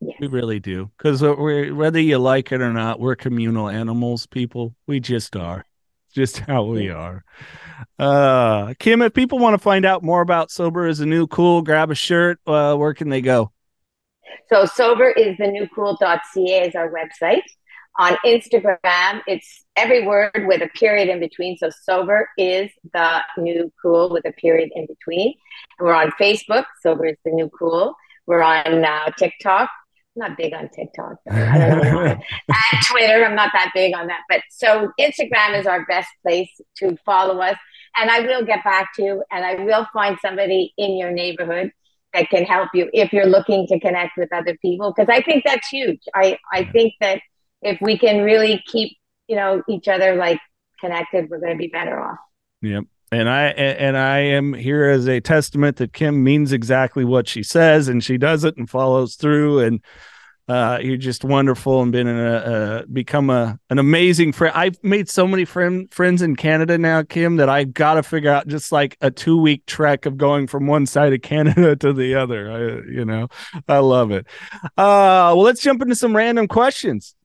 Yes. 0.00 0.16
We 0.20 0.26
really 0.26 0.60
do, 0.60 0.90
because 0.98 1.22
whether 1.22 2.00
you 2.00 2.18
like 2.18 2.52
it 2.52 2.60
or 2.60 2.72
not, 2.72 3.00
we're 3.00 3.16
communal 3.16 3.70
animals. 3.70 4.26
People, 4.26 4.74
we 4.86 5.00
just 5.00 5.34
are, 5.36 5.64
just 6.14 6.40
how 6.40 6.64
we 6.64 6.90
are. 6.90 7.24
Uh, 7.98 8.74
Kim, 8.78 9.00
if 9.00 9.14
people 9.14 9.38
want 9.38 9.54
to 9.54 9.58
find 9.58 9.86
out 9.86 10.02
more 10.02 10.20
about 10.20 10.50
Sober 10.50 10.86
is 10.86 11.00
a 11.00 11.06
New 11.06 11.26
Cool, 11.26 11.62
grab 11.62 11.90
a 11.90 11.94
shirt. 11.94 12.38
Uh, 12.46 12.76
where 12.76 12.92
can 12.92 13.08
they 13.08 13.22
go? 13.22 13.52
So 14.48 14.64
sober 14.64 15.10
is 15.10 15.36
the 15.38 15.46
new 15.46 15.68
cool.ca 15.74 16.66
is 16.66 16.74
our 16.74 16.90
website. 16.90 17.42
On 17.98 18.14
Instagram, 18.26 19.22
it's 19.26 19.64
every 19.74 20.06
word 20.06 20.44
with 20.46 20.60
a 20.60 20.68
period 20.78 21.08
in 21.08 21.18
between. 21.18 21.56
So 21.56 21.70
sober 21.82 22.28
is 22.36 22.70
the 22.92 23.22
new 23.38 23.72
cool 23.80 24.10
with 24.10 24.26
a 24.26 24.32
period 24.32 24.70
in 24.74 24.86
between. 24.86 25.34
And 25.78 25.86
we're 25.86 25.94
on 25.94 26.10
Facebook. 26.12 26.64
Sober 26.82 27.06
is 27.06 27.16
the 27.24 27.30
new 27.30 27.48
cool. 27.58 27.94
We're 28.26 28.42
on 28.42 28.84
uh, 28.84 29.10
TikTok. 29.16 29.70
I'm 30.16 30.28
not 30.28 30.36
big 30.36 30.52
on 30.52 30.68
TikTok. 30.68 31.16
and 31.26 32.20
Twitter, 32.90 33.24
I'm 33.24 33.34
not 33.34 33.52
that 33.52 33.70
big 33.74 33.94
on 33.94 34.08
that. 34.08 34.20
But 34.28 34.42
so 34.50 34.90
Instagram 35.00 35.58
is 35.58 35.66
our 35.66 35.86
best 35.86 36.08
place 36.22 36.50
to 36.78 36.96
follow 37.06 37.40
us. 37.40 37.56
And 37.96 38.10
I 38.10 38.20
will 38.20 38.44
get 38.44 38.62
back 38.62 38.94
to 38.96 39.02
you 39.02 39.24
and 39.30 39.44
I 39.44 39.54
will 39.64 39.86
find 39.92 40.18
somebody 40.20 40.74
in 40.76 40.98
your 40.98 41.10
neighborhood 41.12 41.72
that 42.16 42.30
can 42.30 42.44
help 42.44 42.70
you 42.72 42.88
if 42.92 43.12
you're 43.12 43.26
looking 43.26 43.66
to 43.66 43.78
connect 43.78 44.16
with 44.16 44.32
other 44.32 44.56
people. 44.62 44.92
Because 44.96 45.12
I 45.12 45.22
think 45.22 45.44
that's 45.44 45.68
huge. 45.68 46.00
I, 46.14 46.38
I 46.52 46.64
think 46.64 46.94
that 47.00 47.20
if 47.62 47.78
we 47.80 47.98
can 47.98 48.24
really 48.24 48.62
keep, 48.66 48.96
you 49.28 49.36
know, 49.36 49.62
each 49.68 49.86
other 49.88 50.14
like 50.14 50.40
connected, 50.80 51.28
we're 51.28 51.40
going 51.40 51.52
to 51.52 51.58
be 51.58 51.68
better 51.68 52.00
off. 52.00 52.18
Yep. 52.62 52.84
And 53.12 53.28
I 53.28 53.44
and 53.46 53.96
I 53.96 54.18
am 54.18 54.52
here 54.52 54.86
as 54.86 55.06
a 55.06 55.20
testament 55.20 55.76
that 55.76 55.92
Kim 55.92 56.24
means 56.24 56.52
exactly 56.52 57.04
what 57.04 57.28
she 57.28 57.44
says, 57.44 57.86
and 57.86 58.02
she 58.02 58.18
does 58.18 58.42
it 58.42 58.56
and 58.56 58.68
follows 58.68 59.14
through. 59.14 59.60
And 59.60 59.80
uh, 60.48 60.78
you're 60.80 60.96
just 60.96 61.24
wonderful 61.24 61.82
and 61.82 61.90
been 61.90 62.06
a, 62.06 62.82
a 62.84 62.86
become 62.86 63.30
a 63.30 63.58
an 63.68 63.80
amazing 63.80 64.32
friend. 64.32 64.54
I've 64.56 64.82
made 64.82 65.08
so 65.08 65.26
many 65.26 65.44
friend 65.44 65.92
friends 65.92 66.22
in 66.22 66.36
Canada 66.36 66.78
now, 66.78 67.02
Kim, 67.02 67.36
that 67.36 67.48
I've 67.48 67.74
got 67.74 67.94
to 67.94 68.04
figure 68.04 68.30
out 68.30 68.46
just 68.46 68.70
like 68.70 68.96
a 69.00 69.10
two 69.10 69.40
week 69.40 69.66
trek 69.66 70.06
of 70.06 70.16
going 70.16 70.46
from 70.46 70.68
one 70.68 70.86
side 70.86 71.12
of 71.12 71.22
Canada 71.22 71.74
to 71.80 71.92
the 71.92 72.14
other. 72.14 72.50
I, 72.50 72.88
you 72.88 73.04
know, 73.04 73.26
I 73.68 73.78
love 73.78 74.12
it. 74.12 74.26
Uh, 74.62 75.34
well, 75.34 75.42
let's 75.42 75.62
jump 75.62 75.82
into 75.82 75.96
some 75.96 76.14
random 76.14 76.46
questions. 76.46 77.15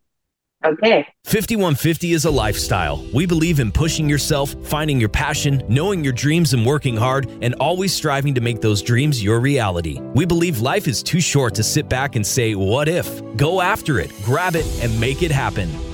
Okay. 0.64 1.08
5150 1.24 2.14
is 2.14 2.26
a 2.26 2.32
lifestyle. 2.32 3.04
We 3.14 3.26
believe 3.26 3.60
in 3.60 3.72
pushing 3.72 4.08
yourself, 4.08 4.56
finding 4.64 5.00
your 5.00 5.10
passion, 5.10 5.64
knowing 5.68 6.04
your 6.04 6.14
dreams, 6.14 6.54
and 6.54 6.66
working 6.66 6.96
hard, 6.96 7.30
and 7.42 7.56
always 7.56 7.94
striving 7.94 8.36
to 8.36 8.42
make 8.42 8.62
those 8.62 8.82
dreams 8.82 9.24
your 9.24 9.40
reality. 9.40 10.00
We 10.14 10.26
believe 10.26 10.60
life 10.62 10.88
is 10.88 11.02
too 11.02 11.22
short 11.22 11.56
to 11.56 11.64
sit 11.64 11.90
back 11.90 12.16
and 12.16 12.26
say, 12.26 12.54
What 12.56 12.88
if? 12.88 13.22
Go 13.36 13.62
after 13.62 14.00
it, 14.00 14.12
grab 14.24 14.56
it, 14.56 14.68
and 14.84 15.00
make 15.00 15.24
it 15.24 15.32
happen. 15.32 15.91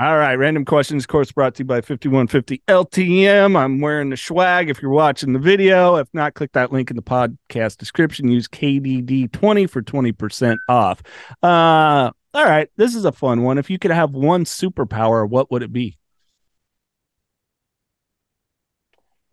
All 0.00 0.16
right, 0.16 0.36
random 0.36 0.64
questions, 0.64 1.02
of 1.02 1.08
course, 1.08 1.32
brought 1.32 1.56
to 1.56 1.62
you 1.62 1.64
by 1.64 1.80
5150 1.80 2.62
LTM. 2.68 3.58
I'm 3.58 3.80
wearing 3.80 4.10
the 4.10 4.16
swag 4.16 4.70
if 4.70 4.80
you're 4.80 4.92
watching 4.92 5.32
the 5.32 5.40
video. 5.40 5.96
If 5.96 6.06
not, 6.12 6.34
click 6.34 6.52
that 6.52 6.70
link 6.70 6.90
in 6.90 6.94
the 6.94 7.02
podcast 7.02 7.78
description. 7.78 8.28
Use 8.28 8.46
KDD20 8.46 9.68
for 9.68 9.82
20% 9.82 10.56
off. 10.68 11.02
Uh, 11.42 12.12
all 12.32 12.44
right, 12.44 12.70
this 12.76 12.94
is 12.94 13.06
a 13.06 13.10
fun 13.10 13.42
one. 13.42 13.58
If 13.58 13.70
you 13.70 13.78
could 13.80 13.90
have 13.90 14.12
one 14.12 14.44
superpower, 14.44 15.28
what 15.28 15.50
would 15.50 15.64
it 15.64 15.72
be? 15.72 15.98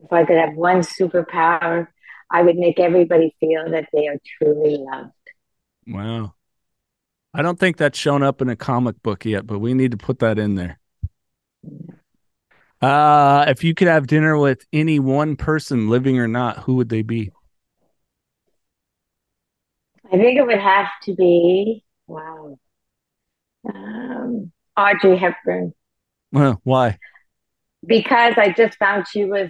If 0.03 0.11
I 0.11 0.25
could 0.25 0.37
have 0.37 0.55
one 0.55 0.79
superpower, 0.79 1.89
I 2.31 2.41
would 2.41 2.57
make 2.57 2.79
everybody 2.79 3.35
feel 3.39 3.69
that 3.69 3.89
they 3.93 4.07
are 4.07 4.17
truly 4.39 4.77
loved. 4.79 5.11
Wow. 5.85 6.33
I 7.37 7.41
don't 7.41 7.59
think 7.59 7.75
that's 7.75 7.99
shown 7.99 8.23
up 8.23 8.41
in 8.41 8.47
a 8.47 8.55
comic 8.55 9.03
book 9.03 9.25
yet, 9.25 9.45
but 9.45 9.59
we 9.59 9.73
need 9.73 9.91
to 9.91 9.97
put 9.97 10.19
that 10.19 10.39
in 10.39 10.55
there. 10.55 10.79
Uh, 12.81 13.43
if 13.49 13.61
you 13.61 13.73
could 13.73 13.89
have 13.89 14.07
dinner 14.07 14.37
with 14.37 14.65
any 14.71 14.99
one 14.99 15.35
person, 15.35 15.89
living 15.89 16.17
or 16.17 16.29
not, 16.29 16.59
who 16.59 16.75
would 16.75 16.87
they 16.87 17.01
be? 17.01 17.31
I 20.05 20.11
think 20.11 20.39
it 20.39 20.47
would 20.47 20.59
have 20.59 20.87
to 21.03 21.15
be 21.15 21.83
wow, 22.07 22.57
um, 23.67 24.53
Audrey 24.77 25.17
Hepburn. 25.17 25.73
Well, 26.31 26.61
why? 26.63 26.99
Because 27.85 28.35
I 28.37 28.53
just 28.55 28.77
found 28.77 29.07
she 29.09 29.25
was 29.25 29.49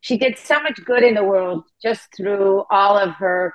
she 0.00 0.18
did 0.18 0.38
so 0.38 0.60
much 0.60 0.84
good 0.84 1.02
in 1.02 1.14
the 1.14 1.24
world 1.24 1.64
just 1.82 2.14
through 2.16 2.62
all 2.70 2.96
of 2.96 3.10
her 3.14 3.54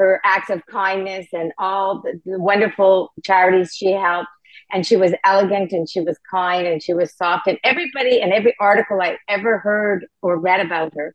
her 0.00 0.20
acts 0.24 0.50
of 0.50 0.64
kindness 0.66 1.26
and 1.32 1.52
all 1.58 2.02
the, 2.02 2.20
the 2.24 2.38
wonderful 2.38 3.12
charities 3.24 3.74
she 3.74 3.92
helped. 3.92 4.28
And 4.72 4.86
she 4.86 4.96
was 4.96 5.12
elegant 5.24 5.72
and 5.72 5.88
she 5.88 6.00
was 6.00 6.16
kind 6.30 6.66
and 6.66 6.82
she 6.82 6.94
was 6.94 7.14
soft. 7.14 7.46
And 7.46 7.58
everybody 7.64 8.20
and 8.20 8.32
every 8.32 8.54
article 8.60 9.00
I 9.00 9.18
ever 9.28 9.58
heard 9.58 10.06
or 10.22 10.38
read 10.38 10.64
about 10.64 10.94
her 10.94 11.14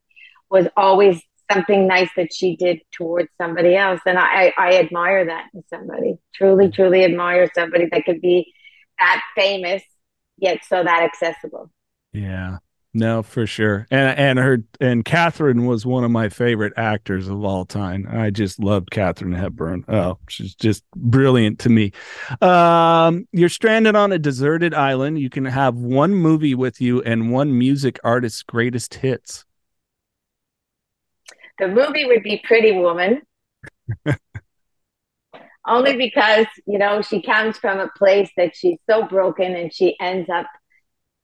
was 0.50 0.68
always 0.76 1.22
something 1.52 1.88
nice 1.88 2.10
that 2.16 2.34
she 2.34 2.56
did 2.56 2.82
towards 2.92 3.30
somebody 3.38 3.76
else. 3.76 4.02
And 4.06 4.18
I, 4.18 4.54
I 4.58 4.78
admire 4.78 5.26
that 5.26 5.48
in 5.54 5.64
somebody. 5.70 6.18
Truly, 6.34 6.70
truly 6.70 7.04
admire 7.04 7.50
somebody 7.54 7.88
that 7.92 8.06
could 8.06 8.22
be 8.22 8.54
that 9.00 9.22
famous 9.36 9.84
yet 10.38 10.60
so 10.68 10.84
that 10.84 11.04
accessible. 11.04 11.72
Yeah. 12.14 12.58
No, 12.98 13.24
for 13.24 13.46
sure. 13.46 13.88
And 13.92 14.18
and 14.18 14.40
her 14.40 14.60
and 14.80 15.04
Katharine 15.04 15.66
was 15.66 15.86
one 15.86 16.06
of 16.06 16.12
my 16.12 16.30
favorite 16.30 16.72
actors 16.78 17.28
of 17.28 17.44
all 17.44 17.66
time. 17.66 18.08
I 18.10 18.30
just 18.30 18.58
loved 18.58 18.90
Katharine 18.90 19.34
Hepburn. 19.34 19.84
Oh, 19.90 20.18
she's 20.30 20.56
just 20.56 20.86
brilliant 20.96 21.60
to 21.60 21.70
me. 21.70 21.92
Um, 22.42 23.28
you're 23.34 23.50
stranded 23.50 23.98
on 23.98 24.14
a 24.14 24.18
deserted 24.18 24.74
island. 24.74 25.20
You 25.20 25.30
can 25.30 25.44
have 25.44 25.76
one 25.76 26.16
movie 26.16 26.56
with 26.56 26.80
you 26.80 27.02
and 27.02 27.34
one 27.34 27.60
music 27.60 28.00
artist's 28.06 28.44
greatest 28.44 28.94
hits. 28.94 29.44
The 31.60 31.68
movie 31.68 32.06
would 32.06 32.24
be 32.24 32.42
Pretty 32.46 32.72
Woman. 32.72 33.24
Only 35.68 35.98
because, 35.98 36.46
you 36.66 36.78
know, 36.78 37.02
she 37.02 37.22
comes 37.22 37.58
from 37.58 37.80
a 37.80 37.90
place 37.98 38.32
that 38.38 38.56
she's 38.56 38.80
so 38.90 39.04
broken 39.06 39.54
and 39.54 39.74
she 39.74 40.00
ends 40.00 40.30
up 40.30 40.46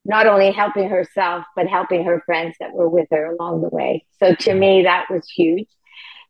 not 0.06 0.28
only 0.28 0.52
helping 0.52 0.90
herself 0.90 1.46
but 1.56 1.68
helping 1.68 2.04
her 2.04 2.22
friends 2.26 2.56
that 2.60 2.74
were 2.74 2.90
with 2.90 3.08
her 3.12 3.34
along 3.34 3.62
the 3.62 3.70
way 3.70 4.06
so 4.20 4.34
to 4.36 4.54
me 4.54 4.84
that 4.84 5.06
was 5.10 5.28
huge 5.30 5.68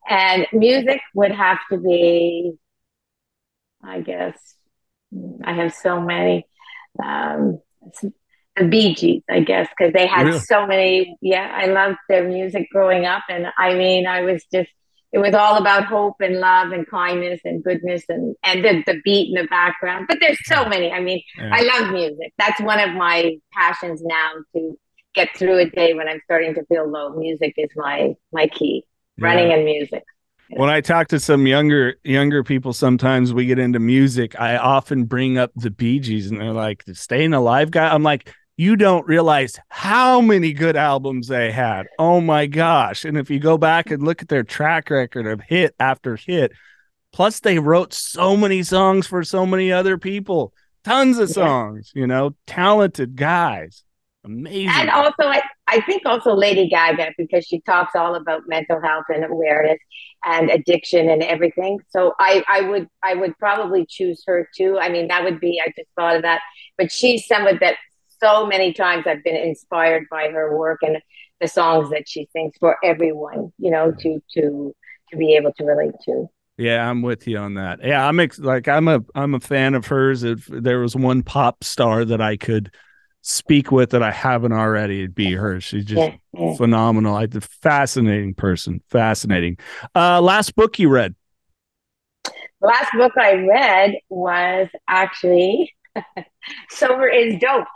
and 0.09 0.45
music 0.51 1.01
would 1.13 1.31
have 1.31 1.59
to 1.71 1.77
be 1.77 2.53
i 3.83 4.01
guess 4.01 4.37
i 5.43 5.53
have 5.53 5.73
so 5.73 6.01
many 6.01 6.45
um, 7.01 7.59
the 8.57 8.65
Bee 8.67 8.95
Gees, 8.95 9.23
I 9.29 9.41
guess, 9.41 9.67
because 9.69 9.93
they 9.93 10.07
had 10.07 10.27
really? 10.27 10.39
so 10.39 10.67
many. 10.67 11.17
Yeah, 11.21 11.49
I 11.53 11.67
loved 11.67 11.97
their 12.09 12.27
music 12.27 12.67
growing 12.71 13.05
up, 13.05 13.23
and 13.29 13.47
I 13.57 13.75
mean, 13.75 14.07
I 14.07 14.21
was 14.21 14.43
just 14.53 14.69
it 15.11 15.19
was 15.19 15.33
all 15.33 15.57
about 15.57 15.85
hope 15.85 16.15
and 16.19 16.39
love 16.39 16.71
and 16.71 16.87
kindness 16.89 17.41
and 17.43 17.63
goodness 17.63 18.03
and 18.09 18.35
and 18.43 18.63
the, 18.63 18.83
the 18.85 19.01
beat 19.03 19.29
in 19.29 19.41
the 19.41 19.47
background 19.47 20.05
but 20.07 20.17
there's 20.19 20.37
so 20.45 20.65
many 20.65 20.91
i 20.91 20.99
mean 20.99 21.21
yeah. 21.37 21.49
i 21.53 21.61
love 21.61 21.91
music 21.91 22.33
that's 22.37 22.59
one 22.61 22.79
of 22.79 22.95
my 22.95 23.35
passions 23.53 24.01
now 24.03 24.31
to 24.55 24.77
get 25.13 25.29
through 25.35 25.57
a 25.57 25.69
day 25.69 25.93
when 25.93 26.07
i'm 26.07 26.21
starting 26.23 26.53
to 26.53 26.63
feel 26.65 26.89
low 26.89 27.15
music 27.15 27.53
is 27.57 27.69
my 27.75 28.13
my 28.31 28.47
key 28.47 28.83
yeah. 29.17 29.25
running 29.25 29.51
and 29.51 29.65
music 29.65 30.03
when 30.53 30.69
I 30.69 30.81
talk 30.81 31.07
to 31.09 31.19
some 31.21 31.47
younger 31.47 31.95
younger 32.03 32.43
people, 32.43 32.73
sometimes 32.73 33.33
we 33.33 33.45
get 33.45 33.57
into 33.57 33.79
music. 33.79 34.37
I 34.37 34.57
often 34.57 35.05
bring 35.05 35.37
up 35.37 35.51
the 35.55 35.71
Bee 35.71 35.99
Gees, 35.99 36.29
and 36.29 36.41
they're 36.41 36.51
like, 36.51 36.83
"Staying 36.91 37.33
alive, 37.33 37.71
guy." 37.71 37.87
I'm 37.87 38.03
like, 38.03 38.33
you 38.61 38.75
don't 38.75 39.07
realize 39.07 39.57
how 39.69 40.21
many 40.21 40.53
good 40.53 40.75
albums 40.75 41.27
they 41.27 41.51
had. 41.51 41.87
Oh 41.97 42.21
my 42.21 42.45
gosh. 42.45 43.05
And 43.05 43.17
if 43.17 43.27
you 43.31 43.39
go 43.39 43.57
back 43.57 43.89
and 43.89 44.03
look 44.03 44.21
at 44.21 44.27
their 44.27 44.43
track 44.43 44.91
record 44.91 45.25
of 45.25 45.41
hit 45.41 45.73
after 45.79 46.15
hit, 46.15 46.51
plus 47.11 47.39
they 47.39 47.57
wrote 47.57 47.91
so 47.91 48.37
many 48.37 48.61
songs 48.61 49.07
for 49.07 49.23
so 49.23 49.47
many 49.47 49.71
other 49.71 49.97
people, 49.97 50.53
tons 50.83 51.17
of 51.17 51.31
songs, 51.31 51.91
you 51.95 52.05
know, 52.05 52.35
talented 52.45 53.15
guys. 53.15 53.83
Amazing. 54.23 54.69
And 54.69 54.91
also, 54.91 55.23
I, 55.23 55.41
I 55.65 55.81
think 55.81 56.03
also 56.05 56.35
Lady 56.35 56.69
Gaga, 56.69 57.13
because 57.17 57.43
she 57.43 57.61
talks 57.61 57.95
all 57.95 58.13
about 58.13 58.43
mental 58.45 58.79
health 58.79 59.05
and 59.09 59.25
awareness 59.25 59.79
and 60.23 60.51
addiction 60.51 61.09
and 61.09 61.23
everything. 61.23 61.79
So 61.89 62.13
I, 62.19 62.43
I 62.47 62.61
would 62.61 62.87
I 63.01 63.15
would 63.15 63.35
probably 63.39 63.87
choose 63.89 64.21
her 64.27 64.47
too. 64.55 64.77
I 64.79 64.89
mean, 64.89 65.07
that 65.07 65.23
would 65.23 65.39
be 65.39 65.59
I 65.59 65.69
just 65.75 65.89
thought 65.95 66.17
of 66.17 66.21
that. 66.21 66.41
But 66.77 66.91
she's 66.91 67.25
someone 67.25 67.57
that 67.61 67.77
so 68.21 68.45
many 68.45 68.73
times 68.73 69.05
I've 69.07 69.23
been 69.23 69.35
inspired 69.35 70.07
by 70.09 70.29
her 70.29 70.57
work 70.57 70.79
and 70.83 70.97
the 71.39 71.47
songs 71.47 71.89
that 71.89 72.07
she 72.07 72.27
sings 72.33 72.53
for 72.59 72.77
everyone, 72.83 73.51
you 73.57 73.71
know, 73.71 73.91
to 73.91 74.21
to 74.35 74.75
to 75.09 75.17
be 75.17 75.35
able 75.35 75.53
to 75.53 75.63
relate 75.63 75.95
to. 76.05 76.27
Yeah, 76.57 76.87
I'm 76.87 77.01
with 77.01 77.27
you 77.27 77.37
on 77.37 77.55
that. 77.55 77.79
Yeah, 77.83 78.07
I'm 78.07 78.19
ex- 78.19 78.39
like 78.39 78.67
I'm 78.67 78.87
a 78.87 79.01
I'm 79.15 79.33
a 79.33 79.39
fan 79.39 79.73
of 79.73 79.87
hers. 79.87 80.23
If 80.23 80.45
there 80.47 80.79
was 80.79 80.95
one 80.95 81.23
pop 81.23 81.63
star 81.63 82.05
that 82.05 82.21
I 82.21 82.37
could 82.37 82.71
speak 83.21 83.71
with 83.71 83.91
that 83.91 84.03
I 84.03 84.11
haven't 84.11 84.53
already, 84.53 84.99
it'd 84.99 85.15
be 85.15 85.33
her. 85.33 85.59
She's 85.59 85.85
just 85.85 85.99
yeah, 85.99 86.15
yeah. 86.33 86.55
phenomenal. 86.55 87.15
I 87.15 87.27
fascinating 87.27 88.35
person. 88.35 88.81
Fascinating. 88.89 89.57
Uh 89.95 90.21
last 90.21 90.55
book 90.55 90.77
you 90.77 90.89
read. 90.89 91.15
The 92.25 92.67
last 92.67 92.91
book 92.93 93.13
I 93.17 93.33
read 93.33 93.95
was 94.09 94.67
actually 94.87 95.73
Sober 96.69 97.07
is 97.07 97.39
Dope. 97.39 97.67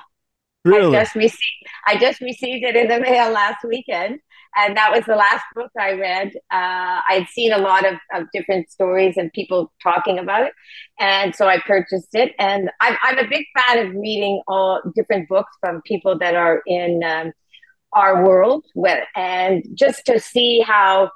Really? 0.65 0.97
I 0.97 1.03
just 1.03 1.15
received 1.15 1.63
I 1.87 1.97
just 1.97 2.21
received 2.21 2.65
it 2.65 2.75
in 2.75 2.87
the 2.87 2.99
mail 3.09 3.31
last 3.31 3.63
weekend 3.63 4.19
and 4.55 4.77
that 4.77 4.91
was 4.91 5.05
the 5.05 5.15
last 5.15 5.43
book 5.53 5.71
I 5.79 5.93
read. 5.93 6.31
Uh, 6.51 7.01
I'd 7.09 7.27
seen 7.29 7.51
a 7.51 7.57
lot 7.57 7.85
of, 7.85 7.95
of 8.13 8.27
different 8.33 8.71
stories 8.71 9.17
and 9.17 9.31
people 9.33 9.71
talking 9.83 10.17
about 10.17 10.43
it, 10.43 10.53
and 10.99 11.35
so 11.35 11.47
I 11.47 11.59
purchased 11.59 12.13
it. 12.13 12.33
And 12.39 12.69
I'm, 12.81 12.95
I'm 13.03 13.19
a 13.19 13.27
big 13.27 13.45
fan 13.57 13.85
of 13.85 13.93
reading 13.95 14.41
all 14.47 14.81
different 14.95 15.27
books 15.27 15.51
from 15.59 15.81
people 15.85 16.17
that 16.19 16.35
are 16.35 16.61
in 16.65 17.03
um, 17.03 17.33
our 17.93 18.25
world, 18.25 18.65
and 19.15 19.63
just 19.73 20.05
to 20.05 20.19
see 20.19 20.61
how 20.61 21.11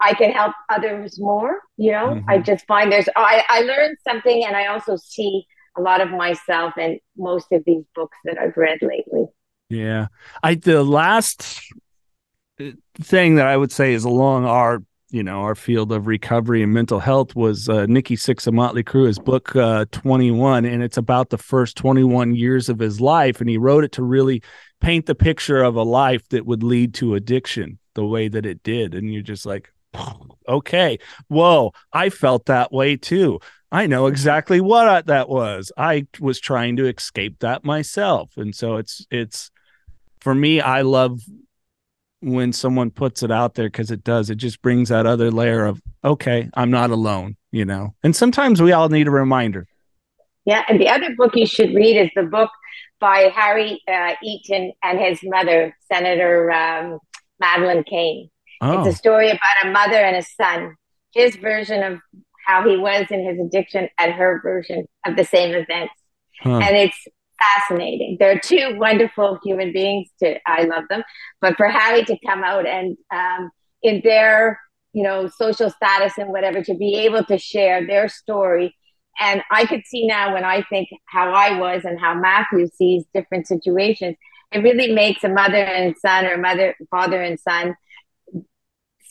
I 0.00 0.14
can 0.14 0.30
help 0.32 0.54
others 0.70 1.20
more. 1.20 1.60
You 1.76 1.92
know, 1.92 2.06
mm-hmm. 2.14 2.30
I 2.30 2.38
just 2.38 2.66
find 2.66 2.90
there's 2.90 3.08
I, 3.14 3.44
I 3.48 3.60
learned 3.60 3.98
something, 4.08 4.44
and 4.44 4.56
I 4.56 4.66
also 4.66 4.96
see 4.96 5.46
a 5.80 5.82
lot 5.82 6.00
of 6.00 6.10
myself 6.10 6.74
and 6.76 6.98
most 7.16 7.46
of 7.52 7.62
these 7.66 7.84
books 7.94 8.16
that 8.24 8.38
I've 8.38 8.56
read 8.56 8.78
lately. 8.82 9.24
Yeah, 9.68 10.08
I 10.42 10.56
the 10.56 10.84
last 10.84 11.60
thing 13.00 13.36
that 13.36 13.46
I 13.46 13.56
would 13.56 13.72
say 13.72 13.94
is 13.94 14.04
along 14.04 14.44
our 14.44 14.82
you 15.10 15.22
know 15.22 15.40
our 15.40 15.54
field 15.54 15.90
of 15.92 16.06
recovery 16.06 16.62
and 16.62 16.72
mental 16.72 17.00
health 17.00 17.34
was 17.34 17.68
uh, 17.68 17.86
Nikki 17.86 18.16
Sixx 18.16 18.46
of 18.46 18.54
Motley 18.54 18.84
Crue, 18.84 19.06
his 19.06 19.18
book 19.18 19.56
uh, 19.56 19.86
21, 19.90 20.64
and 20.64 20.82
it's 20.82 20.98
about 20.98 21.30
the 21.30 21.38
first 21.38 21.76
21 21.76 22.34
years 22.34 22.68
of 22.68 22.78
his 22.78 23.00
life, 23.00 23.40
and 23.40 23.48
he 23.48 23.58
wrote 23.58 23.84
it 23.84 23.92
to 23.92 24.02
really 24.02 24.42
paint 24.80 25.06
the 25.06 25.14
picture 25.14 25.62
of 25.62 25.76
a 25.76 25.82
life 25.82 26.28
that 26.28 26.46
would 26.46 26.62
lead 26.62 26.94
to 26.94 27.14
addiction 27.14 27.78
the 27.94 28.04
way 28.04 28.28
that 28.28 28.44
it 28.44 28.62
did, 28.62 28.94
and 28.94 29.12
you're 29.12 29.22
just 29.22 29.46
like, 29.46 29.72
okay, 30.48 30.98
whoa, 31.28 31.72
I 31.92 32.10
felt 32.10 32.46
that 32.46 32.72
way 32.72 32.96
too. 32.96 33.40
I 33.72 33.86
know 33.86 34.06
exactly 34.06 34.60
what 34.60 34.88
I, 34.88 35.02
that 35.02 35.28
was. 35.28 35.70
I 35.76 36.06
was 36.18 36.40
trying 36.40 36.76
to 36.76 36.86
escape 36.86 37.38
that 37.40 37.64
myself, 37.64 38.36
and 38.36 38.54
so 38.54 38.76
it's 38.76 39.06
it's 39.10 39.50
for 40.20 40.34
me. 40.34 40.60
I 40.60 40.82
love 40.82 41.20
when 42.20 42.52
someone 42.52 42.90
puts 42.90 43.22
it 43.22 43.30
out 43.30 43.54
there 43.54 43.68
because 43.68 43.90
it 43.90 44.04
does 44.04 44.28
it 44.28 44.36
just 44.36 44.60
brings 44.60 44.90
that 44.90 45.06
other 45.06 45.30
layer 45.30 45.64
of 45.64 45.80
okay 46.04 46.50
i'm 46.54 46.70
not 46.70 46.90
alone 46.90 47.34
you 47.50 47.64
know 47.64 47.94
and 48.02 48.14
sometimes 48.14 48.60
we 48.60 48.72
all 48.72 48.90
need 48.90 49.08
a 49.08 49.10
reminder 49.10 49.66
yeah 50.44 50.62
and 50.68 50.78
the 50.80 50.88
other 50.88 51.14
book 51.16 51.34
you 51.34 51.46
should 51.46 51.74
read 51.74 51.96
is 51.96 52.10
the 52.14 52.22
book 52.22 52.50
by 53.00 53.30
harry 53.34 53.80
uh, 53.88 54.12
eaton 54.22 54.70
and 54.82 54.98
his 55.00 55.18
mother 55.24 55.74
senator 55.90 56.52
um, 56.52 56.98
madeleine 57.40 57.84
kane 57.84 58.28
oh. 58.60 58.80
it's 58.80 58.94
a 58.94 58.96
story 58.96 59.30
about 59.30 59.64
a 59.64 59.70
mother 59.70 59.96
and 59.96 60.16
a 60.16 60.22
son 60.22 60.76
his 61.12 61.36
version 61.36 61.82
of 61.82 61.98
how 62.46 62.68
he 62.68 62.76
was 62.76 63.06
in 63.10 63.24
his 63.24 63.38
addiction 63.38 63.88
and 63.98 64.12
her 64.12 64.40
version 64.42 64.86
of 65.06 65.16
the 65.16 65.24
same 65.24 65.54
events 65.54 65.94
huh. 66.42 66.58
and 66.58 66.76
it's 66.76 67.06
fascinating. 67.40 68.16
They're 68.18 68.38
two 68.38 68.76
wonderful 68.76 69.38
human 69.42 69.72
beings. 69.72 70.08
To 70.20 70.36
I 70.46 70.64
love 70.64 70.84
them, 70.88 71.02
but 71.40 71.56
for 71.56 71.68
Harry 71.68 72.04
to 72.04 72.16
come 72.26 72.44
out 72.44 72.66
and 72.66 72.96
um, 73.12 73.50
in 73.82 74.00
their 74.04 74.60
you 74.92 75.02
know 75.02 75.28
social 75.28 75.70
status 75.70 76.18
and 76.18 76.30
whatever 76.30 76.62
to 76.62 76.74
be 76.74 76.96
able 76.96 77.24
to 77.24 77.38
share 77.38 77.86
their 77.86 78.08
story. 78.08 78.76
And 79.18 79.42
I 79.50 79.66
could 79.66 79.82
see 79.86 80.06
now 80.06 80.32
when 80.32 80.44
I 80.44 80.62
think 80.62 80.88
how 81.06 81.32
I 81.32 81.58
was 81.58 81.84
and 81.84 82.00
how 82.00 82.14
Matthew 82.14 82.68
sees 82.68 83.04
different 83.12 83.46
situations, 83.46 84.16
it 84.52 84.60
really 84.60 84.92
makes 84.94 85.24
a 85.24 85.28
mother 85.28 85.56
and 85.56 85.94
son 85.98 86.24
or 86.26 86.38
mother, 86.38 86.74
father 86.90 87.20
and 87.20 87.38
son 87.38 87.74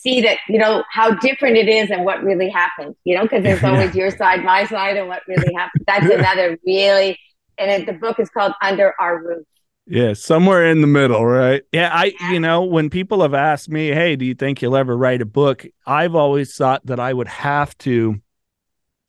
see 0.01 0.21
that 0.21 0.37
you 0.47 0.57
know 0.57 0.83
how 0.91 1.11
different 1.15 1.57
it 1.57 1.67
is 1.67 1.91
and 1.91 2.05
what 2.05 2.23
really 2.23 2.49
happened 2.49 2.95
you 3.03 3.15
know 3.15 3.23
because 3.23 3.43
there's 3.43 3.63
always 3.69 3.93
your 3.95 4.11
side 4.11 4.43
my 4.43 4.65
side 4.65 4.97
and 4.97 5.07
what 5.07 5.21
really 5.27 5.53
happened 5.53 5.83
that's 5.85 6.05
another 6.05 6.57
really 6.65 7.17
and 7.59 7.69
it, 7.69 7.85
the 7.85 7.93
book 7.93 8.19
is 8.19 8.29
called 8.29 8.53
Under 8.61 8.93
Our 8.99 9.21
Roof. 9.21 9.45
Yeah, 9.85 10.13
somewhere 10.13 10.67
in 10.67 10.81
the 10.81 10.87
middle, 10.87 11.25
right? 11.25 11.63
Yeah, 11.71 11.89
I 11.91 12.13
you 12.31 12.39
know, 12.39 12.63
when 12.63 12.89
people 12.89 13.23
have 13.23 13.33
asked 13.33 13.69
me, 13.69 13.87
"Hey, 13.87 14.15
do 14.15 14.23
you 14.23 14.35
think 14.35 14.61
you'll 14.61 14.77
ever 14.77 14.95
write 14.95 15.21
a 15.21 15.25
book?" 15.25 15.65
I've 15.85 16.13
always 16.13 16.55
thought 16.55 16.85
that 16.85 16.99
I 16.99 17.11
would 17.11 17.27
have 17.27 17.75
to 17.79 18.21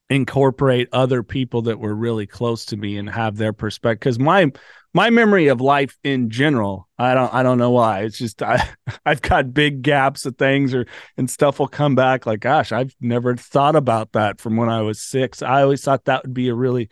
incorporate 0.08 0.88
other 0.92 1.22
people 1.22 1.62
that 1.62 1.78
were 1.78 1.94
really 1.94 2.26
close 2.26 2.64
to 2.66 2.76
me 2.76 2.96
and 2.96 3.08
have 3.10 3.36
their 3.36 3.52
perspective 3.52 4.00
cuz 4.00 4.18
my 4.18 4.50
my 4.92 5.10
memory 5.10 5.48
of 5.48 5.60
life 5.60 5.96
in 6.02 6.30
general, 6.30 6.88
I 6.98 7.14
don't 7.14 7.32
I 7.32 7.42
don't 7.42 7.58
know 7.58 7.70
why. 7.70 8.02
It's 8.02 8.18
just 8.18 8.42
I 8.42 8.68
I've 9.06 9.22
got 9.22 9.54
big 9.54 9.82
gaps 9.82 10.26
of 10.26 10.36
things 10.36 10.74
or 10.74 10.86
and 11.16 11.30
stuff 11.30 11.58
will 11.58 11.68
come 11.68 11.94
back 11.94 12.26
like, 12.26 12.40
gosh, 12.40 12.72
I've 12.72 12.94
never 13.00 13.36
thought 13.36 13.76
about 13.76 14.12
that 14.12 14.40
from 14.40 14.56
when 14.56 14.68
I 14.68 14.82
was 14.82 15.00
6. 15.00 15.42
I 15.42 15.62
always 15.62 15.82
thought 15.82 16.04
that 16.06 16.24
would 16.24 16.34
be 16.34 16.48
a 16.48 16.54
really 16.54 16.88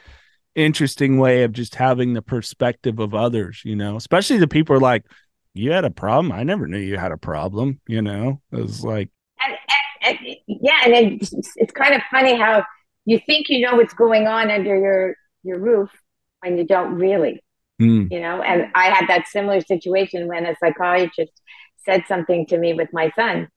interesting 0.54 1.18
way 1.18 1.44
of 1.44 1.52
just 1.52 1.76
having 1.76 2.14
the 2.14 2.22
perspective 2.22 2.98
of 2.98 3.14
others, 3.14 3.62
you 3.64 3.76
know, 3.76 3.96
especially 3.96 4.38
the 4.38 4.48
people 4.48 4.74
are 4.74 4.80
like, 4.80 5.04
you 5.54 5.70
had 5.70 5.84
a 5.84 5.90
problem. 5.90 6.32
I 6.32 6.42
never 6.42 6.66
knew 6.66 6.78
you 6.78 6.96
had 6.98 7.12
a 7.12 7.16
problem, 7.16 7.80
you 7.86 8.02
know, 8.02 8.40
it 8.52 8.60
was 8.60 8.84
like, 8.84 9.08
and, 9.40 9.56
and, 10.02 10.18
and, 10.26 10.36
yeah. 10.46 10.80
And 10.84 10.94
it's, 10.94 11.32
it's 11.56 11.72
kind 11.72 11.94
of 11.94 12.02
funny 12.10 12.36
how 12.36 12.64
you 13.04 13.20
think 13.24 13.46
you 13.48 13.60
know 13.60 13.76
what's 13.76 13.94
going 13.94 14.26
on 14.26 14.50
under 14.50 14.76
your, 14.76 15.14
your 15.42 15.58
roof 15.58 15.90
when 16.40 16.58
you 16.58 16.66
don't 16.66 16.94
really, 16.94 17.40
mm. 17.80 18.10
you 18.10 18.20
know, 18.20 18.42
and 18.42 18.70
I 18.74 18.86
had 18.86 19.08
that 19.08 19.28
similar 19.28 19.60
situation 19.60 20.26
when 20.28 20.46
a 20.46 20.54
psychiatrist 20.56 21.32
said 21.84 22.04
something 22.06 22.46
to 22.46 22.58
me 22.58 22.74
with 22.74 22.88
my 22.92 23.10
son 23.16 23.48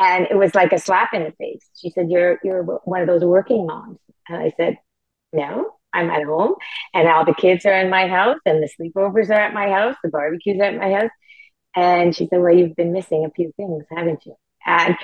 and 0.00 0.26
it 0.30 0.36
was 0.36 0.54
like 0.54 0.72
a 0.72 0.78
slap 0.78 1.10
in 1.12 1.24
the 1.24 1.32
face. 1.32 1.64
She 1.76 1.90
said, 1.90 2.10
you're, 2.10 2.38
you're 2.42 2.62
one 2.62 3.02
of 3.02 3.06
those 3.06 3.24
working 3.24 3.66
moms. 3.66 3.98
And 4.28 4.38
I 4.38 4.52
said, 4.56 4.78
no, 5.32 5.74
I'm 5.92 6.10
at 6.10 6.24
home 6.24 6.54
and 6.94 7.08
all 7.08 7.24
the 7.24 7.34
kids 7.34 7.66
are 7.66 7.74
in 7.74 7.90
my 7.90 8.06
house 8.06 8.38
and 8.46 8.62
the 8.62 8.70
sleepovers 8.80 9.28
are 9.28 9.40
at 9.40 9.54
my 9.54 9.68
house, 9.68 9.96
the 10.02 10.10
barbecues 10.10 10.58
are 10.60 10.64
at 10.64 10.76
my 10.76 10.92
house. 10.92 11.10
And 11.74 12.14
she 12.14 12.26
said, 12.26 12.40
Well, 12.40 12.54
you've 12.54 12.76
been 12.76 12.92
missing 12.92 13.24
a 13.24 13.30
few 13.30 13.52
things, 13.56 13.84
haven't 13.96 14.26
you? 14.26 14.34
And 14.66 14.96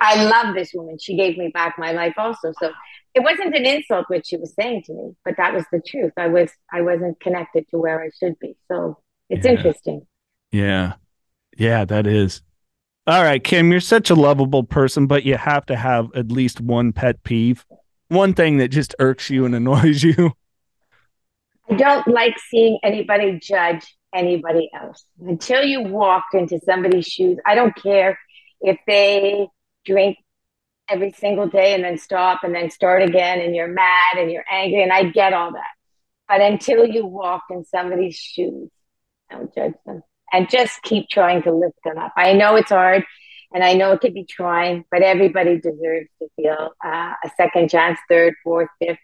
I 0.00 0.24
love 0.24 0.54
this 0.54 0.72
woman. 0.72 0.98
She 1.00 1.16
gave 1.16 1.36
me 1.36 1.48
back 1.48 1.76
my 1.78 1.92
life 1.92 2.14
also. 2.16 2.52
So 2.60 2.70
it 3.14 3.20
wasn't 3.20 3.54
an 3.54 3.66
insult 3.66 4.06
what 4.08 4.26
she 4.26 4.36
was 4.36 4.54
saying 4.54 4.84
to 4.86 4.94
me, 4.94 5.12
but 5.24 5.36
that 5.36 5.54
was 5.54 5.64
the 5.72 5.80
truth. 5.86 6.12
I 6.16 6.28
was 6.28 6.50
I 6.72 6.82
wasn't 6.82 7.20
connected 7.20 7.68
to 7.70 7.78
where 7.78 8.02
I 8.02 8.10
should 8.18 8.38
be. 8.38 8.56
So 8.68 8.98
it's 9.28 9.44
yeah. 9.44 9.52
interesting. 9.52 10.06
Yeah. 10.50 10.94
Yeah, 11.56 11.84
that 11.84 12.06
is. 12.06 12.42
All 13.06 13.22
right, 13.22 13.42
Kim, 13.42 13.70
you're 13.70 13.80
such 13.80 14.10
a 14.10 14.14
lovable 14.14 14.62
person, 14.62 15.06
but 15.06 15.24
you 15.24 15.36
have 15.36 15.66
to 15.66 15.76
have 15.76 16.08
at 16.14 16.30
least 16.30 16.60
one 16.60 16.92
pet 16.92 17.22
peeve 17.24 17.64
one 18.12 18.34
thing 18.34 18.58
that 18.58 18.68
just 18.68 18.94
irks 18.98 19.30
you 19.30 19.44
and 19.44 19.54
annoys 19.54 20.02
you? 20.02 20.32
I 21.70 21.74
don't 21.74 22.06
like 22.06 22.38
seeing 22.50 22.78
anybody 22.82 23.38
judge 23.42 23.96
anybody 24.14 24.70
else. 24.78 25.04
Until 25.20 25.64
you 25.64 25.82
walk 25.82 26.26
into 26.34 26.60
somebody's 26.64 27.06
shoes, 27.06 27.38
I 27.46 27.54
don't 27.54 27.74
care 27.74 28.18
if 28.60 28.78
they 28.86 29.48
drink 29.86 30.18
every 30.92 31.12
single 31.12 31.48
day 31.48 31.74
and 31.74 31.82
then 31.82 31.96
stop 31.96 32.44
and 32.44 32.54
then 32.54 32.70
start 32.70 33.02
again 33.02 33.40
and 33.40 33.56
you're 33.56 33.68
mad 33.68 34.18
and 34.18 34.30
you're 34.30 34.44
angry 34.50 34.82
and 34.82 34.92
I 34.92 35.04
get 35.04 35.32
all 35.32 35.52
that. 35.52 35.72
But 36.28 36.40
until 36.40 36.86
you 36.86 37.06
walk 37.06 37.44
in 37.50 37.64
somebody's 37.64 38.16
shoes, 38.16 38.70
don't 39.30 39.54
judge 39.54 39.74
them 39.86 40.02
and 40.32 40.50
just 40.50 40.82
keep 40.82 41.08
trying 41.08 41.42
to 41.42 41.52
lift 41.52 41.78
them 41.84 41.98
up. 41.98 42.12
I 42.16 42.34
know 42.34 42.56
it's 42.56 42.70
hard 42.70 43.04
and 43.54 43.64
I 43.64 43.74
know 43.74 43.92
it 43.92 44.00
could 44.00 44.14
be 44.14 44.24
trying, 44.24 44.84
but 44.90 45.02
everybody 45.02 45.58
deserves 45.58 46.08
to 46.20 46.28
feel 46.36 46.70
uh, 46.84 47.14
a 47.24 47.30
second 47.36 47.70
chance, 47.70 47.98
third, 48.08 48.34
fourth, 48.44 48.68
fifth, 48.78 48.98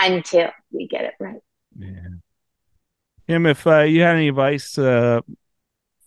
until 0.00 0.50
we 0.72 0.88
get 0.88 1.04
it 1.04 1.14
right. 1.20 1.40
Yeah. 1.78 2.08
Kim, 3.26 3.46
if 3.46 3.66
uh, 3.66 3.80
you 3.80 4.02
had 4.02 4.16
any 4.16 4.28
advice 4.28 4.78
uh, 4.78 5.20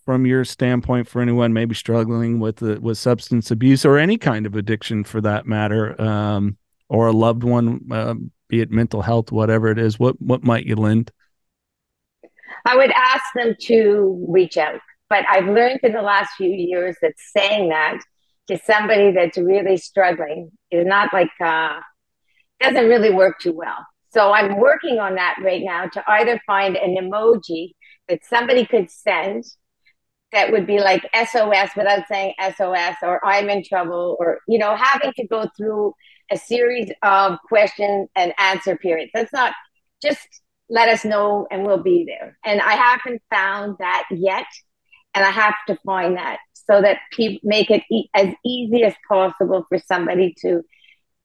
from 0.08 0.26
your 0.26 0.46
standpoint 0.46 1.06
for 1.06 1.22
anyone 1.22 1.52
maybe 1.52 1.76
struggling 1.76 2.40
with 2.40 2.64
uh, 2.64 2.78
with 2.80 2.98
substance 2.98 3.52
abuse 3.52 3.84
or 3.84 3.98
any 3.98 4.18
kind 4.18 4.46
of 4.46 4.56
addiction 4.56 5.04
for 5.04 5.20
that 5.20 5.46
matter, 5.46 6.02
um, 6.02 6.56
or 6.88 7.08
a 7.08 7.12
loved 7.12 7.44
one, 7.44 7.86
um, 7.92 8.32
be 8.48 8.62
it 8.62 8.72
mental 8.72 9.02
health, 9.02 9.34
whatever 9.34 9.68
it 9.68 9.78
is, 9.78 10.00
what 10.00 10.16
what 10.22 10.46
might 10.46 10.66
you 10.66 10.78
lend? 10.78 11.12
I 12.66 12.78
would 12.78 12.92
ask 12.92 13.26
them 13.36 13.54
to 13.64 14.26
reach 14.30 14.56
out. 14.56 14.80
But 15.10 15.26
I've 15.30 15.48
learned 15.48 15.82
in 15.84 15.92
the 15.92 16.02
last 16.02 16.30
few 16.38 16.52
years 16.52 16.96
that 17.02 17.16
saying 17.18 17.68
that 17.68 18.00
to 18.48 18.58
somebody 18.60 19.12
that's 19.12 19.38
really 19.38 19.76
struggling 19.76 20.52
is 20.72 20.86
not 20.86 21.12
like, 21.12 21.32
uh, 21.44 21.82
doesn't 22.62 22.88
really 22.88 23.14
work 23.14 23.40
too 23.42 23.52
well. 23.52 23.86
So 24.14 24.32
I'm 24.32 24.58
working 24.58 25.00
on 25.00 25.16
that 25.16 25.36
right 25.44 25.62
now 25.62 25.88
to 25.88 26.04
either 26.08 26.40
find 26.48 26.78
an 26.78 26.96
emoji 26.96 27.72
that 28.08 28.24
somebody 28.24 28.66
could 28.66 28.90
send 28.90 29.44
that 30.32 30.52
would 30.52 30.68
be 30.68 30.80
like 30.80 31.10
SOS 31.14 31.70
without 31.76 32.08
saying 32.08 32.34
SOS 32.56 32.96
or 33.02 33.26
I'm 33.26 33.50
in 33.50 33.64
trouble 33.64 34.18
or, 34.20 34.40
you 34.48 34.58
know, 34.58 34.76
having 34.76 35.14
to 35.14 35.28
go 35.28 35.50
through 35.56 35.94
a 36.32 36.38
series 36.38 36.92
of 37.02 37.38
question 37.48 38.08
and 38.16 38.34
answer 38.38 38.76
periods. 38.76 39.12
That's 39.14 39.32
not 39.32 39.54
just 40.02 40.28
let 40.70 40.90
us 40.90 41.06
know 41.06 41.48
and 41.50 41.66
we'll 41.66 41.82
be 41.82 42.06
there. 42.06 42.38
And 42.44 42.62
I 42.62 42.74
haven't 42.74 43.22
found 43.30 43.78
that 43.80 44.06
yet. 44.12 44.46
And 45.16 45.26
I 45.26 45.32
have 45.32 45.56
to 45.68 45.78
find 45.86 46.18
that 46.18 46.40
so 46.54 46.82
that 46.82 47.00
people 47.12 47.40
make 47.44 47.72
it 47.72 47.84
e- 47.90 48.10
as 48.14 48.28
easy 48.46 48.84
as 48.84 48.94
possible 49.08 49.66
for 49.70 49.80
somebody 49.80 50.36
to 50.42 50.62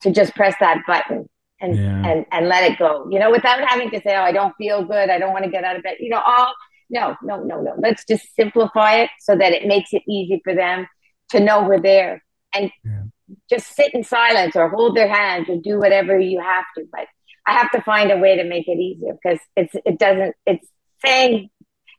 to 0.03 0.11
just 0.11 0.34
press 0.34 0.55
that 0.61 0.82
button 0.86 1.28
and, 1.61 1.76
yeah. 1.76 2.11
and 2.11 2.26
and 2.32 2.48
let 2.48 2.70
it 2.70 2.78
go. 2.78 3.07
You 3.11 3.18
know, 3.18 3.30
without 3.30 3.61
having 3.68 3.90
to 3.90 4.00
say, 4.00 4.16
"Oh, 4.16 4.22
I 4.22 4.32
don't 4.32 4.55
feel 4.57 4.84
good. 4.84 5.11
I 5.11 5.18
don't 5.18 5.32
want 5.32 5.44
to 5.44 5.50
get 5.50 5.64
out 5.64 5.76
of 5.76 5.82
bed." 5.82 5.96
You 6.00 6.11
know, 6.11 6.22
all 6.24 6.55
no, 6.93 7.16
no, 7.22 7.43
no, 7.43 7.62
no. 7.62 7.74
Let's 7.78 8.05
just 8.05 8.34
simplify 8.36 8.97
it 8.97 9.11
so 9.18 9.34
that 9.34 9.53
it 9.53 9.66
makes 9.66 9.93
it 9.93 10.03
easy 10.07 10.40
for 10.45 10.55
them 10.55 10.86
to 11.30 11.40
know 11.40 11.64
we're 11.64 11.80
there 11.80 12.22
and 12.55 12.70
yeah. 12.84 13.03
just 13.51 13.74
sit 13.74 13.95
in 13.95 14.05
silence 14.05 14.55
or 14.55 14.68
hold 14.68 14.95
their 14.95 15.09
hands 15.09 15.49
or 15.49 15.57
do 15.57 15.78
whatever 15.78 16.18
you 16.18 16.38
have 16.38 16.64
to. 16.76 16.84
But 16.93 17.07
I 17.47 17.53
have 17.55 17.70
to 17.72 17.80
find 17.80 18.12
a 18.12 18.18
way 18.18 18.36
to 18.36 18.45
make 18.45 18.68
it 18.68 18.78
easier 18.78 19.14
because 19.14 19.40
it's 19.57 19.74
it 19.86 19.99
doesn't 19.99 20.36
it's 20.47 20.68
saying 21.05 21.49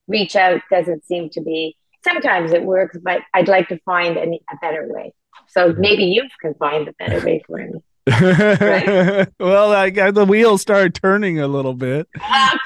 reach 0.08 0.36
out 0.36 0.62
doesn't 0.70 1.06
seem 1.06 1.30
to 1.32 1.41
be 1.41 1.76
sometimes 2.04 2.52
it 2.52 2.64
works, 2.64 2.98
but 3.02 3.22
I'd 3.34 3.48
like 3.48 3.70
to 3.70 3.80
find 3.80 4.16
a, 4.16 4.24
a 4.24 4.58
better 4.62 4.88
way. 4.88 5.14
So 5.48 5.74
maybe 5.76 6.04
you 6.04 6.24
can 6.39 6.54
find 6.54 6.88
a 6.88 6.94
better 6.94 7.26
way 7.26 7.41
for 7.48 7.58
me. 7.58 7.82
right? 8.08 9.28
well, 9.39 9.72
I 9.72 9.89
got 9.89 10.14
the 10.14 10.26
wheels 10.26 10.62
started 10.62 10.94
turning 10.94 11.39
a 11.39 11.48
little 11.48 11.74
bit. 11.74 12.08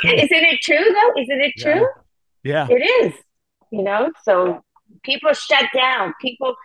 Isn't 0.04 0.30
it 0.32 0.60
true 0.62 0.78
though? 0.78 1.22
Isn't 1.22 1.42
it 1.42 1.54
true? 1.58 1.82
Yeah. 1.82 2.02
Yeah. 2.44 2.68
It 2.70 3.06
is. 3.06 3.14
You 3.72 3.84
know, 3.84 4.12
so 4.24 4.62
people 5.04 5.34
shut 5.34 5.66
down. 5.74 6.14
People, 6.22 6.56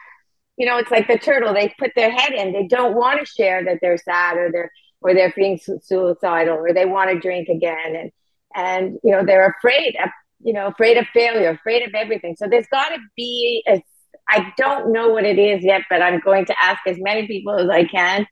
you 0.57 0.67
know, 0.67 0.79
it's 0.79 0.91
like 0.91 1.09
the 1.09 1.19
turtle. 1.19 1.53
They 1.53 1.75
put 1.79 1.93
their 1.97 2.11
head 2.11 2.33
in. 2.33 2.53
They 2.53 2.67
don't 2.69 2.95
want 2.95 3.21
to 3.21 3.27
share 3.27 3.65
that 3.65 3.79
they're 3.81 3.99
sad 3.99 4.37
or 4.37 4.51
they're 4.53 4.71
or 5.01 5.15
they're 5.15 5.33
being 5.35 5.59
suicidal 5.59 6.57
or 6.57 6.73
they 6.73 6.87
want 6.87 7.11
to 7.11 7.19
drink 7.19 7.49
again 7.49 7.97
and 7.97 8.13
and 8.55 8.99
you 9.03 9.11
know 9.11 9.25
they're 9.25 9.53
afraid 9.59 9.97
of 10.01 10.11
you 10.45 10.53
know 10.53 10.69
afraid 10.69 10.97
of 10.97 11.05
failure 11.13 11.51
afraid 11.51 11.83
of 11.83 11.93
everything 11.93 12.37
so 12.37 12.47
there's 12.49 12.69
got 12.69 12.91
to 12.91 12.99
be 13.17 13.65
a 13.67 13.83
I 14.29 14.53
don't 14.57 14.93
know 14.93 15.09
what 15.11 15.25
it 15.25 15.39
is 15.39 15.65
yet, 15.65 15.83
but 15.91 16.01
I'm 16.01 16.21
going 16.21 16.47
to 16.47 16.55
ask 16.63 16.81
as 16.87 16.97
many 16.99 17.27
people 17.27 17.55
as 17.59 17.69
I 17.69 17.85
can. 17.85 18.27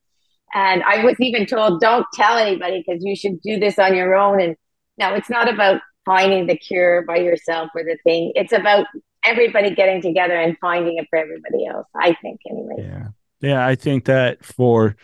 And 0.55 0.82
I 0.82 1.05
was 1.05 1.16
even 1.20 1.47
told, 1.47 1.80
don't 1.80 2.07
tell 2.14 2.36
anybody 2.36 2.82
because 2.84 3.05
you 3.05 3.14
should 3.14 3.41
do 3.43 3.59
this 3.59 3.78
on 3.78 3.95
your 3.95 4.14
own. 4.14 4.41
And 4.41 4.57
now 4.99 5.14
it's 5.14 5.30
not 5.30 5.53
about 5.53 5.80
finding 6.11 6.48
the 6.48 6.56
cure 6.56 7.02
by 7.02 7.18
yourself 7.18 7.70
or 7.72 7.84
the 7.84 7.96
thing. 8.02 8.32
It's 8.34 8.52
about 8.52 8.84
everybody 9.24 9.72
getting 9.76 10.02
together 10.02 10.34
and 10.34 10.56
finding 10.61 10.98
it 10.98 11.06
for 11.08 11.20
everybody 11.20 11.66
else. 11.66 11.86
I 11.94 12.16
think, 12.20 12.40
anyway. 12.50 12.74
Yeah, 12.78 13.08
yeah. 13.40 13.64
I 13.64 13.76
think 13.76 14.06
that 14.06 14.44
for 14.44 14.96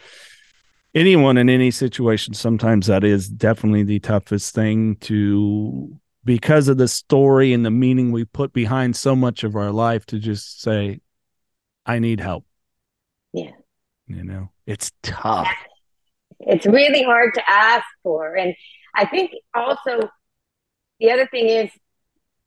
anyone 0.97 1.39
in 1.39 1.49
any 1.49 1.71
situation, 1.71 2.35
sometimes 2.35 2.89
that 2.89 3.05
is 3.05 3.29
definitely 3.29 3.85
the 3.85 4.01
toughest 4.01 4.53
thing 4.53 4.97
to 5.03 5.97
because 6.25 6.67
of 6.67 6.77
the 6.77 6.89
story 6.89 7.53
and 7.53 7.65
the 7.65 7.71
meaning 7.71 8.11
we 8.11 8.25
put 8.25 8.53
behind 8.53 8.97
so 8.97 9.15
much 9.15 9.45
of 9.45 9.55
our 9.55 9.71
life 9.71 10.05
to 10.07 10.19
just 10.19 10.61
say, 10.61 10.99
I 11.87 12.01
need 12.01 12.19
help. 12.19 12.45
Yeah. 13.33 13.53
You 14.09 14.25
know, 14.25 14.51
it's 14.67 14.91
tough. 15.05 15.49
It's 16.41 16.67
really 16.67 17.05
hard 17.05 17.33
to 17.35 17.43
ask 17.49 17.85
for. 18.03 18.35
And 18.35 18.57
I 18.97 19.07
think 19.07 19.31
also 19.55 20.11
the 21.01 21.11
other 21.11 21.27
thing 21.27 21.49
is, 21.49 21.71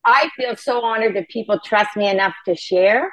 I 0.06 0.30
feel 0.36 0.56
so 0.56 0.82
honored 0.82 1.16
that 1.16 1.30
people 1.30 1.60
trust 1.60 1.96
me 1.96 2.08
enough 2.08 2.34
to 2.46 2.56
share. 2.56 3.12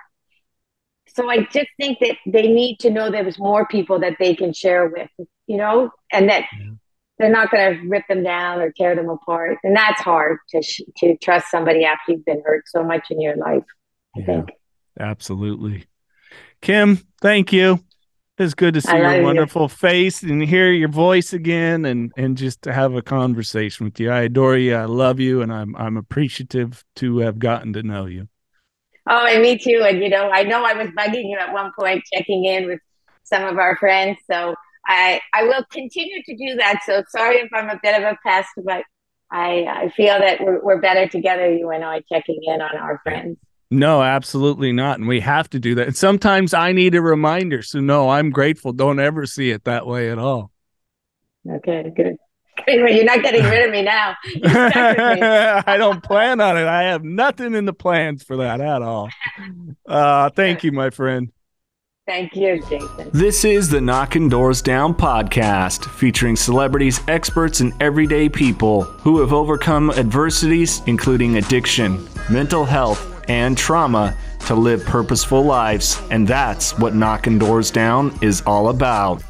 So 1.14 1.30
I 1.30 1.44
just 1.44 1.68
think 1.78 1.98
that 2.00 2.16
they 2.26 2.48
need 2.48 2.78
to 2.80 2.90
know 2.90 3.10
there's 3.10 3.38
more 3.38 3.66
people 3.66 4.00
that 4.00 4.16
they 4.18 4.34
can 4.34 4.52
share 4.52 4.88
with, 4.88 5.10
you 5.46 5.56
know, 5.56 5.90
and 6.12 6.28
that 6.28 6.44
yeah 6.58 6.72
they're 7.18 7.30
not 7.30 7.50
going 7.50 7.78
to 7.78 7.88
rip 7.88 8.06
them 8.08 8.22
down 8.22 8.60
or 8.60 8.70
tear 8.70 8.94
them 8.94 9.08
apart, 9.08 9.58
and 9.64 9.74
that's 9.74 10.00
hard 10.00 10.38
to 10.50 10.62
sh- 10.62 10.82
to 10.98 11.16
trust 11.16 11.50
somebody 11.50 11.84
after 11.84 12.12
you've 12.12 12.24
been 12.24 12.42
hurt 12.44 12.64
so 12.66 12.82
much 12.84 13.06
in 13.10 13.20
your 13.20 13.36
life. 13.36 13.64
I 14.16 14.20
yeah, 14.20 14.26
think 14.26 14.50
absolutely. 14.98 15.84
Kim, 16.60 16.96
thank 17.20 17.52
you. 17.52 17.80
It's 18.38 18.52
good 18.52 18.74
to 18.74 18.82
see 18.82 18.96
your 18.96 19.22
wonderful 19.22 19.62
you. 19.62 19.68
face 19.68 20.22
and 20.22 20.42
hear 20.42 20.70
your 20.70 20.90
voice 20.90 21.32
again, 21.32 21.86
and 21.86 22.12
and 22.18 22.36
just 22.36 22.60
to 22.62 22.72
have 22.72 22.94
a 22.94 23.00
conversation 23.00 23.86
with 23.86 23.98
you. 23.98 24.10
I 24.10 24.22
adore 24.22 24.58
you. 24.58 24.74
I 24.74 24.84
love 24.84 25.18
you, 25.20 25.40
and 25.40 25.50
I'm 25.50 25.74
I'm 25.76 25.96
appreciative 25.96 26.84
to 26.96 27.18
have 27.18 27.38
gotten 27.38 27.72
to 27.72 27.82
know 27.82 28.04
you. 28.04 28.28
Oh, 29.08 29.26
and 29.26 29.40
me 29.40 29.56
too. 29.56 29.84
And 29.88 30.02
you 30.02 30.10
know, 30.10 30.30
I 30.30 30.42
know 30.42 30.64
I 30.64 30.74
was 30.74 30.88
bugging 30.88 31.30
you 31.30 31.38
at 31.38 31.52
one 31.52 31.72
point, 31.78 32.04
checking 32.12 32.44
in 32.44 32.66
with 32.66 32.80
some 33.22 33.44
of 33.44 33.58
our 33.58 33.76
friends. 33.76 34.18
So 34.30 34.54
I 34.86 35.20
I 35.32 35.44
will 35.44 35.64
continue 35.70 36.22
to 36.22 36.36
do 36.36 36.56
that. 36.56 36.82
So 36.84 37.04
sorry 37.08 37.36
if 37.36 37.48
I'm 37.54 37.70
a 37.70 37.80
bit 37.82 37.96
of 37.96 38.02
a 38.02 38.18
pest, 38.22 38.50
but 38.64 38.84
I 39.30 39.64
I 39.64 39.88
feel 39.96 40.18
that 40.18 40.40
we're 40.40 40.62
we're 40.62 40.80
better 40.80 41.08
together, 41.08 41.50
you 41.50 41.70
and 41.70 41.84
I, 41.84 42.02
checking 42.12 42.40
in 42.42 42.60
on 42.60 42.76
our 42.76 43.00
friends. 43.02 43.38
No, 43.70 44.02
absolutely 44.02 44.72
not. 44.72 44.98
And 44.98 45.08
we 45.08 45.20
have 45.20 45.50
to 45.50 45.58
do 45.58 45.74
that. 45.76 45.88
And 45.88 45.96
sometimes 45.96 46.54
I 46.54 46.72
need 46.72 46.94
a 46.94 47.02
reminder. 47.02 47.62
So 47.62 47.80
no, 47.80 48.10
I'm 48.10 48.30
grateful. 48.30 48.72
Don't 48.72 49.00
ever 49.00 49.26
see 49.26 49.50
it 49.50 49.64
that 49.64 49.86
way 49.86 50.10
at 50.10 50.18
all. 50.18 50.52
Okay, 51.48 51.92
good. 51.96 52.16
Anyway, 52.66 52.94
You're 52.96 53.04
not 53.04 53.22
getting 53.22 53.44
rid 53.44 53.66
of 53.66 53.70
me 53.70 53.82
now. 53.82 54.14
Me. 54.34 54.40
I 54.44 55.76
don't 55.76 56.02
plan 56.02 56.40
on 56.40 56.56
it. 56.56 56.66
I 56.66 56.84
have 56.84 57.04
nothing 57.04 57.54
in 57.54 57.64
the 57.64 57.72
plans 57.72 58.22
for 58.22 58.38
that 58.38 58.60
at 58.60 58.82
all. 58.82 59.10
Uh, 59.86 60.30
thank 60.30 60.64
you, 60.64 60.72
my 60.72 60.90
friend. 60.90 61.30
Thank 62.06 62.36
you, 62.36 62.60
Jason. 62.68 63.10
This 63.12 63.44
is 63.44 63.68
the 63.68 63.80
Knockin' 63.80 64.28
Doorz 64.28 64.62
Down 64.62 64.94
podcast, 64.94 65.90
featuring 65.90 66.36
celebrities, 66.36 67.00
experts, 67.08 67.58
and 67.60 67.72
everyday 67.82 68.28
people 68.28 68.82
who 68.82 69.18
have 69.20 69.32
overcome 69.32 69.90
adversities, 69.90 70.82
including 70.86 71.36
addiction, 71.36 72.06
mental 72.30 72.64
health, 72.64 73.15
and 73.28 73.56
trauma, 73.56 74.16
to 74.46 74.54
live 74.54 74.84
purposeful 74.84 75.42
lives. 75.42 76.00
And 76.10 76.26
that's 76.26 76.78
what 76.78 76.94
Knockin' 76.94 77.38
Doorz 77.38 77.70
Down 77.70 78.16
is 78.22 78.42
all 78.46 78.68
about. 78.68 79.22